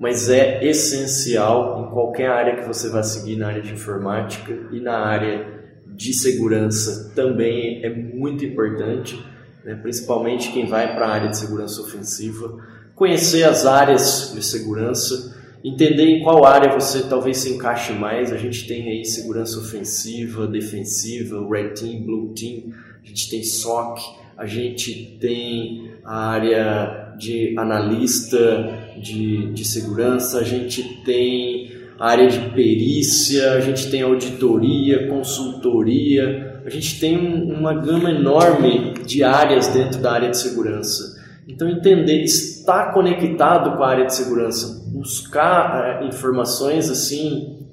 mas 0.03 0.29
é 0.29 0.65
essencial 0.65 1.87
em 1.87 1.95
qualquer 1.95 2.29
área 2.29 2.57
que 2.57 2.67
você 2.67 2.89
vá 2.89 3.05
seguir 3.05 3.37
na 3.37 3.47
área 3.47 3.63
de 3.63 3.73
informática 3.73 4.53
e 4.73 4.81
na 4.81 4.99
área 4.99 5.47
de 5.87 6.13
segurança 6.13 7.13
também 7.15 7.85
é 7.85 7.89
muito 7.89 8.45
importante, 8.45 9.25
né? 9.65 9.77
principalmente 9.77 10.51
quem 10.51 10.67
vai 10.67 10.93
para 10.93 11.07
a 11.07 11.09
área 11.09 11.29
de 11.29 11.39
segurança 11.39 11.81
ofensiva 11.81 12.59
conhecer 12.97 13.45
as 13.45 13.65
áreas 13.65 14.33
de 14.35 14.45
segurança, 14.45 15.41
entender 15.63 16.07
em 16.07 16.25
qual 16.25 16.45
área 16.45 16.73
você 16.73 17.05
talvez 17.05 17.39
se 17.39 17.53
encaixe 17.53 17.93
mais. 17.93 18.33
A 18.33 18.37
gente 18.37 18.67
tem 18.67 18.89
aí 18.89 19.05
segurança 19.05 19.61
ofensiva, 19.61 20.49
defensiva, 20.49 21.49
Red 21.49 21.75
Team, 21.75 22.03
Blue 22.03 22.35
Team, 22.35 22.73
a 23.01 23.07
gente 23.07 23.31
tem 23.31 23.45
SOC, 23.45 24.01
a 24.37 24.47
gente 24.47 25.17
tem 25.21 25.93
a 26.05 26.31
área 26.31 27.15
de 27.17 27.55
analista 27.57 28.82
de, 29.01 29.53
de 29.53 29.65
segurança, 29.65 30.39
a 30.39 30.45
gente 30.45 30.83
tem 31.05 31.71
área 31.99 32.29
de 32.29 32.39
perícia, 32.51 33.53
a 33.53 33.61
gente 33.61 33.91
tem 33.91 34.03
auditoria, 34.03 35.09
consultoria, 35.09 36.61
a 36.65 36.71
gente 36.71 36.99
tem 36.99 37.17
uma 37.17 37.75
gama 37.75 38.11
enorme 38.11 38.95
de 39.07 39.23
áreas 39.23 39.69
dentro 39.69 40.01
da 40.01 40.13
área 40.13 40.31
de 40.31 40.37
segurança. 40.37 41.21
Então, 41.47 41.69
entender, 41.69 42.23
estar 42.23 42.93
conectado 42.93 43.77
com 43.77 43.83
a 43.83 43.89
área 43.89 44.07
de 44.07 44.15
segurança, 44.15 44.85
buscar 44.93 46.03
uh, 46.03 46.07
informações 46.07 46.89
assim 46.89 47.67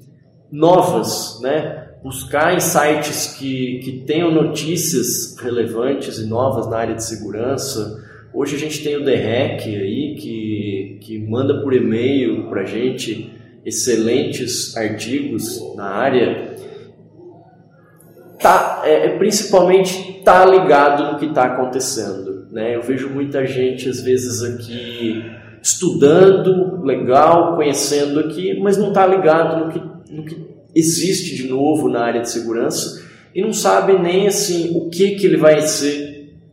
novas, 0.50 1.40
né? 1.40 1.88
buscar 2.02 2.54
insights 2.56 3.34
que, 3.38 3.78
que 3.84 4.04
tenham 4.06 4.30
notícias 4.30 5.36
relevantes 5.38 6.18
e 6.18 6.26
novas 6.26 6.68
na 6.68 6.78
área 6.78 6.94
de 6.94 7.04
segurança. 7.04 8.04
Hoje 8.32 8.56
a 8.56 8.58
gente 8.58 8.82
tem 8.84 8.96
o 8.96 9.04
DREC 9.04 9.76
aí, 9.76 10.14
que, 10.14 10.98
que 11.00 11.18
manda 11.18 11.62
por 11.62 11.74
e-mail 11.74 12.48
para 12.48 12.62
a 12.62 12.64
gente 12.64 13.32
excelentes 13.64 14.76
artigos 14.76 15.60
na 15.76 15.84
área, 15.84 16.54
tá, 18.40 18.82
é, 18.84 19.06
é 19.06 19.18
principalmente 19.18 20.22
tá 20.24 20.44
ligado 20.46 21.12
no 21.12 21.18
que 21.18 21.26
está 21.26 21.44
acontecendo. 21.44 22.46
Né? 22.50 22.76
Eu 22.76 22.82
vejo 22.82 23.10
muita 23.10 23.44
gente, 23.46 23.88
às 23.88 24.00
vezes, 24.00 24.42
aqui 24.42 25.24
estudando, 25.62 26.82
legal, 26.82 27.56
conhecendo 27.56 28.20
aqui, 28.20 28.58
mas 28.60 28.76
não 28.76 28.88
está 28.88 29.06
ligado 29.06 29.64
no 29.64 29.72
que, 29.72 30.14
no 30.14 30.24
que 30.24 30.46
existe 30.74 31.36
de 31.36 31.48
novo 31.48 31.88
na 31.88 32.00
área 32.00 32.22
de 32.22 32.30
segurança 32.30 33.04
e 33.34 33.42
não 33.42 33.52
sabe 33.52 33.98
nem 33.98 34.26
assim 34.26 34.72
o 34.74 34.88
que, 34.88 35.16
que 35.16 35.26
ele 35.26 35.36
vai 35.36 35.60
ser 35.62 36.09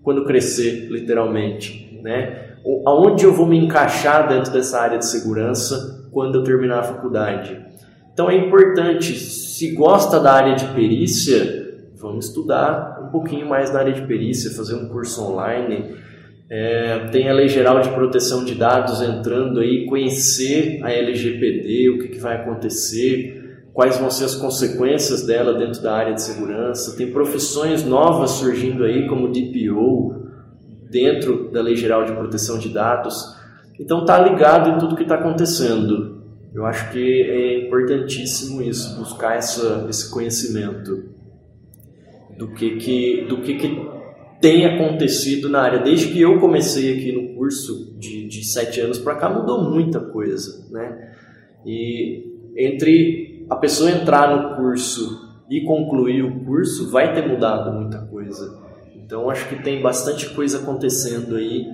quando 0.07 0.23
crescer, 0.23 0.87
literalmente. 0.89 1.99
Né? 2.01 2.55
Aonde 2.85 3.25
eu 3.25 3.33
vou 3.33 3.45
me 3.45 3.57
encaixar 3.57 4.29
dentro 4.29 4.53
dessa 4.53 4.79
área 4.79 4.97
de 4.97 5.05
segurança 5.05 6.07
quando 6.13 6.35
eu 6.35 6.43
terminar 6.45 6.79
a 6.79 6.83
faculdade. 6.83 7.59
Então 8.13 8.31
é 8.31 8.37
importante, 8.37 9.11
se 9.17 9.73
gosta 9.73 10.17
da 10.17 10.31
área 10.31 10.55
de 10.55 10.65
perícia, 10.67 11.75
vamos 11.97 12.27
estudar 12.27 13.03
um 13.05 13.11
pouquinho 13.11 13.49
mais 13.49 13.73
na 13.73 13.79
área 13.79 13.91
de 13.91 14.03
perícia, 14.03 14.49
fazer 14.51 14.75
um 14.75 14.87
curso 14.87 15.21
online. 15.21 15.97
É, 16.49 17.09
tem 17.11 17.27
a 17.27 17.33
Lei 17.33 17.49
Geral 17.49 17.81
de 17.81 17.89
Proteção 17.89 18.45
de 18.45 18.55
Dados 18.55 19.01
entrando 19.01 19.59
aí, 19.59 19.85
conhecer 19.87 20.79
a 20.83 20.89
LGPD, 20.89 21.89
o 21.89 21.99
que, 21.99 22.07
que 22.07 22.19
vai 22.19 22.37
acontecer, 22.37 23.36
quais 23.77 23.95
vão 23.99 24.09
ser 24.09 24.25
as 24.25 24.33
consequências 24.33 25.23
dela 25.23 25.53
dentro 25.53 25.83
da 25.83 25.93
área 25.93 26.15
de 26.15 26.23
segurança. 26.23 26.97
Tem 26.97 27.11
profissões 27.11 27.83
novas 27.83 28.31
surgindo 28.31 28.83
aí, 28.83 29.07
como 29.07 29.31
DPO, 29.31 30.15
dentro 30.89 31.51
da 31.51 31.61
Lei 31.61 31.75
Geral 31.75 32.03
de 32.03 32.11
Proteção 32.11 32.57
de 32.57 32.69
Dados. 32.69 33.35
Então 33.79 34.03
tá 34.03 34.19
ligado 34.19 34.71
em 34.71 34.79
tudo 34.79 34.95
que 34.95 35.03
está 35.03 35.13
acontecendo. 35.13 36.23
Eu 36.55 36.65
acho 36.65 36.91
que 36.91 37.21
é 37.21 37.67
importantíssimo 37.67 38.63
isso, 38.63 38.97
buscar 38.97 39.37
essa, 39.37 39.85
esse 39.87 40.09
conhecimento 40.09 41.03
do 42.35 42.47
que, 42.55 42.77
que, 42.77 43.25
do 43.29 43.41
que, 43.41 43.57
que 43.59 43.89
tem 44.41 44.65
acontecido 44.65 45.49
na 45.49 45.61
área. 45.61 45.83
Desde 45.83 46.07
que 46.07 46.19
eu 46.19 46.39
comecei 46.39 46.97
aqui 46.97 47.11
no 47.11 47.35
curso 47.35 47.95
de, 47.99 48.27
de 48.27 48.43
sete 48.43 48.81
anos 48.81 48.97
para 48.97 49.13
cá, 49.17 49.29
mudou 49.29 49.69
muita 49.69 49.99
coisa, 49.99 50.67
né? 50.71 51.13
E 51.63 52.23
entre 52.57 53.36
a 53.49 53.55
pessoa 53.55 53.91
entrar 53.91 54.35
no 54.35 54.55
curso 54.55 55.27
e 55.49 55.61
concluir 55.61 56.23
o 56.23 56.43
curso, 56.43 56.91
vai 56.91 57.13
ter 57.13 57.27
mudado 57.27 57.71
muita 57.71 57.99
coisa. 57.99 58.59
Então, 58.95 59.29
acho 59.29 59.47
que 59.47 59.63
tem 59.63 59.81
bastante 59.81 60.29
coisa 60.31 60.59
acontecendo 60.59 61.35
aí 61.35 61.65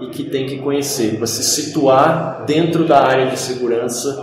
e 0.00 0.06
que 0.08 0.24
tem 0.24 0.46
que 0.46 0.58
conhecer 0.58 1.16
para 1.16 1.26
se 1.26 1.42
situar 1.44 2.44
dentro 2.44 2.84
da 2.84 3.04
área 3.04 3.26
de 3.26 3.38
segurança, 3.38 4.20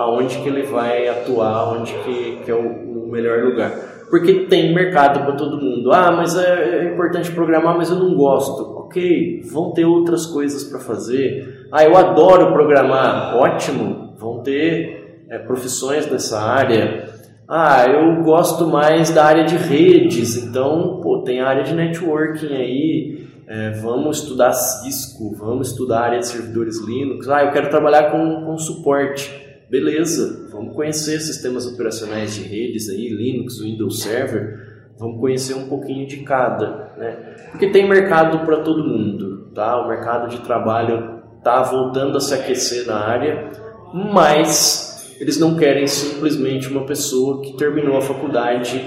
aonde 0.00 0.38
que 0.38 0.48
ele 0.48 0.62
vai 0.62 1.08
atuar, 1.08 1.76
onde 1.76 1.92
que, 2.04 2.42
que 2.44 2.50
é 2.50 2.54
o, 2.54 3.04
o 3.04 3.10
melhor 3.10 3.42
lugar 3.44 3.96
porque 4.08 4.46
tem 4.46 4.72
mercado 4.74 5.24
para 5.24 5.32
todo 5.32 5.60
mundo. 5.60 5.92
Ah, 5.92 6.12
mas 6.12 6.36
é, 6.36 6.78
é, 6.78 6.92
importante 6.92 7.30
programar, 7.32 7.76
mas 7.76 7.90
eu 7.90 7.96
não 7.96 8.14
gosto. 8.14 8.62
Ok, 8.78 9.42
vão 9.50 9.72
ter 9.72 9.84
outras 9.84 10.26
coisas 10.26 10.64
para 10.64 10.78
fazer. 10.78 11.66
Ah, 11.72 11.84
eu 11.84 11.96
adoro 11.96 12.52
programar. 12.52 13.36
Ótimo, 13.36 14.14
vão 14.16 14.42
ter 14.42 15.05
é, 15.28 15.38
profissões 15.38 16.06
dessa 16.06 16.40
área. 16.40 17.08
Ah, 17.48 17.86
eu 17.88 18.22
gosto 18.22 18.66
mais 18.66 19.10
da 19.10 19.24
área 19.24 19.44
de 19.44 19.56
redes, 19.56 20.36
então 20.36 21.00
pô, 21.00 21.22
tem 21.22 21.40
a 21.40 21.48
área 21.48 21.62
de 21.62 21.74
networking 21.74 22.54
aí. 22.54 23.26
É, 23.48 23.70
vamos 23.80 24.22
estudar 24.22 24.52
Cisco, 24.52 25.34
vamos 25.36 25.70
estudar 25.70 26.00
a 26.00 26.04
área 26.04 26.18
de 26.18 26.26
servidores 26.26 26.80
Linux. 26.84 27.28
Ah, 27.28 27.44
eu 27.44 27.52
quero 27.52 27.70
trabalhar 27.70 28.10
com, 28.10 28.44
com 28.44 28.58
suporte 28.58 29.46
Beleza, 29.68 30.48
vamos 30.52 30.76
conhecer 30.76 31.18
sistemas 31.18 31.66
operacionais 31.66 32.36
de 32.36 32.42
redes 32.42 32.88
aí, 32.88 33.08
Linux, 33.08 33.60
Windows 33.60 34.00
Server, 34.00 34.86
vamos 34.96 35.18
conhecer 35.18 35.54
um 35.54 35.68
pouquinho 35.68 36.06
de 36.06 36.18
cada, 36.18 36.92
né? 36.96 37.34
Porque 37.50 37.70
tem 37.70 37.88
mercado 37.88 38.46
para 38.46 38.58
todo 38.58 38.84
mundo, 38.84 39.50
tá? 39.52 39.76
O 39.84 39.88
mercado 39.88 40.28
de 40.28 40.38
trabalho 40.38 41.20
está 41.36 41.62
voltando 41.62 42.16
a 42.16 42.20
se 42.20 42.32
aquecer 42.32 42.86
na 42.86 42.96
área, 42.96 43.50
mas 43.92 44.95
eles 45.20 45.38
não 45.38 45.56
querem 45.56 45.86
simplesmente 45.86 46.68
uma 46.68 46.84
pessoa 46.84 47.42
que 47.42 47.56
terminou 47.56 47.96
a 47.96 48.02
faculdade 48.02 48.84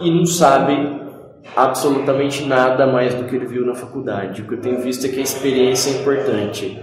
e 0.00 0.10
não 0.10 0.26
sabe 0.26 1.00
absolutamente 1.56 2.44
nada 2.44 2.86
mais 2.86 3.14
do 3.14 3.24
que 3.24 3.36
ele 3.36 3.46
viu 3.46 3.66
na 3.66 3.74
faculdade. 3.74 4.42
O 4.42 4.46
que 4.46 4.54
eu 4.54 4.60
tenho 4.60 4.80
visto 4.80 5.06
é 5.06 5.08
que 5.08 5.20
a 5.20 5.22
experiência 5.22 5.90
é 5.90 6.00
importante, 6.00 6.80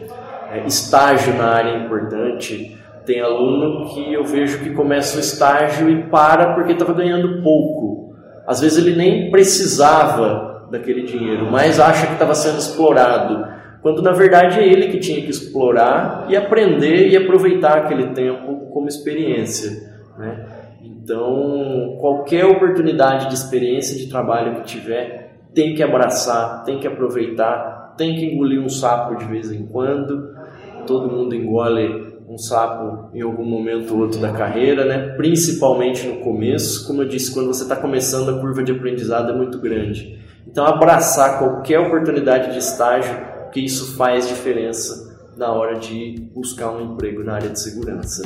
é, 0.52 0.66
estágio 0.66 1.34
na 1.36 1.46
área 1.46 1.72
é 1.72 1.86
importante, 1.86 2.78
tem 3.06 3.22
aluno 3.22 3.90
que 3.90 4.14
eu 4.14 4.24
vejo 4.24 4.60
que 4.60 4.72
começa 4.72 5.18
o 5.18 5.20
estágio 5.20 5.90
e 5.90 6.04
para 6.04 6.54
porque 6.54 6.74
estava 6.74 6.94
ganhando 6.94 7.42
pouco. 7.42 8.14
Às 8.46 8.62
vezes 8.62 8.84
ele 8.84 8.96
nem 8.96 9.32
precisava 9.32 10.68
daquele 10.70 11.04
dinheiro, 11.04 11.50
mas 11.50 11.80
acha 11.80 12.06
que 12.06 12.14
estava 12.14 12.36
sendo 12.36 12.60
explorado. 12.60 13.59
Quando 13.82 14.02
na 14.02 14.12
verdade 14.12 14.60
é 14.60 14.68
ele 14.68 14.88
que 14.88 15.00
tinha 15.00 15.22
que 15.22 15.30
explorar 15.30 16.26
e 16.30 16.36
aprender 16.36 17.08
e 17.08 17.18
aproveitar 17.18 17.78
aquele 17.78 18.08
tempo 18.08 18.68
como 18.72 18.88
experiência. 18.88 19.72
Né? 20.18 20.46
Então, 20.82 21.98
qualquer 22.00 22.46
oportunidade 22.46 23.30
de 23.30 23.34
experiência 23.34 23.98
de 23.98 24.08
trabalho 24.08 24.56
que 24.56 24.64
tiver, 24.64 25.40
tem 25.54 25.74
que 25.74 25.82
abraçar, 25.82 26.64
tem 26.64 26.80
que 26.80 26.88
aproveitar, 26.88 27.96
tem 27.98 28.16
que 28.16 28.26
engolir 28.26 28.62
um 28.62 28.70
sapo 28.70 29.16
de 29.16 29.26
vez 29.26 29.52
em 29.52 29.66
quando. 29.66 30.36
Todo 30.86 31.12
mundo 31.12 31.34
engole 31.34 32.10
um 32.28 32.38
sapo 32.38 33.10
em 33.14 33.22
algum 33.22 33.44
momento 33.44 33.96
ou 33.96 34.02
outro 34.02 34.22
da 34.22 34.32
carreira, 34.32 34.86
né? 34.86 35.16
principalmente 35.18 36.08
no 36.08 36.18
começo. 36.18 36.86
Como 36.86 37.02
eu 37.02 37.08
disse, 37.08 37.34
quando 37.34 37.48
você 37.48 37.64
está 37.64 37.76
começando, 37.76 38.30
a 38.30 38.40
curva 38.40 38.64
de 38.64 38.72
aprendizado 38.72 39.32
é 39.32 39.36
muito 39.36 39.58
grande. 39.60 40.20
Então, 40.48 40.66
abraçar 40.66 41.40
qualquer 41.40 41.80
oportunidade 41.80 42.52
de 42.52 42.60
estágio, 42.60 43.16
que 43.52 43.60
isso 43.60 43.96
faz 43.96 44.28
diferença 44.28 45.18
na 45.38 45.52
hora 45.52 45.80
de 45.80 46.30
buscar 46.34 46.72
um 46.72 46.94
emprego 46.94 47.24
na 47.24 47.36
área 47.36 47.50
de 47.50 47.60
segurança. 47.60 48.24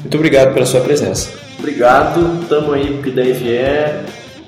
Muito 0.00 0.16
obrigado 0.16 0.54
pela 0.54 0.66
sua 0.66 0.80
presença. 0.80 1.30
Obrigado, 1.58 2.42
estamos 2.42 2.72
aí 2.74 2.94
porque 2.94 3.10
daí 3.10 3.32
vier. 3.32 4.04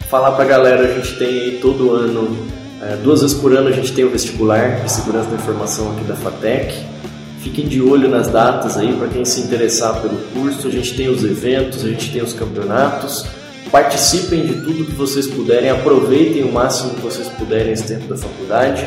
Falar 0.09 0.32
para 0.32 0.45
a 0.45 0.49
galera, 0.49 0.84
a 0.84 0.95
gente 0.95 1.18
tem 1.18 1.28
aí 1.28 1.59
todo 1.61 1.93
ano, 1.93 2.34
é, 2.82 2.97
duas 2.97 3.20
vezes 3.20 3.36
por 3.36 3.55
ano 3.55 3.68
a 3.68 3.72
gente 3.72 3.93
tem 3.93 4.05
o 4.05 4.11
vestibular 4.11 4.82
de 4.82 4.91
segurança 4.91 5.28
da 5.28 5.36
informação 5.36 5.93
aqui 5.93 6.05
da 6.05 6.16
FATEC 6.16 6.99
Fiquem 7.41 7.68
de 7.68 7.80
olho 7.80 8.09
nas 8.09 8.28
datas 8.28 8.76
aí 8.76 8.93
para 8.95 9.09
quem 9.09 9.24
se 9.24 9.41
interessar 9.41 10.03
pelo 10.03 10.16
curso. 10.34 10.66
A 10.66 10.70
gente 10.70 10.95
tem 10.95 11.09
os 11.09 11.22
eventos, 11.22 11.84
a 11.84 11.89
gente 11.89 12.12
tem 12.12 12.22
os 12.22 12.32
campeonatos. 12.32 13.26
Participem 13.70 14.45
de 14.45 14.55
tudo 14.55 14.86
que 14.86 14.93
vocês 14.93 15.26
puderem, 15.26 15.70
aproveitem 15.70 16.43
o 16.43 16.53
máximo 16.53 16.95
que 16.95 17.01
vocês 17.01 17.28
puderem 17.28 17.72
esse 17.72 17.86
tempo 17.86 18.09
da 18.09 18.16
faculdade, 18.16 18.86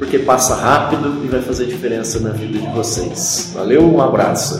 porque 0.00 0.18
passa 0.18 0.54
rápido 0.54 1.22
e 1.22 1.28
vai 1.28 1.42
fazer 1.42 1.66
diferença 1.66 2.18
na 2.20 2.30
vida 2.30 2.58
de 2.58 2.66
vocês. 2.68 3.52
Valeu, 3.54 3.82
um 3.82 4.00
abraço. 4.00 4.58